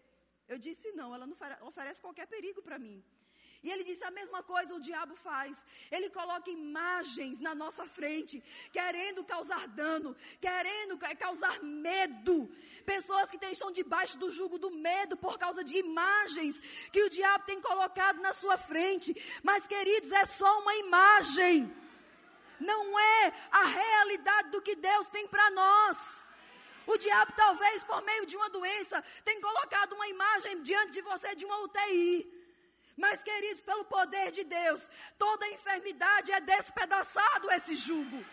Eu 0.48 0.58
disse, 0.58 0.92
não, 0.92 1.14
ela 1.14 1.26
não 1.26 1.36
oferece 1.62 2.00
qualquer 2.00 2.26
perigo 2.26 2.62
para 2.62 2.78
mim. 2.78 3.04
E 3.62 3.70
ele 3.70 3.84
disse 3.84 4.04
a 4.04 4.10
mesma 4.10 4.42
coisa 4.42 4.74
o 4.74 4.80
diabo 4.80 5.14
faz. 5.14 5.66
Ele 5.90 6.10
coloca 6.10 6.50
imagens 6.50 7.40
na 7.40 7.54
nossa 7.54 7.84
frente, 7.86 8.42
querendo 8.72 9.24
causar 9.24 9.66
dano, 9.68 10.16
querendo 10.40 10.98
causar 11.18 11.62
medo. 11.62 12.48
Pessoas 12.84 13.30
que 13.30 13.44
estão 13.46 13.72
debaixo 13.72 14.18
do 14.18 14.30
jugo 14.30 14.58
do 14.58 14.70
medo 14.70 15.16
por 15.16 15.38
causa 15.38 15.64
de 15.64 15.76
imagens 15.76 16.60
que 16.92 17.02
o 17.02 17.10
diabo 17.10 17.44
tem 17.44 17.60
colocado 17.60 18.20
na 18.20 18.32
sua 18.32 18.56
frente. 18.58 19.14
Mas, 19.42 19.66
queridos, 19.66 20.12
é 20.12 20.24
só 20.24 20.60
uma 20.60 20.74
imagem. 20.76 21.74
Não 22.60 22.98
é 22.98 23.32
a 23.50 23.64
realidade 23.64 24.50
do 24.50 24.62
que 24.62 24.74
Deus 24.76 25.08
tem 25.08 25.26
para 25.26 25.50
nós. 25.50 26.26
O 26.86 26.96
diabo, 26.96 27.32
talvez 27.36 27.82
por 27.82 28.00
meio 28.02 28.26
de 28.26 28.36
uma 28.36 28.48
doença, 28.48 29.02
tem 29.24 29.40
colocado 29.40 29.94
uma 29.94 30.08
imagem 30.08 30.62
diante 30.62 30.92
de 30.92 31.02
você 31.02 31.34
de 31.34 31.44
uma 31.44 31.58
UTI. 31.64 32.35
Mas, 32.96 33.22
queridos, 33.22 33.62
pelo 33.62 33.84
poder 33.84 34.30
de 34.30 34.44
Deus, 34.44 34.90
toda 35.18 35.46
enfermidade 35.48 36.32
é 36.32 36.40
despedaçado 36.40 37.50
esse 37.52 37.74
jugo. 37.74 38.24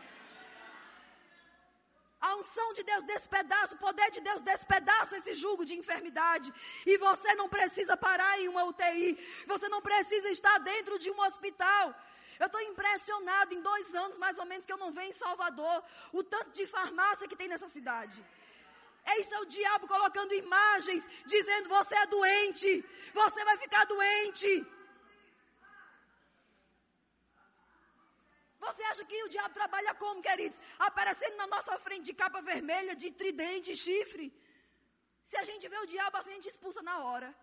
A 2.21 2.35
unção 2.37 2.71
de 2.73 2.83
Deus 2.83 3.03
despedaça, 3.03 3.75
o 3.75 3.77
poder 3.77 4.09
de 4.09 4.21
Deus 4.21 4.41
despedaça 4.41 5.17
esse 5.17 5.35
jugo 5.35 5.65
de 5.65 5.77
enfermidade. 5.77 6.53
E 6.85 6.97
você 6.97 7.35
não 7.35 7.49
precisa 7.49 7.97
parar 7.97 8.39
em 8.39 8.47
uma 8.47 8.63
UTI. 8.63 9.09
Você 9.45 9.67
não 9.67 9.81
precisa 9.81 10.29
estar 10.29 10.57
dentro 10.59 10.97
de 10.97 11.11
um 11.11 11.19
hospital. 11.19 11.93
Eu 12.39 12.45
estou 12.45 12.61
impressionado 12.61 13.53
em 13.53 13.61
dois 13.61 13.93
anos, 13.93 14.17
mais 14.17 14.37
ou 14.37 14.45
menos, 14.45 14.65
que 14.65 14.71
eu 14.71 14.77
não 14.77 14.93
venho 14.93 15.09
em 15.09 15.13
Salvador, 15.25 15.83
o 16.13 16.23
tanto 16.23 16.51
de 16.51 16.65
farmácia 16.65 17.27
que 17.27 17.35
tem 17.35 17.49
nessa 17.49 17.67
cidade. 17.67 18.23
Esse 19.05 19.33
é 19.33 19.39
o 19.39 19.45
diabo 19.45 19.87
colocando 19.87 20.33
imagens, 20.33 21.07
dizendo: 21.25 21.69
você 21.69 21.95
é 21.95 22.05
doente, 22.07 22.85
você 23.13 23.43
vai 23.43 23.57
ficar 23.57 23.85
doente. 23.85 24.65
Você 28.59 28.83
acha 28.83 29.03
que 29.03 29.23
o 29.23 29.29
diabo 29.29 29.53
trabalha 29.53 29.93
como, 29.95 30.21
queridos? 30.21 30.59
Aparecendo 30.79 31.35
na 31.35 31.47
nossa 31.47 31.77
frente 31.79 32.05
de 32.05 32.13
capa 32.13 32.41
vermelha, 32.41 32.95
de 32.95 33.11
tridente, 33.11 33.75
chifre. 33.75 34.27
Se 35.23 35.35
a 35.37 35.43
gente 35.43 35.67
vê 35.67 35.77
o 35.79 35.85
diabo 35.85 36.17
assim, 36.17 36.31
a 36.31 36.35
gente 36.35 36.49
expulsa 36.49 36.81
na 36.81 36.97
hora. 37.05 37.35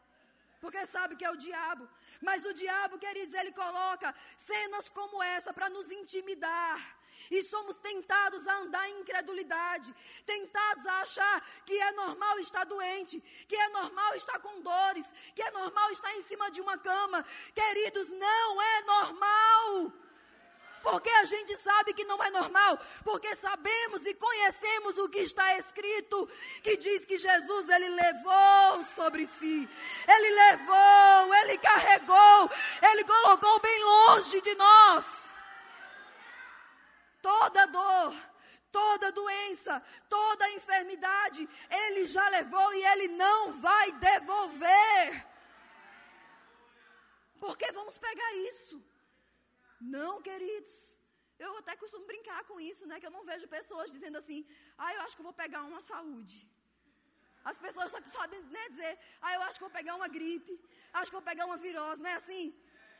Porque 0.60 0.86
sabe 0.86 1.16
que 1.16 1.24
é 1.24 1.30
o 1.30 1.36
diabo. 1.36 1.88
Mas 2.20 2.44
o 2.44 2.52
diabo, 2.52 2.98
queridos, 2.98 3.34
ele 3.34 3.52
coloca 3.52 4.14
cenas 4.36 4.88
como 4.90 5.22
essa 5.22 5.52
para 5.52 5.70
nos 5.70 5.90
intimidar. 5.90 6.78
E 7.30 7.42
somos 7.44 7.76
tentados 7.76 8.46
a 8.46 8.58
andar 8.58 8.88
em 8.90 9.00
incredulidade, 9.00 9.94
tentados 10.26 10.86
a 10.86 11.00
achar 11.00 11.48
que 11.64 11.80
é 11.80 11.92
normal 11.92 12.38
estar 12.40 12.64
doente, 12.64 13.20
que 13.48 13.56
é 13.56 13.68
normal 13.68 14.14
estar 14.16 14.38
com 14.40 14.60
dores, 14.60 15.12
que 15.34 15.42
é 15.42 15.50
normal 15.50 15.90
estar 15.92 16.12
em 16.16 16.22
cima 16.22 16.50
de 16.50 16.60
uma 16.60 16.76
cama. 16.78 17.24
Queridos, 17.54 18.08
não 18.10 18.62
é 18.62 18.82
normal. 18.82 19.92
Porque 20.82 21.10
a 21.10 21.24
gente 21.26 21.56
sabe 21.58 21.92
que 21.92 22.04
não 22.04 22.22
é 22.22 22.30
normal, 22.30 22.78
porque 23.04 23.36
sabemos 23.36 24.06
e 24.06 24.14
conhecemos 24.14 24.96
o 24.98 25.08
que 25.08 25.18
está 25.18 25.58
escrito, 25.58 26.28
que 26.62 26.76
diz 26.76 27.04
que 27.04 27.18
Jesus 27.18 27.68
ele 27.68 27.90
levou 27.90 28.84
sobre 28.84 29.26
si. 29.26 29.68
Ele 30.08 30.30
levou, 30.30 31.34
ele 31.42 31.58
carregou, 31.58 32.50
ele 32.82 33.04
colocou 33.04 33.60
bem 33.60 33.84
longe 33.84 34.40
de 34.40 34.54
nós. 34.54 35.19
Toda 37.22 37.66
dor, 37.66 38.14
toda 38.72 39.12
doença, 39.12 39.82
toda 40.08 40.50
enfermidade, 40.52 41.48
ele 41.70 42.06
já 42.06 42.26
levou 42.28 42.74
e 42.74 42.84
ele 42.92 43.08
não 43.08 43.52
vai 43.52 43.92
devolver. 43.92 45.26
Porque 47.38 47.70
vamos 47.72 47.98
pegar 47.98 48.34
isso. 48.50 48.82
Não, 49.80 50.20
queridos. 50.20 50.96
Eu 51.38 51.56
até 51.58 51.74
costumo 51.74 52.06
brincar 52.06 52.44
com 52.44 52.60
isso, 52.60 52.86
né? 52.86 53.00
Que 53.00 53.06
eu 53.06 53.10
não 53.10 53.24
vejo 53.24 53.48
pessoas 53.48 53.90
dizendo 53.90 54.18
assim, 54.18 54.46
ah, 54.76 54.94
eu 54.94 55.00
acho 55.02 55.16
que 55.16 55.22
vou 55.22 55.32
pegar 55.32 55.62
uma 55.64 55.80
saúde. 55.80 56.46
As 57.42 57.56
pessoas 57.56 57.90
sabem 57.90 58.40
né, 58.42 58.68
dizer, 58.68 58.98
ah, 59.22 59.34
eu 59.36 59.42
acho 59.42 59.54
que 59.58 59.64
vou 59.64 59.70
pegar 59.70 59.94
uma 59.94 60.08
gripe, 60.08 60.60
acho 60.92 61.10
que 61.10 61.16
vou 61.16 61.22
pegar 61.22 61.46
uma 61.46 61.56
virose, 61.56 62.02
não 62.02 62.10
é 62.10 62.14
assim? 62.14 62.54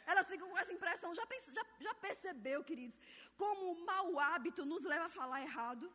Elas 0.07 0.29
ficam 0.29 0.49
com 0.49 0.59
essa 0.59 0.73
impressão. 0.73 1.15
Já, 1.15 1.27
já, 1.53 1.65
já 1.81 1.95
percebeu, 1.95 2.65
queridos, 2.65 2.99
como 3.37 3.73
o 3.73 3.87
mau 3.87 4.19
hábito 4.19 4.65
nos 4.65 4.85
leva 4.85 5.07
a 5.07 5.09
falar 5.09 5.41
errado? 5.43 5.93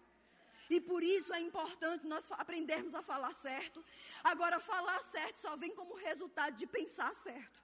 E 0.69 0.81
por 0.81 1.03
isso 1.03 1.33
é 1.33 1.39
importante 1.39 2.07
nós 2.07 2.31
aprendermos 2.31 2.95
a 2.95 3.01
falar 3.01 3.33
certo. 3.33 3.83
Agora, 4.23 4.59
falar 4.59 5.01
certo 5.03 5.37
só 5.37 5.55
vem 5.55 5.75
como 5.75 5.95
resultado 5.95 6.55
de 6.55 6.65
pensar 6.65 7.13
certo. 7.13 7.63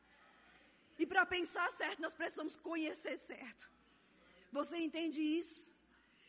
E 0.99 1.05
para 1.05 1.25
pensar 1.25 1.71
certo, 1.71 2.01
nós 2.01 2.13
precisamos 2.13 2.55
conhecer 2.55 3.17
certo. 3.17 3.69
Você 4.51 4.77
entende 4.77 5.19
isso? 5.19 5.67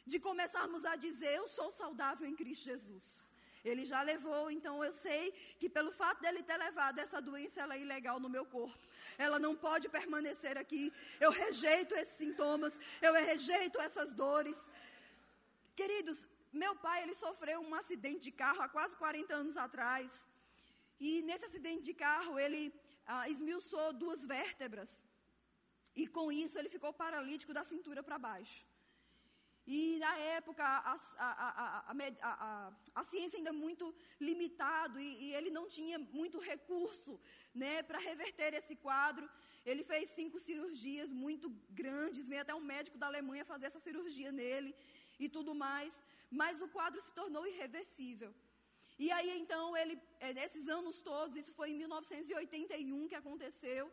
De 0.07 0.19
começarmos 0.19 0.85
a 0.85 0.97
dizer: 0.97 1.33
Eu 1.35 1.49
sou 1.49 1.71
saudável 1.71 2.27
em 2.27 2.35
Cristo 2.35 2.65
Jesus. 2.65 3.32
Ele 3.65 3.85
já 3.87 4.03
levou, 4.03 4.51
então 4.51 4.83
eu 4.85 4.93
sei 4.93 5.31
que 5.59 5.69
pelo 5.69 5.93
fato 5.93 6.21
dele 6.21 6.43
ter 6.43 6.57
levado 6.57 6.99
essa 6.99 7.21
doença, 7.21 7.61
ela 7.61 7.75
é 7.77 7.81
ilegal 7.81 8.19
no 8.19 8.29
meu 8.29 8.45
corpo. 8.45 8.77
Ela 9.17 9.39
não 9.39 9.55
pode 9.55 9.89
permanecer 9.89 10.59
aqui. 10.59 10.93
Eu 11.21 11.31
rejeito 11.31 11.95
esses 11.95 12.15
sintomas, 12.15 12.81
eu 13.01 13.13
rejeito 13.15 13.81
essas 13.81 14.13
dores. 14.13 14.69
Queridos, 15.77 16.27
meu 16.53 16.75
pai, 16.77 17.03
ele 17.05 17.15
sofreu 17.15 17.61
um 17.61 17.75
acidente 17.75 18.21
de 18.21 18.33
carro 18.33 18.63
há 18.63 18.69
quase 18.69 18.97
40 18.97 19.35
anos 19.35 19.57
atrás. 19.57 20.29
E 20.99 21.23
nesse 21.23 21.45
acidente 21.45 21.83
de 21.83 21.95
carro, 21.95 22.39
ele 22.39 22.75
ah, 23.07 23.29
esmiuçou 23.29 23.93
duas 23.93 24.25
vértebras. 24.25 25.05
E 25.95 26.07
com 26.07 26.33
isso 26.33 26.59
ele 26.59 26.69
ficou 26.69 26.93
paralítico 26.93 27.55
da 27.55 27.65
cintura 27.65 28.03
para 28.03 28.19
baixo. 28.19 28.67
E 29.67 29.99
na 29.99 30.17
época 30.19 30.65
a, 30.65 30.97
a, 31.19 31.95
a, 32.23 32.73
a, 32.97 33.05
ciência 33.05 33.37
ainda 33.39 33.53
muito 33.53 33.95
limitado 34.21 34.99
e, 34.99 35.25
e, 35.25 35.35
ele 35.35 35.51
não 35.51 35.69
tinha 35.69 35.99
muito 35.99 36.41
recurso 36.41 37.21
né, 37.55 37.83
para 37.83 37.99
reverter 37.99 38.55
esse 38.55 38.75
quadro. 38.75 39.29
Ele 39.65 39.85
fez 39.85 40.11
cinco 40.11 40.41
cirurgias 40.41 41.13
muito 41.13 41.49
grandes, 41.71 42.27
veio 42.27 42.43
até 42.43 42.55
um 42.55 42.61
médico 42.61 42.99
da 42.99 43.07
Alemanha 43.07 43.45
fazer 43.45 43.67
essa 43.67 43.79
cirurgia 43.79 44.33
nele 44.33 44.75
e 45.19 45.29
tudo 45.29 45.55
mais. 45.55 46.05
Mas 46.29 46.61
o 46.61 46.69
quadro 46.69 47.01
se 47.01 47.13
tornou 47.13 47.47
irreversível. 47.47 48.35
E 48.99 49.11
aí 49.13 49.39
então 49.39 49.77
ele, 49.77 49.97
é, 50.19 50.33
nesses 50.33 50.69
anos 50.69 51.01
todos, 51.01 51.37
isso 51.37 51.53
foi 51.53 51.71
em 51.71 51.79
1981 51.79 53.07
que 53.09 53.15
aconteceu. 53.15 53.93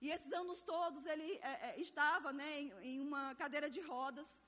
E 0.00 0.10
esses 0.10 0.32
anos 0.32 0.62
todos 0.62 1.04
ele 1.06 1.38
é, 1.42 1.52
é, 1.68 1.80
estava 1.80 2.32
né, 2.32 2.60
em, 2.60 2.72
em, 2.82 3.00
uma 3.00 3.34
cadeira 3.34 3.68
de 3.70 3.80
rodas. 3.80 4.40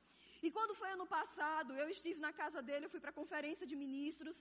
E 0.46 0.50
quando 0.56 0.72
foi 0.80 0.88
ano 0.96 1.06
passado, 1.16 1.70
eu 1.82 1.88
estive 1.96 2.18
na 2.26 2.32
casa 2.40 2.60
dele, 2.68 2.84
eu 2.84 2.92
fui 2.94 3.02
para 3.04 3.12
a 3.14 3.20
conferência 3.20 3.66
de 3.70 3.76
ministros 3.84 4.38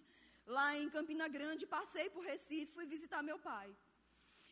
lá 0.58 0.68
em 0.80 0.90
Campina 0.96 1.28
Grande, 1.36 1.72
passei 1.78 2.08
por 2.16 2.24
Recife, 2.32 2.76
fui 2.78 2.86
visitar 2.96 3.22
meu 3.30 3.38
pai. 3.50 3.70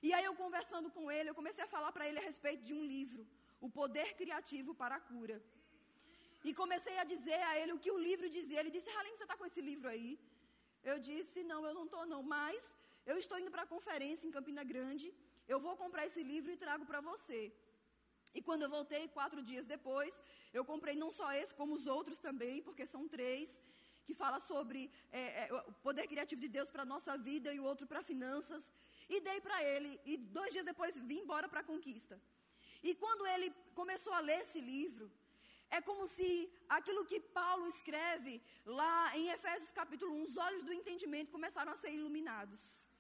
E 0.07 0.09
aí 0.15 0.25
eu 0.27 0.35
conversando 0.43 0.89
com 0.95 1.11
ele, 1.15 1.29
eu 1.29 1.37
comecei 1.39 1.63
a 1.65 1.73
falar 1.75 1.91
para 1.95 2.07
ele 2.07 2.19
a 2.21 2.27
respeito 2.29 2.63
de 2.69 2.73
um 2.77 2.83
livro, 2.95 3.23
O 3.65 3.69
Poder 3.79 4.09
Criativo 4.21 4.73
para 4.81 4.95
a 4.99 5.03
Cura. 5.09 5.37
E 6.47 6.53
comecei 6.61 6.95
a 6.99 7.03
dizer 7.13 7.41
a 7.49 7.53
ele 7.59 7.73
o 7.73 7.81
que 7.83 7.91
o 7.95 7.99
livro 8.09 8.29
dizia. 8.37 8.61
Ele 8.61 8.73
disse, 8.77 8.89
Raline, 8.97 9.17
você 9.17 9.25
está 9.27 9.37
com 9.41 9.45
esse 9.49 9.61
livro 9.69 9.89
aí? 9.95 10.11
Eu 10.89 10.97
disse: 11.09 11.43
Não, 11.51 11.59
eu 11.67 11.73
não 11.79 11.85
estou, 11.87 12.05
não. 12.13 12.21
Mas 12.35 12.77
eu 13.11 13.17
estou 13.23 13.37
indo 13.41 13.51
para 13.55 13.63
a 13.63 13.71
conferência 13.73 14.27
em 14.27 14.31
Campina 14.37 14.63
Grande. 14.71 15.07
Eu 15.47 15.59
vou 15.65 15.75
comprar 15.83 16.05
esse 16.09 16.23
livro 16.31 16.51
e 16.51 16.57
trago 16.65 16.85
para 16.91 17.01
você. 17.09 17.39
E 18.33 18.41
quando 18.41 18.63
eu 18.63 18.69
voltei, 18.69 19.07
quatro 19.09 19.41
dias 19.43 19.65
depois, 19.65 20.21
eu 20.53 20.63
comprei 20.63 20.95
não 20.95 21.11
só 21.11 21.31
esse, 21.33 21.53
como 21.53 21.73
os 21.73 21.85
outros 21.87 22.19
também, 22.19 22.61
porque 22.61 22.85
são 22.85 23.07
três, 23.07 23.61
que 24.05 24.13
fala 24.13 24.39
sobre 24.39 24.91
é, 25.11 25.45
é, 25.45 25.53
o 25.53 25.73
poder 25.87 26.07
criativo 26.07 26.41
de 26.41 26.47
Deus 26.47 26.69
para 26.71 26.83
a 26.83 26.91
nossa 26.93 27.17
vida 27.17 27.53
e 27.53 27.59
o 27.59 27.63
outro 27.63 27.85
para 27.85 28.03
finanças. 28.03 28.73
E 29.09 29.19
dei 29.19 29.39
para 29.41 29.63
ele. 29.63 29.99
E 30.05 30.17
dois 30.17 30.51
dias 30.53 30.65
depois 30.65 30.97
vim 30.97 31.19
embora 31.19 31.47
para 31.49 31.59
a 31.59 31.63
conquista. 31.63 32.21
E 32.83 32.95
quando 32.95 33.25
ele 33.27 33.53
começou 33.75 34.13
a 34.13 34.19
ler 34.19 34.39
esse 34.39 34.59
livro, 34.59 35.11
é 35.69 35.79
como 35.81 36.07
se 36.07 36.51
aquilo 36.67 37.05
que 37.05 37.19
Paulo 37.19 37.67
escreve 37.67 38.41
lá 38.65 39.17
em 39.17 39.29
Efésios 39.29 39.71
capítulo 39.71 40.13
1, 40.15 40.23
os 40.23 40.37
olhos 40.37 40.63
do 40.63 40.73
entendimento 40.73 41.31
começaram 41.31 41.71
a 41.71 41.77
ser 41.77 41.91
iluminados. 41.91 42.90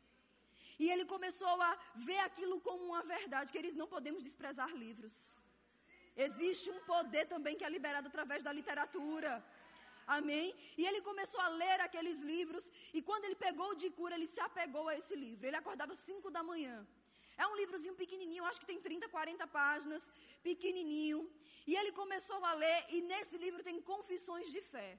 E 0.83 0.85
ele 0.93 1.05
começou 1.13 1.55
a 1.69 1.71
ver 2.07 2.21
aquilo 2.27 2.55
como 2.67 2.83
uma 2.91 3.03
verdade, 3.15 3.51
que 3.51 3.59
eles 3.61 3.75
não 3.81 3.87
podemos 3.95 4.21
desprezar 4.27 4.69
livros. 4.85 5.15
Existe 6.25 6.67
um 6.75 6.79
poder 6.93 7.25
também 7.33 7.55
que 7.57 7.65
é 7.67 7.69
liberado 7.75 8.07
através 8.11 8.41
da 8.47 8.51
literatura. 8.59 9.31
Amém? 10.17 10.47
E 10.79 10.85
ele 10.87 11.01
começou 11.09 11.39
a 11.39 11.49
ler 11.49 11.77
aqueles 11.81 12.21
livros. 12.21 12.65
E 12.95 13.01
quando 13.09 13.25
ele 13.25 13.35
pegou 13.35 13.69
de 13.75 13.91
cura, 13.99 14.15
ele 14.15 14.27
se 14.35 14.41
apegou 14.47 14.87
a 14.89 14.97
esse 14.97 15.15
livro. 15.25 15.45
Ele 15.45 15.59
acordava 15.61 15.93
5 15.93 16.31
da 16.31 16.41
manhã. 16.51 16.75
É 17.37 17.45
um 17.51 17.55
livrozinho 17.61 17.95
pequenininho, 18.01 18.43
acho 18.45 18.59
que 18.59 18.71
tem 18.71 18.81
30, 18.81 19.07
40 19.07 19.47
páginas, 19.59 20.11
pequenininho. 20.49 21.21
E 21.67 21.75
ele 21.75 21.91
começou 21.91 22.43
a 22.43 22.53
ler, 22.55 22.79
e 22.89 23.01
nesse 23.01 23.37
livro 23.37 23.61
tem 23.69 23.79
confissões 23.93 24.51
de 24.51 24.61
fé. 24.73 24.89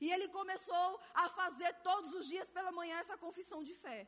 E 0.00 0.12
ele 0.14 0.28
começou 0.40 1.00
a 1.14 1.28
fazer 1.40 1.72
todos 1.90 2.12
os 2.12 2.26
dias 2.26 2.48
pela 2.50 2.72
manhã 2.72 2.98
essa 2.98 3.16
confissão 3.16 3.62
de 3.62 3.74
fé. 3.86 4.00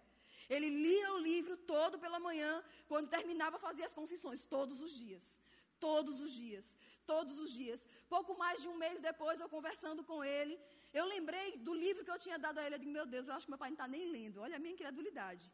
Ele 0.49 0.69
lia 0.69 1.13
o 1.15 1.19
livro 1.19 1.57
todo 1.57 1.99
pela 1.99 2.19
manhã, 2.19 2.53
quando 2.87 3.09
terminava, 3.09 3.59
fazia 3.59 3.87
as 3.87 3.95
confissões, 3.95 4.45
todos 4.45 4.81
os 4.81 4.93
dias. 4.93 5.41
Todos 5.79 6.21
os 6.21 6.33
dias, 6.33 6.77
todos 7.07 7.39
os 7.39 7.53
dias. 7.53 7.87
Pouco 8.09 8.37
mais 8.37 8.61
de 8.63 8.69
um 8.69 8.77
mês 8.77 9.01
depois, 9.01 9.39
eu 9.39 9.49
conversando 9.49 10.03
com 10.03 10.25
ele, 10.25 10.59
eu 10.93 11.05
lembrei 11.05 11.57
do 11.59 11.73
livro 11.73 12.05
que 12.05 12.11
eu 12.11 12.19
tinha 12.19 12.39
dado 12.39 12.59
a 12.59 12.65
ele. 12.65 12.75
Eu 12.75 12.79
disse, 12.81 12.91
meu 12.91 13.07
Deus, 13.07 13.29
eu 13.29 13.35
acho 13.35 13.47
que 13.47 13.53
meu 13.53 13.59
pai 13.59 13.71
não 13.71 13.77
está 13.77 13.87
nem 13.87 14.11
lendo. 14.11 14.41
Olha 14.41 14.57
a 14.57 14.59
minha 14.59 14.75
incredulidade. 14.75 15.45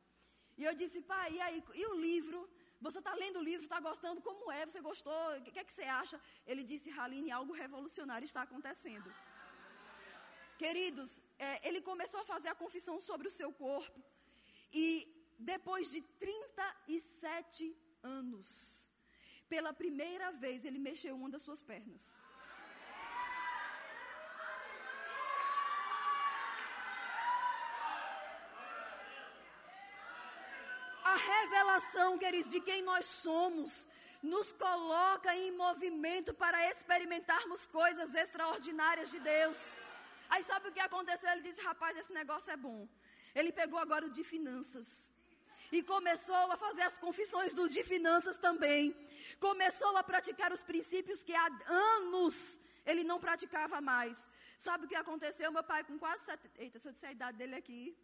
E 0.57 0.64
eu 0.64 0.74
disse, 0.74 1.03
pai, 1.03 1.32
e 1.34 1.40
aí? 1.40 1.62
E 1.74 1.86
o 1.86 1.95
livro? 2.01 2.49
Você 2.80 2.99
está 2.99 3.14
lendo 3.14 3.38
o 3.38 3.42
livro, 3.42 3.64
está 3.64 3.80
gostando? 3.80 4.22
Como 4.22 4.51
é? 4.51 4.64
Você 4.64 4.80
gostou? 4.80 5.36
O 5.38 5.42
que 5.42 5.59
é 5.59 5.64
que 5.64 5.72
você 5.72 5.82
acha? 5.82 6.20
Ele 6.47 6.62
disse, 6.62 6.90
Haline, 6.90 7.30
algo 7.30 7.53
revolucionário 7.53 8.24
está 8.24 8.42
acontecendo. 8.42 9.12
Queridos, 10.57 11.22
é, 11.38 11.68
ele 11.68 11.80
começou 11.80 12.20
a 12.20 12.24
fazer 12.24 12.49
a 12.49 12.55
confissão 12.55 13.01
sobre 13.01 13.26
o 13.28 13.30
seu 13.30 13.53
corpo. 13.53 14.01
E 14.75 14.87
depois 15.39 15.91
de 15.91 16.01
37 16.18 17.77
anos, 18.03 18.91
pela 19.49 19.72
primeira 19.72 20.33
vez, 20.33 20.64
ele 20.64 20.79
mexeu 20.79 21.14
uma 21.16 21.31
das 21.31 21.43
suas 21.43 21.62
pernas. 21.62 22.20
revelação, 31.75 32.18
queridos, 32.18 32.49
de 32.49 32.61
quem 32.61 32.83
nós 32.83 33.07
somos, 33.07 33.89
nos 34.22 34.53
coloca 34.53 35.35
em 35.37 35.57
movimento 35.57 36.33
para 36.35 36.70
experimentarmos 36.70 37.66
coisas 37.66 38.14
extraordinárias 38.14 39.11
de 39.11 39.20
Deus. 39.20 39.75
Aí 40.31 40.43
sabe 40.43 40.68
o 40.68 40.72
que 40.72 40.81
aconteceu? 40.81 41.31
Ele 41.31 41.43
disse: 41.43 41.61
rapaz, 41.61 41.97
esse 41.97 42.12
negócio 42.12 42.51
é 42.53 42.57
bom. 42.57 42.89
Ele 43.35 43.53
pegou 43.53 43.78
agora 43.78 44.07
o 44.07 44.11
de 44.11 44.24
finanças. 44.24 45.11
E 45.72 45.82
começou 45.82 46.53
a 46.53 46.57
fazer 46.57 46.82
as 46.82 46.99
confissões 46.99 47.53
do 47.55 47.68
de 47.68 47.82
finanças 47.82 48.39
também. 48.39 48.95
Começou 49.41 49.97
a 49.97 50.03
praticar 50.03 50.53
os 50.53 50.62
princípios 50.62 51.24
que 51.24 51.35
há 51.35 51.47
anos 51.66 52.61
ele 52.87 53.03
não 53.03 53.18
praticava 53.18 53.80
mais. 53.80 54.30
Sabe 54.59 54.85
o 54.85 54.89
que 54.89 54.95
aconteceu? 54.95 55.51
Meu 55.51 55.64
pai, 55.64 55.82
com 55.85 55.99
quase. 55.99 56.24
Set... 56.24 56.41
Eita, 56.57 56.78
se 56.78 56.89
eu 56.89 56.93
disser 56.93 57.09
a 57.11 57.12
idade 57.12 57.39
dele 57.39 57.57
aqui. 57.57 57.97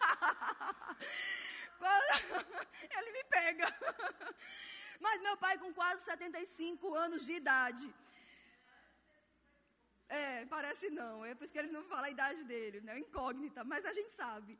ele 2.98 3.10
me 3.12 3.24
pega. 3.24 3.66
Mas 5.00 5.20
meu 5.22 5.36
pai, 5.36 5.56
com 5.58 5.72
quase 5.72 6.04
75 6.04 6.94
anos 6.94 7.24
de 7.26 7.34
idade. 7.34 7.94
É, 10.08 10.46
parece 10.46 10.88
não. 10.90 11.24
É 11.24 11.34
por 11.34 11.44
isso 11.44 11.52
que 11.52 11.58
ele 11.58 11.72
não 11.72 11.84
fala 11.84 12.06
a 12.06 12.10
idade 12.10 12.42
dele, 12.44 12.80
né? 12.80 12.98
Incógnita, 12.98 13.62
mas 13.64 13.84
a 13.84 13.92
gente 13.92 14.12
sabe. 14.12 14.58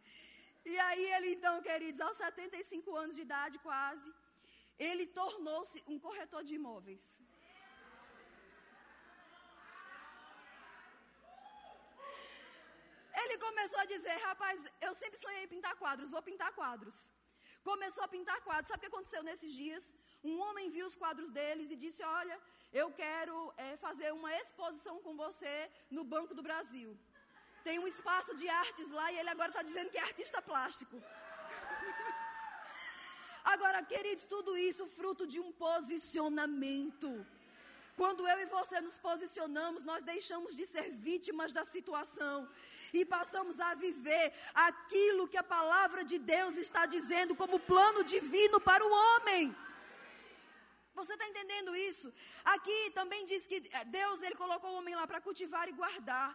E 0.64 0.78
aí 0.78 1.04
ele, 1.14 1.28
então, 1.36 1.62
queridos, 1.62 2.00
aos 2.00 2.16
75 2.16 2.96
anos 2.96 3.14
de 3.16 3.22
idade, 3.22 3.58
quase, 3.60 4.12
ele 4.78 5.06
tornou-se 5.06 5.82
um 5.86 5.98
corretor 5.98 6.44
de 6.44 6.54
imóveis. 6.54 7.04
Ele 13.22 13.36
começou 13.38 13.80
a 13.80 13.84
dizer, 13.84 14.16
rapaz, 14.28 14.58
eu 14.80 14.92
sempre 14.94 15.18
sonhei 15.18 15.44
em 15.44 15.48
pintar 15.54 15.74
quadros, 15.76 16.10
vou 16.10 16.22
pintar 16.22 16.52
quadros. 16.52 17.10
Começou 17.70 18.04
a 18.04 18.08
pintar 18.08 18.40
quadros. 18.42 18.68
Sabe 18.68 18.78
o 18.78 18.80
que 18.84 18.92
aconteceu 18.94 19.22
nesses 19.22 19.52
dias? 19.52 19.94
Um 20.24 20.40
homem 20.40 20.70
viu 20.70 20.86
os 20.86 20.96
quadros 20.96 21.30
deles 21.30 21.70
e 21.70 21.76
disse: 21.76 22.02
Olha, 22.02 22.40
eu 22.72 22.90
quero 22.92 23.52
é, 23.56 23.76
fazer 23.76 24.12
uma 24.12 24.34
exposição 24.36 25.00
com 25.00 25.16
você 25.16 25.70
no 25.90 26.04
Banco 26.04 26.34
do 26.34 26.42
Brasil. 26.42 26.96
Tem 27.62 27.78
um 27.78 27.86
espaço 27.86 28.34
de 28.34 28.48
artes 28.48 28.90
lá 28.90 29.12
e 29.12 29.18
ele 29.18 29.30
agora 29.30 29.50
está 29.50 29.62
dizendo 29.62 29.90
que 29.90 29.98
é 29.98 30.02
artista 30.02 30.40
plástico. 30.42 31.00
agora, 33.44 33.82
queridos, 33.82 34.24
tudo 34.24 34.56
isso 34.56 34.86
fruto 34.86 35.26
de 35.26 35.38
um 35.38 35.52
posicionamento. 35.52 37.26
Quando 37.96 38.26
eu 38.28 38.40
e 38.40 38.46
você 38.46 38.80
nos 38.80 38.96
posicionamos, 38.96 39.82
nós 39.82 40.04
deixamos 40.04 40.54
de 40.54 40.64
ser 40.66 40.88
vítimas 40.92 41.52
da 41.52 41.64
situação 41.64 42.48
e 42.92 43.04
passamos 43.04 43.58
a 43.58 43.74
viver 43.74 44.32
aquilo 44.54 45.26
que 45.26 45.36
a 45.36 45.42
palavra 45.42 46.04
de 46.04 46.16
Deus 46.16 46.56
está 46.56 46.86
dizendo 46.86 47.34
como 47.34 47.58
plano 47.58 48.04
divino 48.04 48.60
para 48.60 48.84
o 48.84 48.90
homem. 48.90 49.54
Você 51.00 51.12
está 51.14 51.26
entendendo 51.28 51.74
isso? 51.76 52.12
Aqui 52.44 52.90
também 52.98 53.24
diz 53.24 53.46
que 53.46 53.58
eh, 53.72 53.84
Deus 53.84 54.22
ele 54.22 54.34
colocou 54.34 54.70
o 54.70 54.78
homem 54.78 54.94
lá 55.00 55.06
para 55.06 55.20
cultivar 55.20 55.68
e 55.68 55.72
guardar. 55.72 56.30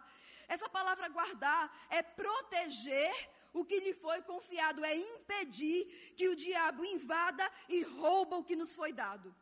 Essa 0.48 0.68
palavra 0.68 1.08
guardar 1.08 1.64
é 1.90 2.02
proteger 2.02 3.14
o 3.52 3.64
que 3.64 3.78
lhe 3.78 3.94
foi 3.94 4.20
confiado, 4.22 4.84
é 4.84 4.94
impedir 4.96 5.80
que 6.16 6.28
o 6.28 6.36
diabo 6.44 6.84
invada 6.84 7.46
e 7.68 7.82
rouba 7.82 8.36
o 8.36 8.44
que 8.44 8.56
nos 8.56 8.74
foi 8.74 8.92
dado. 8.92 9.34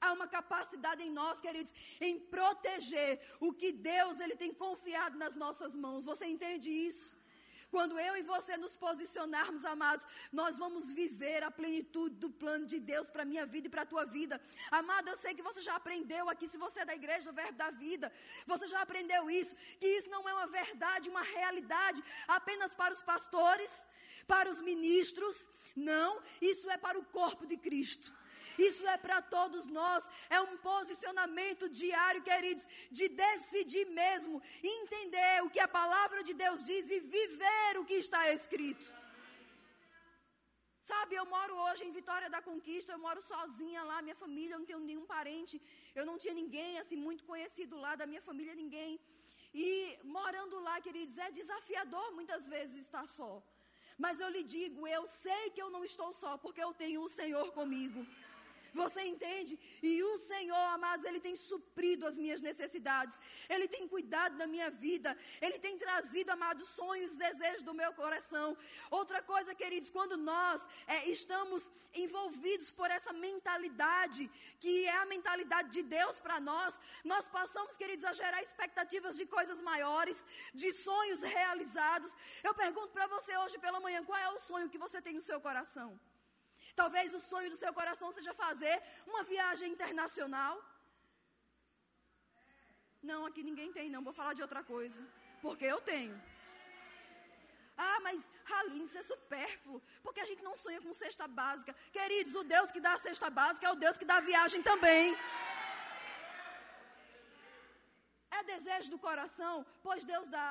Há 0.00 0.12
uma 0.12 0.26
capacidade 0.26 1.02
em 1.02 1.10
nós, 1.10 1.40
queridos, 1.40 1.74
em 2.00 2.18
proteger 2.36 3.20
o 3.40 3.52
que 3.52 3.72
Deus 3.72 4.20
ele 4.20 4.36
tem 4.36 4.52
confiado 4.52 5.16
nas 5.16 5.34
nossas 5.34 5.74
mãos. 5.74 6.04
Você 6.04 6.26
entende 6.26 6.68
isso? 6.70 7.16
Quando 7.74 7.98
eu 7.98 8.16
e 8.16 8.22
você 8.22 8.56
nos 8.56 8.76
posicionarmos, 8.76 9.64
amados, 9.64 10.06
nós 10.32 10.56
vamos 10.56 10.90
viver 10.90 11.42
a 11.42 11.50
plenitude 11.50 12.14
do 12.24 12.30
plano 12.30 12.66
de 12.72 12.78
Deus 12.78 13.10
para 13.10 13.22
a 13.22 13.24
minha 13.24 13.44
vida 13.44 13.66
e 13.66 13.70
para 13.70 13.82
a 13.82 13.90
tua 13.92 14.04
vida. 14.06 14.40
Amado, 14.70 15.08
eu 15.08 15.16
sei 15.16 15.34
que 15.34 15.42
você 15.42 15.60
já 15.60 15.74
aprendeu 15.74 16.30
aqui, 16.30 16.46
se 16.46 16.56
você 16.56 16.78
é 16.82 16.84
da 16.84 16.94
igreja, 16.94 17.32
o 17.32 17.34
verbo 17.34 17.58
da 17.58 17.70
vida, 17.72 18.12
você 18.46 18.68
já 18.68 18.80
aprendeu 18.80 19.28
isso, 19.28 19.56
que 19.80 19.88
isso 19.98 20.08
não 20.08 20.22
é 20.28 20.34
uma 20.34 20.46
verdade, 20.46 21.10
uma 21.10 21.22
realidade 21.22 22.00
apenas 22.28 22.76
para 22.76 22.94
os 22.94 23.02
pastores, 23.02 23.88
para 24.28 24.48
os 24.48 24.60
ministros. 24.60 25.50
Não, 25.74 26.22
isso 26.40 26.70
é 26.70 26.78
para 26.78 26.96
o 26.96 27.04
corpo 27.06 27.44
de 27.44 27.56
Cristo. 27.56 28.08
Isso 28.58 28.86
é 28.86 28.96
para 28.96 29.20
todos 29.22 29.66
nós. 29.66 30.08
É 30.28 30.40
um 30.40 30.56
posicionamento 30.58 31.68
diário, 31.68 32.22
queridos, 32.22 32.66
de 32.90 33.08
decidir 33.08 33.86
mesmo, 33.86 34.42
entender 34.62 35.42
o 35.44 35.50
que 35.50 35.60
a 35.60 35.68
palavra 35.68 36.22
de 36.22 36.34
Deus 36.34 36.64
diz 36.64 36.90
e 36.90 37.00
viver 37.00 37.78
o 37.78 37.84
que 37.84 37.94
está 37.94 38.32
escrito. 38.32 38.92
Sabe, 40.80 41.14
eu 41.14 41.24
moro 41.24 41.54
hoje 41.66 41.82
em 41.84 41.92
Vitória 41.92 42.28
da 42.28 42.42
Conquista, 42.42 42.92
eu 42.92 42.98
moro 42.98 43.20
sozinha 43.22 43.82
lá, 43.82 44.02
minha 44.02 44.14
família, 44.14 44.54
eu 44.54 44.58
não 44.58 44.66
tenho 44.66 44.80
nenhum 44.80 45.06
parente, 45.06 45.56
eu 45.94 46.04
não 46.04 46.18
tinha 46.18 46.34
ninguém 46.34 46.78
assim 46.78 46.96
muito 46.96 47.24
conhecido 47.24 47.78
lá, 47.84 47.94
da 47.94 48.06
minha 48.06 48.20
família 48.20 48.54
ninguém. 48.54 49.00
E 49.54 49.98
morando 50.02 50.60
lá, 50.60 50.80
queridos, 50.82 51.16
é 51.16 51.30
desafiador 51.30 52.12
muitas 52.12 52.46
vezes 52.48 52.82
estar 52.82 53.06
só. 53.06 53.42
Mas 53.96 54.20
eu 54.20 54.28
lhe 54.28 54.42
digo, 54.42 54.86
eu 54.86 55.06
sei 55.06 55.50
que 55.50 55.62
eu 55.62 55.70
não 55.70 55.84
estou 55.84 56.12
só, 56.12 56.36
porque 56.36 56.62
eu 56.62 56.74
tenho 56.74 57.00
o 57.02 57.08
Senhor 57.08 57.50
comigo. 57.52 58.06
Você 58.74 59.02
entende? 59.02 59.58
E 59.80 60.02
o 60.02 60.18
Senhor, 60.18 60.66
amados, 60.76 61.04
Ele 61.06 61.20
tem 61.20 61.36
suprido 61.36 62.06
as 62.08 62.18
minhas 62.18 62.40
necessidades. 62.40 63.20
Ele 63.48 63.68
tem 63.68 63.86
cuidado 63.86 64.36
da 64.36 64.48
minha 64.48 64.68
vida. 64.68 65.16
Ele 65.40 65.58
tem 65.60 65.78
trazido, 65.78 66.30
amados, 66.32 66.68
sonhos, 66.70 67.16
desejos 67.16 67.62
do 67.62 67.72
meu 67.72 67.92
coração. 67.92 68.56
Outra 68.90 69.22
coisa, 69.22 69.54
queridos, 69.54 69.90
quando 69.90 70.16
nós 70.16 70.68
é, 70.88 71.08
estamos 71.08 71.70
envolvidos 71.94 72.72
por 72.72 72.90
essa 72.90 73.12
mentalidade, 73.12 74.28
que 74.58 74.86
é 74.86 74.96
a 74.96 75.06
mentalidade 75.06 75.70
de 75.70 75.82
Deus 75.84 76.18
para 76.18 76.40
nós, 76.40 76.80
nós 77.04 77.28
passamos, 77.28 77.76
queridos, 77.76 78.04
a 78.04 78.12
gerar 78.12 78.42
expectativas 78.42 79.16
de 79.16 79.26
coisas 79.26 79.60
maiores, 79.60 80.26
de 80.52 80.72
sonhos 80.72 81.22
realizados. 81.22 82.16
Eu 82.42 82.54
pergunto 82.54 82.88
para 82.88 83.06
você 83.06 83.36
hoje 83.38 83.56
pela 83.58 83.78
manhã, 83.78 84.04
qual 84.04 84.18
é 84.18 84.30
o 84.30 84.40
sonho 84.40 84.68
que 84.68 84.78
você 84.78 85.00
tem 85.00 85.14
no 85.14 85.22
seu 85.22 85.40
coração? 85.40 85.96
Talvez 86.74 87.14
o 87.14 87.20
sonho 87.20 87.50
do 87.50 87.56
seu 87.56 87.72
coração 87.72 88.12
seja 88.12 88.34
fazer 88.34 88.82
uma 89.06 89.22
viagem 89.22 89.70
internacional. 89.72 90.54
Não, 93.02 93.26
aqui 93.26 93.42
ninguém 93.42 93.70
tem, 93.72 93.90
não. 93.90 94.02
Vou 94.02 94.12
falar 94.12 94.34
de 94.34 94.42
outra 94.42 94.62
coisa. 94.64 95.06
Porque 95.42 95.64
eu 95.64 95.80
tenho. 95.80 96.14
Ah, 97.76 97.98
mas 98.02 98.32
Halim, 98.50 98.84
isso 98.84 98.98
é 98.98 99.02
supérfluo. 99.02 99.82
Porque 100.02 100.20
a 100.20 100.24
gente 100.24 100.42
não 100.42 100.56
sonha 100.56 100.80
com 100.80 100.92
cesta 100.94 101.26
básica. 101.28 101.74
Queridos, 101.92 102.34
o 102.34 102.44
Deus 102.44 102.70
que 102.70 102.80
dá 102.80 102.92
a 102.94 102.98
cesta 102.98 103.28
básica 103.30 103.66
é 103.66 103.72
o 103.72 103.76
Deus 103.76 103.98
que 103.98 104.04
dá 104.04 104.16
a 104.16 104.20
viagem 104.20 104.62
também. 104.62 105.16
É 108.30 108.42
desejo 108.44 108.90
do 108.90 108.98
coração? 108.98 109.66
Pois 109.82 110.04
Deus 110.04 110.28
dá. 110.28 110.50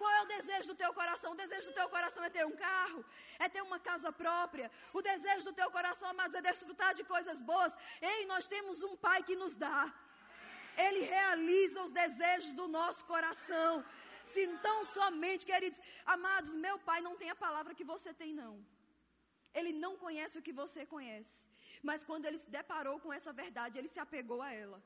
Qual 0.00 0.12
é 0.18 0.20
o 0.22 0.28
desejo 0.36 0.68
do 0.72 0.76
teu 0.82 0.92
coração? 0.98 1.30
O 1.32 1.38
desejo 1.40 1.66
do 1.70 1.74
teu 1.78 1.88
coração 1.94 2.22
é 2.24 2.30
ter 2.36 2.44
um 2.50 2.56
carro, 2.56 3.00
é 3.38 3.46
ter 3.54 3.62
uma 3.68 3.78
casa 3.88 4.10
própria. 4.20 4.66
O 4.98 5.02
desejo 5.08 5.44
do 5.48 5.52
teu 5.58 5.70
coração, 5.76 6.08
amados, 6.08 6.36
é 6.38 6.40
desfrutar 6.46 6.92
de 6.98 7.04
coisas 7.04 7.38
boas. 7.50 7.74
Ei, 8.10 8.20
nós 8.32 8.46
temos 8.46 8.82
um 8.88 8.94
Pai 9.06 9.18
que 9.28 9.36
nos 9.42 9.56
dá. 9.64 9.80
Ele 10.86 11.00
realiza 11.16 11.82
os 11.86 11.92
desejos 12.00 12.54
do 12.60 12.66
nosso 12.78 13.04
coração. 13.12 13.84
Se 14.32 14.42
tão 14.68 14.78
somente, 14.86 15.44
queridos, 15.50 15.82
amados, 16.16 16.54
meu 16.66 16.78
Pai 16.88 17.02
não 17.08 17.14
tem 17.22 17.28
a 17.28 17.36
palavra 17.46 17.74
que 17.80 17.84
você 17.92 18.14
tem, 18.22 18.32
não. 18.42 18.54
Ele 19.58 19.72
não 19.84 19.92
conhece 20.04 20.38
o 20.38 20.46
que 20.46 20.54
você 20.62 20.86
conhece. 20.94 21.38
Mas 21.82 22.02
quando 22.10 22.24
ele 22.24 22.38
se 22.38 22.48
deparou 22.58 22.98
com 23.04 23.12
essa 23.18 23.34
verdade, 23.44 23.78
ele 23.78 23.92
se 23.96 24.00
apegou 24.06 24.40
a 24.48 24.50
ela. 24.64 24.80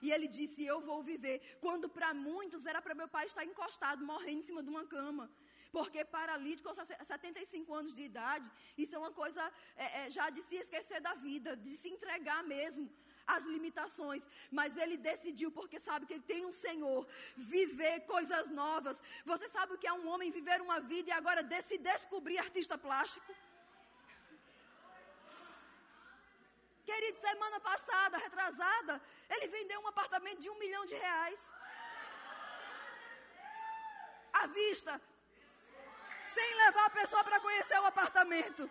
E 0.00 0.10
ele 0.10 0.28
disse: 0.28 0.64
Eu 0.64 0.80
vou 0.80 1.02
viver. 1.02 1.40
Quando 1.60 1.88
para 1.88 2.12
muitos 2.14 2.66
era 2.66 2.80
para 2.80 2.94
meu 2.94 3.08
pai 3.08 3.26
estar 3.26 3.44
encostado, 3.44 4.04
morrendo 4.04 4.40
em 4.40 4.42
cima 4.42 4.62
de 4.62 4.70
uma 4.70 4.84
cama. 4.84 5.30
Porque 5.70 6.04
paralítico 6.04 6.68
aos 6.68 6.78
75 6.78 7.74
anos 7.74 7.94
de 7.94 8.02
idade, 8.02 8.50
isso 8.76 8.94
é 8.96 8.98
uma 8.98 9.12
coisa 9.12 9.42
é, 9.76 10.06
é, 10.06 10.10
já 10.10 10.30
de 10.30 10.40
se 10.40 10.56
esquecer 10.56 11.00
da 11.00 11.14
vida, 11.14 11.56
de 11.56 11.72
se 11.76 11.88
entregar 11.88 12.42
mesmo 12.44 12.90
às 13.26 13.44
limitações. 13.44 14.26
Mas 14.50 14.76
ele 14.76 14.96
decidiu, 14.96 15.50
porque 15.50 15.78
sabe 15.78 16.06
que 16.06 16.14
ele 16.14 16.22
tem 16.22 16.46
um 16.46 16.52
Senhor, 16.52 17.06
viver 17.36 18.00
coisas 18.06 18.48
novas. 18.50 19.02
Você 19.26 19.48
sabe 19.48 19.74
o 19.74 19.78
que 19.78 19.86
é 19.86 19.92
um 19.92 20.08
homem 20.08 20.30
viver 20.30 20.60
uma 20.62 20.80
vida 20.80 21.10
e 21.10 21.12
agora 21.12 21.46
se 21.60 21.76
descobrir 21.76 22.38
artista 22.38 22.78
plástico? 22.78 23.34
Querido, 26.88 27.18
semana 27.20 27.60
passada, 27.60 28.16
retrasada, 28.16 28.94
ele 29.28 29.46
vendeu 29.48 29.78
um 29.82 29.88
apartamento 29.88 30.40
de 30.40 30.48
um 30.48 30.58
milhão 30.58 30.86
de 30.86 30.94
reais. 30.94 31.40
À 34.32 34.46
vista. 34.46 34.92
Sem 36.36 36.54
levar 36.64 36.86
a 36.86 36.96
pessoa 37.00 37.22
para 37.24 37.40
conhecer 37.40 37.78
o 37.80 37.86
apartamento. 37.92 38.70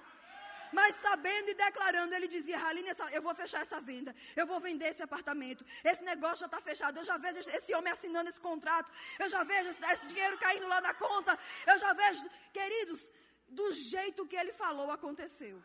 Mas 0.73 0.95
sabendo 0.95 1.49
e 1.51 1.53
declarando, 1.53 2.15
ele 2.15 2.27
dizia: 2.27 2.57
Haline, 2.65 2.91
eu 3.11 3.21
vou 3.21 3.35
fechar 3.35 3.61
essa 3.61 3.79
venda. 3.91 4.15
Eu 4.35 4.47
vou 4.47 4.59
vender 4.59 4.87
esse 4.87 5.03
apartamento. 5.03 5.63
Esse 5.83 6.03
negócio 6.11 6.39
já 6.39 6.47
está 6.47 6.59
fechado. 6.59 6.97
Eu 6.97 7.05
já 7.05 7.17
vejo 7.17 7.39
esse 7.39 7.71
homem 7.75 7.93
assinando 7.93 8.31
esse 8.31 8.41
contrato. 8.41 8.91
Eu 9.19 9.29
já 9.29 9.43
vejo 9.43 9.69
esse 9.93 10.05
dinheiro 10.07 10.39
caindo 10.39 10.67
lá 10.67 10.81
na 10.81 10.93
conta. 10.95 11.37
Eu 11.67 11.77
já 11.77 11.93
vejo. 11.93 12.27
Queridos, 12.51 13.11
do 13.47 13.73
jeito 13.75 14.25
que 14.25 14.35
ele 14.35 14.53
falou, 14.53 14.89
aconteceu 14.89 15.63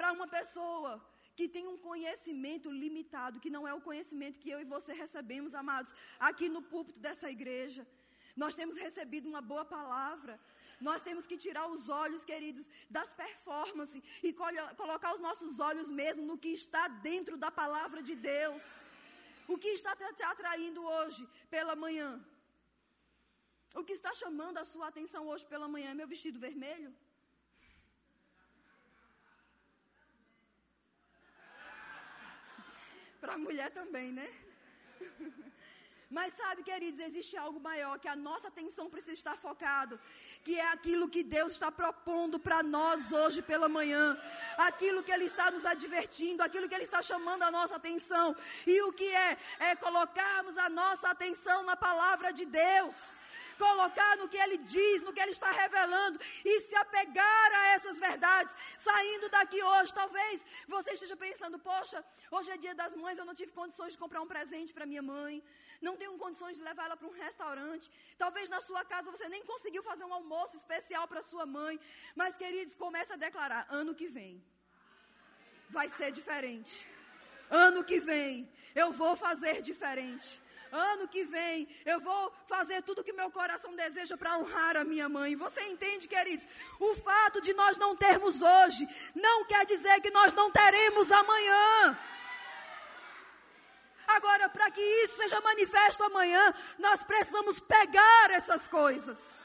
para 0.00 0.12
uma 0.16 0.26
pessoa 0.38 0.90
que 1.38 1.46
tem 1.54 1.64
um 1.72 1.78
conhecimento 1.88 2.68
limitado, 2.82 3.40
que 3.44 3.50
não 3.54 3.64
é 3.70 3.72
o 3.78 3.82
conhecimento 3.88 4.40
que 4.42 4.52
eu 4.54 4.58
e 4.62 4.70
você 4.74 4.92
recebemos, 5.04 5.54
amados, 5.62 5.92
aqui 6.28 6.46
no 6.54 6.62
púlpito 6.70 7.00
dessa 7.06 7.28
igreja. 7.36 7.82
Nós 8.42 8.54
temos 8.60 8.76
recebido 8.86 9.28
uma 9.32 9.42
boa 9.50 9.64
palavra. 9.76 10.34
Nós 10.88 11.02
temos 11.08 11.26
que 11.30 11.36
tirar 11.44 11.66
os 11.74 11.84
olhos, 12.02 12.24
queridos, 12.30 12.66
das 12.96 13.12
performances 13.12 14.02
e 14.26 14.32
colocar 14.82 15.12
os 15.16 15.22
nossos 15.28 15.60
olhos 15.68 15.90
mesmo 16.00 16.24
no 16.30 16.38
que 16.44 16.52
está 16.62 16.84
dentro 17.10 17.36
da 17.44 17.50
palavra 17.62 18.02
de 18.08 18.14
Deus. 18.14 18.86
O 19.52 19.58
que 19.58 19.72
está 19.80 19.92
te 20.18 20.24
atraindo 20.32 20.82
hoje 20.94 21.22
pela 21.56 21.76
manhã? 21.84 22.10
O 23.80 23.84
que 23.84 23.96
está 24.00 24.14
chamando 24.22 24.56
a 24.64 24.64
sua 24.72 24.88
atenção 24.92 25.22
hoje 25.28 25.44
pela 25.54 25.68
manhã 25.76 25.92
meu 25.94 26.08
vestido 26.14 26.40
vermelho? 26.48 26.92
Para 33.20 33.34
a 33.34 33.38
mulher 33.38 33.70
também, 33.70 34.12
né? 34.12 34.28
Mas 36.10 36.34
sabe, 36.34 36.64
queridos, 36.64 36.98
existe 36.98 37.36
algo 37.36 37.60
maior 37.60 37.96
que 38.00 38.08
a 38.08 38.16
nossa 38.16 38.48
atenção 38.48 38.90
precisa 38.90 39.12
estar 39.12 39.36
focado, 39.36 39.98
que 40.42 40.58
é 40.58 40.68
aquilo 40.72 41.08
que 41.08 41.22
Deus 41.22 41.52
está 41.52 41.70
propondo 41.70 42.36
para 42.40 42.64
nós 42.64 43.12
hoje 43.12 43.40
pela 43.40 43.68
manhã, 43.68 44.20
aquilo 44.58 45.04
que 45.04 45.12
Ele 45.12 45.26
está 45.26 45.52
nos 45.52 45.64
advertindo, 45.64 46.42
aquilo 46.42 46.68
que 46.68 46.74
Ele 46.74 46.82
está 46.82 47.00
chamando 47.00 47.44
a 47.44 47.50
nossa 47.52 47.76
atenção, 47.76 48.34
e 48.66 48.82
o 48.82 48.92
que 48.92 49.06
é? 49.06 49.38
É 49.60 49.76
colocarmos 49.76 50.58
a 50.58 50.68
nossa 50.68 51.08
atenção 51.10 51.62
na 51.62 51.76
palavra 51.76 52.32
de 52.32 52.44
Deus. 52.44 53.16
Colocar 53.56 54.16
no 54.16 54.26
que 54.26 54.38
ele 54.38 54.56
diz, 54.56 55.02
no 55.02 55.12
que 55.12 55.20
ele 55.20 55.32
está 55.32 55.50
revelando 55.52 56.18
e 56.44 56.60
se 56.62 56.74
apegar 56.76 57.52
a 57.54 57.68
essas 57.74 57.98
verdades. 57.98 58.56
Saindo 58.78 59.28
daqui 59.28 59.62
hoje, 59.62 59.92
talvez 59.92 60.46
você 60.66 60.92
esteja 60.92 61.14
pensando: 61.14 61.58
poxa, 61.58 62.02
hoje 62.30 62.50
é 62.50 62.56
dia 62.56 62.74
das 62.74 62.94
mães, 62.94 63.18
eu 63.18 63.24
não 63.26 63.34
tive 63.34 63.52
condições 63.52 63.92
de 63.92 63.98
comprar 63.98 64.22
um 64.22 64.26
presente 64.26 64.72
para 64.72 64.86
minha 64.86 65.02
mãe, 65.02 65.42
não 65.80 65.94
tenho 66.00 66.16
condições 66.24 66.56
de 66.58 66.62
levar 66.68 66.84
ela 66.86 66.96
para 67.00 67.10
um 67.12 67.16
restaurante. 67.26 67.86
Talvez 68.22 68.46
na 68.54 68.60
sua 68.68 68.82
casa 68.92 69.10
você 69.14 69.28
nem 69.34 69.42
conseguiu 69.52 69.82
fazer 69.90 70.04
um 70.04 70.14
almoço 70.20 70.56
especial 70.62 71.06
para 71.10 71.22
sua 71.30 71.44
mãe. 71.58 71.74
Mas, 72.20 72.36
queridos, 72.42 72.74
comece 72.84 73.12
a 73.12 73.22
declarar: 73.26 73.66
ano 73.80 73.94
que 74.00 74.08
vem 74.18 74.32
vai 75.78 75.88
ser 75.98 76.10
diferente. 76.20 76.74
Ano 77.50 77.82
que 77.90 77.98
vem 78.10 78.32
eu 78.82 78.88
vou 78.92 79.14
fazer 79.26 79.56
diferente. 79.70 80.28
Ano 80.72 81.08
que 81.08 81.24
vem 81.24 81.68
eu 81.84 81.98
vou 82.08 82.32
fazer 82.46 82.80
tudo 82.82 83.04
que 83.06 83.12
meu 83.20 83.30
coração 83.38 83.74
deseja 83.84 84.16
para 84.16 84.36
honrar 84.38 84.76
a 84.76 84.84
minha 84.92 85.08
mãe. 85.08 85.34
Você 85.44 85.60
entende, 85.72 86.06
queridos? 86.14 86.46
O 86.78 86.94
fato 87.08 87.40
de 87.46 87.52
nós 87.60 87.76
não 87.76 87.92
termos 87.96 88.40
hoje 88.40 88.88
não 89.14 89.44
quer 89.44 89.66
dizer 89.66 90.00
que 90.00 90.10
nós 90.18 90.32
não 90.32 90.48
teremos 90.50 91.10
amanhã. 91.22 91.98
Agora, 94.16 94.48
para 94.48 94.70
que 94.70 94.80
isso 95.04 95.16
seja 95.16 95.40
manifesto 95.40 96.02
amanhã, 96.04 96.54
nós 96.78 97.02
precisamos 97.04 97.60
pegar 97.60 98.30
essas 98.30 98.66
coisas. 98.66 99.42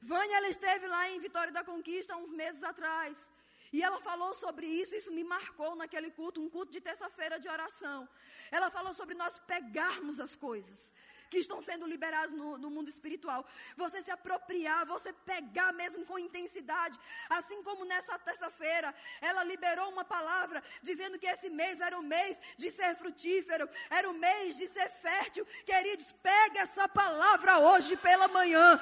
Vânia, 0.00 0.36
ela 0.36 0.48
esteve 0.48 0.86
lá 0.86 1.08
em 1.10 1.20
Vitória 1.20 1.52
da 1.52 1.64
Conquista 1.64 2.16
uns 2.16 2.32
meses 2.32 2.62
atrás. 2.62 3.32
E 3.72 3.82
ela 3.82 3.98
falou 3.98 4.34
sobre 4.34 4.66
isso, 4.66 4.94
isso 4.94 5.10
me 5.10 5.24
marcou 5.24 5.74
naquele 5.74 6.10
culto, 6.10 6.40
um 6.40 6.48
culto 6.48 6.70
de 6.70 6.80
terça-feira 6.80 7.40
de 7.40 7.48
oração. 7.48 8.08
Ela 8.50 8.70
falou 8.70 8.94
sobre 8.94 9.14
nós 9.14 9.38
pegarmos 9.38 10.20
as 10.20 10.36
coisas 10.36 10.94
que 11.34 11.40
estão 11.40 11.60
sendo 11.60 11.84
liberadas 11.86 12.30
no, 12.30 12.56
no, 12.58 12.70
mundo 12.70 12.88
espiritual. 12.88 13.44
Você 13.76 14.00
se 14.00 14.10
apropriar, 14.10 14.86
você 14.86 15.12
pegar 15.12 15.72
mesmo 15.72 16.06
com 16.06 16.16
intensidade. 16.16 16.98
Assim 17.28 17.60
como 17.64 17.84
nessa 17.84 18.16
terça-feira, 18.20 18.94
ela 19.20 19.42
liberou 19.42 19.90
uma 19.90 20.04
palavra 20.04 20.62
dizendo 20.80 21.18
que 21.18 21.26
esse 21.26 21.50
mês 21.50 21.80
era 21.80 21.98
o 21.98 22.02
mês 22.02 22.40
de 22.56 22.70
ser 22.70 22.94
frutífero, 22.96 23.68
era 23.90 24.08
o 24.08 24.14
mês 24.14 24.56
de 24.56 24.68
ser 24.68 24.88
fértil. 24.88 25.44
Queridos, 25.66 26.12
pega 26.22 26.60
essa 26.60 26.88
palavra 26.88 27.58
hoje 27.58 27.96
pela 27.96 28.28
manhã 28.28 28.80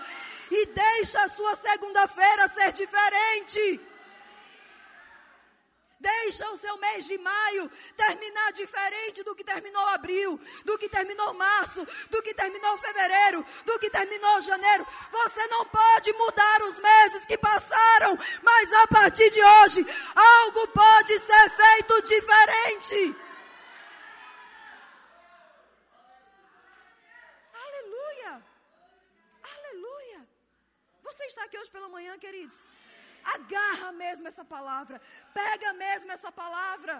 e 0.51 0.67
deixa 0.67 1.23
a 1.23 1.31
sua 1.31 1.57
segunda-feira 1.57 2.49
ser 2.49 2.73
diferente. 2.73 3.92
Deixa 6.03 6.51
o 6.51 6.57
seu 6.57 6.77
mês 6.79 7.07
de 7.07 7.17
maio 7.19 7.71
terminar 7.97 8.53
diferente 8.53 9.23
do 9.23 9.37
que 9.37 9.45
terminou 9.45 9.87
abril, 9.87 10.41
do 10.65 10.77
que 10.77 10.89
terminou 10.89 11.33
março, 11.35 11.87
do 12.11 12.21
que 12.25 12.35
terminou 12.35 12.77
fevereiro, 12.77 13.47
do 13.65 13.79
que 13.79 13.89
terminou 13.89 14.41
janeiro. 14.41 14.85
Você 15.13 15.47
não 15.47 15.65
pode 15.67 16.13
mudar 16.15 16.63
os 16.63 16.81
meses 16.81 17.25
que 17.27 17.39
passaram, 17.39 18.19
mas 18.43 18.73
a 18.73 18.87
partir 18.89 19.31
de 19.31 19.41
hoje, 19.41 19.87
algo 20.17 20.67
pode 20.69 21.21
ser 21.21 21.51
feito 21.51 22.03
diferente. 22.03 23.17
Aleluia! 27.65 28.43
Aleluia! 29.57 30.29
Você 31.05 31.25
está 31.27 31.45
aqui 31.45 31.57
hoje 31.57 31.71
pela 31.71 31.89
manhã, 31.89 32.19
queridos? 32.19 32.67
Agarra 33.25 33.93
mesmo 33.93 34.29
essa 34.29 34.45
palavra. 34.45 35.01
Pega 35.33 35.73
mesmo 35.75 36.13
essa 36.13 36.31
palavra. 36.33 36.95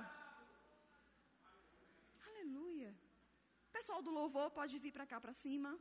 Aleluia. 2.29 2.95
Pessoal 3.73 4.03
do 4.03 4.11
louvor, 4.11 4.51
pode 4.51 4.79
vir 4.79 4.93
para 4.93 5.07
cá 5.07 5.21
para 5.21 5.33
cima. 5.33 5.79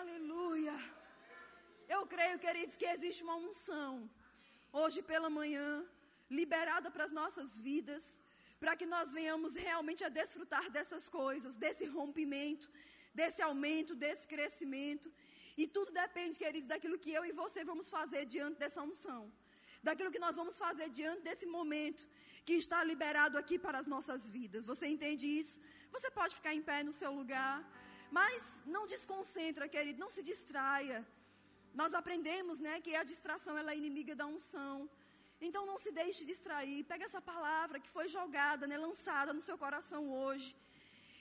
Aleluia. 0.00 0.74
Eu 1.88 2.06
creio, 2.06 2.38
queridos, 2.38 2.76
que 2.76 2.84
existe 2.84 3.22
uma 3.22 3.36
unção 3.36 4.10
hoje 4.72 5.00
pela 5.02 5.30
manhã, 5.30 5.68
liberada 6.28 6.90
para 6.90 7.04
as 7.04 7.12
nossas 7.12 7.58
vidas, 7.58 8.20
para 8.58 8.76
que 8.76 8.86
nós 8.86 9.12
venhamos 9.12 9.54
realmente 9.54 10.02
a 10.04 10.08
desfrutar 10.08 10.68
dessas 10.70 11.08
coisas, 11.08 11.56
desse 11.56 11.86
rompimento, 11.86 12.68
desse 13.14 13.40
aumento, 13.42 13.94
desse 13.94 14.26
crescimento. 14.26 15.12
E 15.62 15.66
tudo 15.66 15.90
depende, 15.90 16.38
queridos, 16.42 16.68
daquilo 16.68 16.98
que 16.98 17.12
eu 17.18 17.24
e 17.24 17.32
você 17.32 17.64
vamos 17.64 17.88
fazer 17.96 18.22
diante 18.26 18.58
dessa 18.62 18.82
unção. 18.82 19.22
Daquilo 19.82 20.10
que 20.14 20.24
nós 20.26 20.36
vamos 20.40 20.56
fazer 20.64 20.88
diante 20.90 21.22
desse 21.22 21.46
momento 21.46 22.02
que 22.44 22.54
está 22.64 22.78
liberado 22.84 23.38
aqui 23.38 23.56
para 23.58 23.78
as 23.78 23.86
nossas 23.86 24.28
vidas. 24.36 24.64
Você 24.72 24.86
entende 24.94 25.26
isso? 25.26 25.60
Você 25.90 26.10
pode 26.10 26.34
ficar 26.38 26.52
em 26.54 26.62
pé 26.70 26.82
no 26.82 26.92
seu 26.92 27.12
lugar, 27.20 27.56
mas 28.10 28.62
não 28.66 28.86
desconcentra, 28.86 29.68
querido, 29.68 29.98
não 30.04 30.10
se 30.10 30.22
distraia. 30.22 30.98
Nós 31.80 31.94
aprendemos, 31.94 32.60
né, 32.66 32.80
que 32.80 32.94
a 32.94 33.04
distração 33.12 33.56
ela 33.56 33.72
é 33.72 33.76
inimiga 33.76 34.14
da 34.14 34.26
unção. 34.26 34.90
Então 35.40 35.64
não 35.70 35.78
se 35.78 35.90
deixe 35.92 36.24
distrair. 36.24 36.84
Pega 36.84 37.04
essa 37.04 37.20
palavra 37.20 37.80
que 37.80 37.90
foi 37.96 38.08
jogada, 38.08 38.66
né, 38.66 38.76
lançada 38.76 39.32
no 39.32 39.42
seu 39.48 39.56
coração 39.64 40.02
hoje 40.10 40.56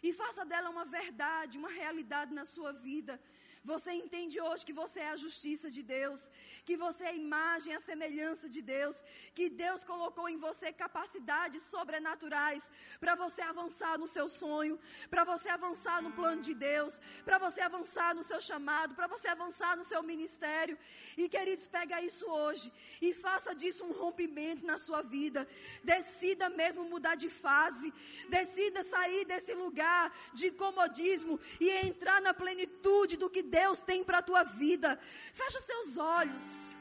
e 0.08 0.14
faça 0.14 0.46
dela 0.46 0.70
uma 0.70 0.86
verdade, 0.86 1.58
uma 1.58 1.70
realidade 1.70 2.32
na 2.34 2.46
sua 2.46 2.72
vida. 2.72 3.20
Você 3.66 3.91
entende 3.93 4.39
hoje 4.39 4.63
que 4.63 4.72
você 4.80 4.99
é 4.99 5.09
a 5.09 5.18
justiça 5.18 5.72
de 5.76 5.82
Deus, 5.82 6.30
que 6.63 6.78
você 6.78 7.03
é 7.05 7.09
a 7.09 7.16
imagem, 7.16 7.74
a 7.74 7.80
semelhança 7.80 8.47
de 8.47 8.61
Deus, 8.61 9.03
que 9.34 9.49
Deus 9.49 9.84
colocou 9.84 10.30
em 10.30 10.38
você 10.38 10.72
capacidades 10.72 11.63
sobrenaturais 11.63 12.72
para 12.99 13.16
você 13.16 13.41
avançar 13.41 13.97
no 13.97 14.07
seu 14.07 14.30
sonho, 14.30 14.80
para 15.09 15.24
você 15.24 15.49
avançar 15.49 15.99
no 16.03 16.11
plano 16.11 16.43
de 16.43 16.53
Deus, 16.53 17.01
para 17.26 17.39
você 17.39 17.59
avançar 17.61 18.13
no 18.13 18.24
seu 18.24 18.39
chamado, 18.39 18.93
para 18.93 19.07
você 19.07 19.30
avançar 19.30 19.76
no 19.76 19.84
seu 19.84 20.03
ministério. 20.03 20.78
E 21.18 21.28
queridos, 21.28 21.66
pega 21.66 21.99
isso 22.03 22.28
hoje 22.30 22.72
e 23.01 23.16
faça 23.16 23.55
disso 23.55 23.84
um 23.84 23.93
rompimento 23.93 24.63
na 24.63 24.78
sua 24.78 25.01
vida. 25.01 25.47
Decida 25.84 26.49
mesmo 26.51 26.86
mudar 26.86 27.16
de 27.16 27.30
fase, 27.30 27.91
decida 28.30 28.84
sair 28.84 29.26
desse 29.26 29.55
lugar 29.55 30.16
de 30.34 30.51
comodismo 30.51 31.39
e 31.59 31.68
entrar 31.88 32.22
na 32.22 32.32
plenitude 32.32 33.18
do 33.18 33.28
que 33.28 33.41
Deus 33.41 33.55
tem 33.82 34.03
para 34.03 34.18
a 34.20 34.22
tua 34.22 34.43
vida. 34.43 34.99
Feche 35.34 35.60
seus 35.62 35.97
olhos. 35.97 36.78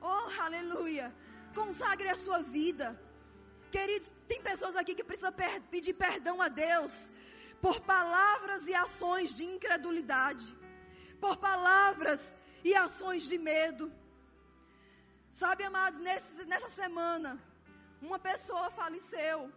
Oh, 0.00 0.42
aleluia. 0.42 1.14
Consagre 1.54 2.08
a 2.08 2.16
sua 2.16 2.38
vida. 2.38 3.00
Queridos, 3.70 4.12
tem 4.26 4.42
pessoas 4.42 4.76
aqui 4.76 4.94
que 4.94 5.04
precisam 5.04 5.32
per 5.32 5.60
pedir 5.62 5.94
perdão 5.94 6.40
a 6.40 6.48
Deus 6.48 7.10
por 7.60 7.80
palavras 7.80 8.66
e 8.66 8.74
ações 8.74 9.34
de 9.34 9.44
incredulidade, 9.44 10.56
por 11.20 11.36
palavras 11.36 12.36
e 12.62 12.74
ações 12.74 13.26
de 13.26 13.38
medo. 13.38 13.92
Sabe, 15.32 15.64
amados, 15.64 15.98
nesse, 16.00 16.44
nessa 16.44 16.68
semana, 16.68 17.38
uma 18.00 18.18
pessoa 18.18 18.70
faleceu. 18.70 19.52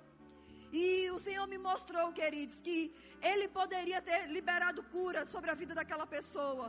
E 0.72 1.01
Senhor 1.26 1.48
me 1.54 1.60
mostrou, 1.70 2.06
queridos, 2.20 2.60
que 2.66 2.80
ele 3.30 3.48
poderia 3.60 4.02
ter 4.10 4.22
liberado 4.38 4.84
cura 4.96 5.22
sobre 5.34 5.50
a 5.52 5.56
vida 5.62 5.74
daquela 5.80 6.08
pessoa. 6.18 6.68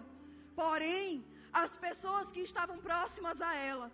Porém, 0.62 1.24
as 1.62 1.76
pessoas 1.86 2.30
que 2.34 2.40
estavam 2.40 2.78
próximas 2.88 3.40
a 3.50 3.55
ela 3.55 3.88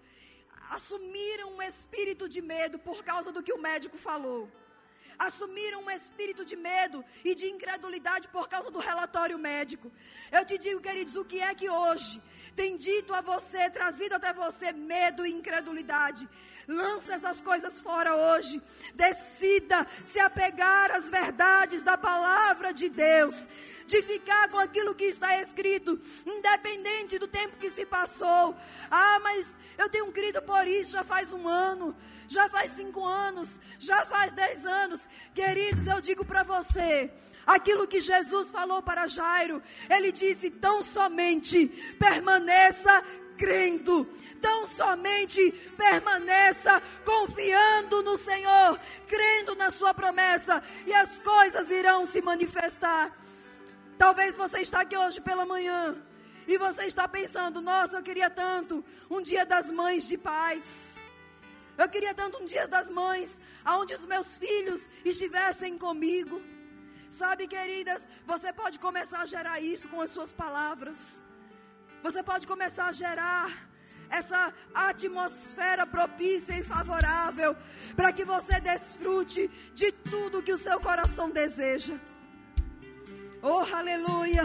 assumiram 0.77 1.49
um 1.57 1.63
espírito 1.63 2.29
de 2.29 2.41
medo 2.55 2.79
por 2.89 2.99
causa 3.11 3.31
do 3.37 3.43
que 3.43 3.53
o 3.53 3.63
médico 3.69 3.97
falou. 3.97 4.43
Assumiram 5.19 5.81
um 5.85 5.91
espírito 5.91 6.45
de 6.45 6.57
medo 6.57 7.05
e 7.25 7.35
de 7.35 7.47
incredulidade 7.55 8.29
por 8.29 8.49
causa 8.49 8.71
do 8.71 8.79
relatório 8.79 9.39
médico. 9.39 9.91
Eu 10.31 10.45
te 10.45 10.57
digo, 10.59 10.81
queridos, 10.81 11.17
o 11.17 11.25
que 11.25 11.41
é 11.41 11.55
que 11.55 11.69
hoje 11.69 12.23
tem 12.55 12.77
dito 12.77 13.15
a 13.15 13.21
você, 13.21 13.71
trazido 13.71 14.15
até 14.15 14.33
você 14.33 14.73
medo 14.73 15.25
e 15.27 15.33
incredulidade? 15.33 16.29
Lança 16.67 17.15
essas 17.15 17.41
coisas 17.41 17.81
fora 17.81 18.15
hoje. 18.15 18.61
Decida 18.95 19.87
se 20.07 20.21
apegar 20.21 20.91
às 20.91 21.09
verdades 21.09 21.83
da 21.83 21.97
palavra 21.97 22.73
de 22.73 22.89
Deus. 22.89 23.49
De 23.87 24.03
ficar 24.03 24.51
com 24.51 24.59
aquilo 24.59 24.95
que 24.95 25.05
está 25.05 25.41
escrito, 25.41 25.99
independente 26.27 27.19
do 27.19 27.27
tempo 27.27 27.57
que 27.57 27.71
se 27.71 27.87
passou. 27.87 28.55
Ah, 28.91 29.19
mas 29.21 29.59
eu 29.79 29.89
tenho 29.89 30.13
crido 30.13 30.43
por 30.43 30.67
isso 30.69 30.93
já 30.93 31.05
faz 31.05 31.33
um 31.33 31.49
ano, 31.49 31.97
já 32.29 32.51
faz 32.51 32.73
cinco 32.73 33.03
anos, 33.03 33.61
já 33.79 34.05
faz 34.05 34.35
dez 34.35 34.67
anos. 34.67 35.09
Queridos, 35.35 35.87
eu 35.87 36.03
digo 36.03 36.23
para 36.23 36.43
você 36.43 37.11
aquilo 37.49 37.89
que 37.89 37.99
Jesus 37.99 38.51
falou 38.51 38.83
para 38.83 39.07
Jairo. 39.07 39.63
Ele 39.89 40.13
disse: 40.13 40.51
tão 40.51 40.83
somente 40.83 41.67
permaneça 41.99 43.03
crendo, 43.39 44.05
tão 44.41 44.69
somente 44.69 45.53
permaneça 45.77 46.83
confiando 47.05 48.03
no 48.03 48.19
Senhor, 48.19 48.79
crendo 49.07 49.55
na 49.55 49.71
Sua 49.71 49.95
promessa, 49.95 50.63
e 50.87 50.93
as 50.93 51.19
coisas 51.19 51.71
irão 51.71 52.05
se 52.05 52.21
manifestar. 52.21 53.17
Talvez 53.97 54.37
você 54.37 54.61
está 54.61 54.83
aqui 54.83 54.97
hoje 54.97 55.21
pela 55.21 55.47
manhã 55.47 55.97
e 56.47 56.59
você 56.59 56.85
está 56.85 57.09
pensando: 57.09 57.63
nossa, 57.63 57.97
eu 57.97 58.03
queria 58.03 58.29
tanto 58.29 58.85
um 59.11 59.23
dia 59.23 59.47
das 59.47 59.71
mães 59.71 60.07
de 60.07 60.19
paz. 60.19 60.97
Eu 61.79 61.89
queria 61.89 62.13
tanto 62.13 62.43
um 62.43 62.45
dia 62.45 62.67
das 62.67 62.91
mães, 62.91 63.41
onde 63.65 63.95
os 63.95 64.05
meus 64.05 64.37
filhos 64.37 64.91
estivessem 65.05 65.79
comigo. 65.79 66.43
Sabe, 67.11 67.47
queridas, 67.47 68.03
você 68.27 68.53
pode 68.53 68.79
começar 68.79 69.21
a 69.21 69.27
gerar 69.27 69.61
isso 69.61 69.89
com 69.89 70.01
as 70.01 70.11
suas 70.11 70.33
palavras. 70.33 71.25
Você 72.03 72.23
pode 72.23 72.47
começar 72.47 72.87
a 72.87 72.93
gerar 72.93 73.51
essa 74.11 74.53
atmosfera 74.75 75.87
propícia 75.87 76.55
e 76.59 76.63
favorável 76.63 77.57
para 77.97 78.13
que 78.13 78.25
você 78.25 78.61
desfrute 78.61 79.49
de 79.75 79.91
tudo 79.93 80.43
que 80.43 80.53
o 80.53 80.59
seu 80.59 80.81
coração 80.81 81.31
deseja. 81.31 81.99
Oh, 83.43 83.65
aleluia! 83.75 84.45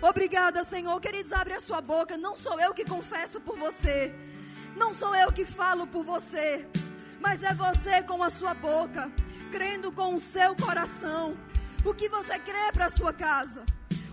Obrigada, 0.00 0.64
Senhor. 0.64 1.00
Queridos, 1.00 1.32
abre 1.32 1.54
a 1.54 1.60
sua 1.60 1.80
boca. 1.80 2.16
Não 2.16 2.36
sou 2.36 2.58
eu 2.58 2.74
que 2.74 2.84
confesso 2.84 3.40
por 3.40 3.56
você. 3.56 4.14
Não 4.76 4.94
sou 4.94 5.14
eu 5.14 5.30
que 5.30 5.44
falo 5.44 5.86
por 5.86 6.04
você. 6.04 6.66
Mas 7.20 7.42
é 7.42 7.54
você 7.54 8.02
com 8.02 8.22
a 8.22 8.30
sua 8.30 8.54
boca, 8.54 9.12
crendo 9.52 9.92
com 9.92 10.16
o 10.16 10.20
seu 10.20 10.56
coração. 10.56 11.36
O 11.84 11.92
que 11.92 12.08
você 12.08 12.38
crê 12.38 12.70
para 12.72 12.86
a 12.86 12.90
sua 12.90 13.12
casa? 13.12 13.64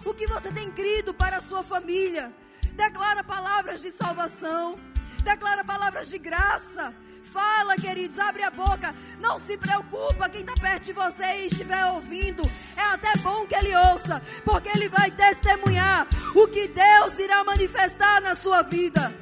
O 0.03 0.13
que 0.13 0.26
você 0.26 0.51
tem 0.51 0.72
crido 0.72 1.13
para 1.13 1.38
a 1.38 1.41
sua 1.41 1.63
família? 1.63 2.34
Declara 2.74 3.24
palavras 3.24 3.82
de 3.82 3.91
salvação. 3.91 4.80
Declara 5.24 5.63
palavras 5.63 6.09
de 6.09 6.17
graça. 6.17 6.95
Fala, 7.22 7.76
queridos, 7.76 8.17
abre 8.17 8.41
a 8.41 8.49
boca. 8.49 8.95
Não 9.20 9.39
se 9.39 9.55
preocupa 9.57 10.30
quem 10.30 10.41
está 10.41 10.53
perto 10.55 10.86
de 10.86 10.93
você 10.93 11.24
e 11.24 11.47
estiver 11.47 11.86
ouvindo. 11.86 12.41
É 12.76 12.82
até 12.82 13.15
bom 13.20 13.45
que 13.45 13.53
ele 13.53 13.76
ouça, 13.76 14.20
porque 14.43 14.70
ele 14.70 14.89
vai 14.89 15.11
testemunhar 15.11 16.07
o 16.34 16.47
que 16.47 16.67
Deus 16.70 17.20
irá 17.20 17.43
manifestar 17.43 18.20
na 18.22 18.36
sua 18.36 18.63
vida. 18.63 19.13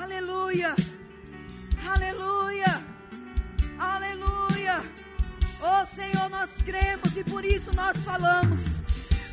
Aleluia. 0.00 0.76
Senhor, 5.86 6.30
nós 6.30 6.62
cremos 6.62 7.16
e 7.16 7.24
por 7.24 7.44
isso 7.44 7.74
nós 7.74 7.98
falamos. 7.98 8.82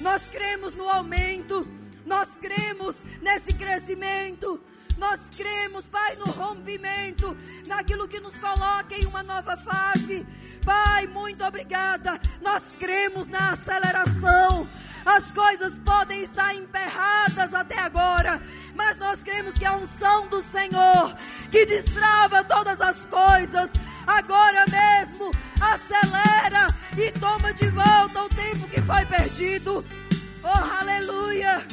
Nós 0.02 0.28
cremos 0.28 0.76
no 0.76 0.90
aumento, 0.90 1.66
nós 2.06 2.36
cremos 2.36 3.04
nesse 3.22 3.54
crescimento, 3.54 4.62
nós 4.98 5.30
cremos, 5.36 5.88
Pai, 5.88 6.16
no 6.18 6.26
rompimento, 6.26 7.38
naquilo 7.68 8.08
que 8.08 8.20
nos 8.20 8.38
coloca 8.38 8.96
em 8.96 9.06
uma 9.06 9.24
nova 9.24 9.56
fase. 9.58 10.26
Pai, 10.66 11.08
muito 11.08 11.44
obrigada. 11.44 12.20
Nós 12.42 12.76
cremos 12.78 13.28
na 13.28 13.52
aceleração. 13.52 14.68
As 15.06 15.32
coisas 15.32 15.78
podem 15.80 16.24
estar 16.24 16.54
emperradas 16.56 17.54
até 17.54 17.80
agora, 17.80 18.42
mas 18.76 18.98
nós 18.98 19.24
cremos 19.24 19.58
que 19.58 19.66
a 19.66 19.76
unção 19.76 20.28
do 20.28 20.42
Senhor, 20.42 21.16
que 21.52 21.66
destrava 21.66 22.44
todas 22.44 22.80
as 22.80 23.06
coisas, 23.06 23.72
agora 24.06 24.66
mesmo 24.70 25.32
acelera 25.62 26.68
e 26.98 27.12
toma 27.20 27.54
de 27.54 27.70
volta 27.70 28.24
o 28.24 28.30
tempo 28.30 28.68
que 28.70 28.82
foi 28.82 29.06
perdido. 29.06 29.86
Oh, 30.44 30.80
aleluia! 30.80 31.66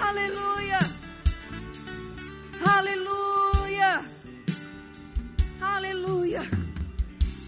Aleluia! 0.00 0.78
Aleluia! 2.64 4.04
Aleluia! 5.60 6.42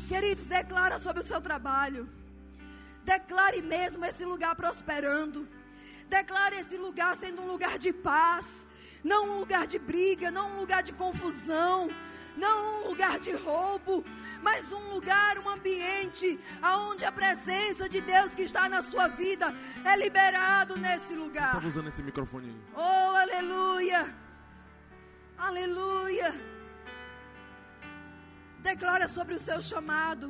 Queridos, 0.09 0.46
declara 0.46 0.98
sobre 0.98 1.22
o 1.22 1.26
seu 1.26 1.40
trabalho. 1.40 2.17
Declare 3.09 3.62
mesmo 3.62 4.04
esse 4.04 4.24
lugar 4.32 4.54
prosperando. 4.54 5.48
Declare 6.11 6.56
esse 6.59 6.76
lugar 6.76 7.16
sendo 7.16 7.40
um 7.42 7.48
lugar 7.54 7.78
de 7.78 7.90
paz, 7.90 8.66
não 9.02 9.30
um 9.30 9.38
lugar 9.40 9.66
de 9.66 9.78
briga, 9.78 10.30
não 10.30 10.46
um 10.52 10.61
lugar 10.61 10.82
de 10.82 10.92
confusão, 10.92 11.88
não 12.36 12.56
um 12.82 12.88
lugar 12.88 13.18
de 13.18 13.32
roubo, 13.32 14.04
mas 14.42 14.72
um 14.74 14.90
lugar, 14.94 15.38
um 15.38 15.48
ambiente 15.48 16.38
aonde 16.61 17.06
a 17.06 17.12
presença 17.20 17.88
de 17.88 18.02
Deus 18.02 18.34
que 18.34 18.42
está 18.42 18.68
na 18.68 18.82
sua 18.82 19.09
vida 19.09 19.46
é 19.86 19.96
liberado 19.96 20.76
nesse 20.76 21.14
lugar. 21.14 21.52
Estava 21.54 21.68
usando 21.68 21.88
esse 21.88 22.02
microfone. 22.02 22.54
Oh, 22.76 23.16
aleluia! 23.24 24.02
Aleluia! 25.38 26.30
Declara 28.59 29.09
sobre 29.09 29.34
o 29.34 29.40
seu 29.40 29.62
chamado. 29.62 30.28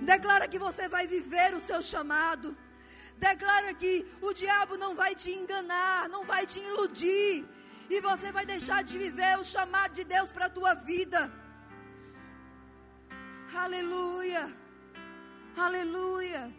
Declara 0.00 0.48
que 0.48 0.58
você 0.58 0.88
vai 0.88 1.06
viver 1.06 1.54
o 1.54 1.60
seu 1.60 1.82
chamado. 1.82 2.56
Declara 3.16 3.74
que 3.74 4.06
o 4.22 4.32
diabo 4.32 4.76
não 4.76 4.94
vai 4.94 5.14
te 5.14 5.30
enganar, 5.30 6.08
não 6.08 6.24
vai 6.24 6.46
te 6.46 6.60
iludir 6.60 7.44
e 7.90 8.00
você 8.00 8.30
vai 8.30 8.44
deixar 8.46 8.84
de 8.84 8.96
viver 8.96 9.38
o 9.38 9.44
chamado 9.44 9.92
de 9.94 10.04
Deus 10.04 10.30
para 10.30 10.46
a 10.46 10.50
tua 10.50 10.74
vida. 10.74 11.32
Aleluia. 13.54 14.52
Aleluia. 15.56 16.54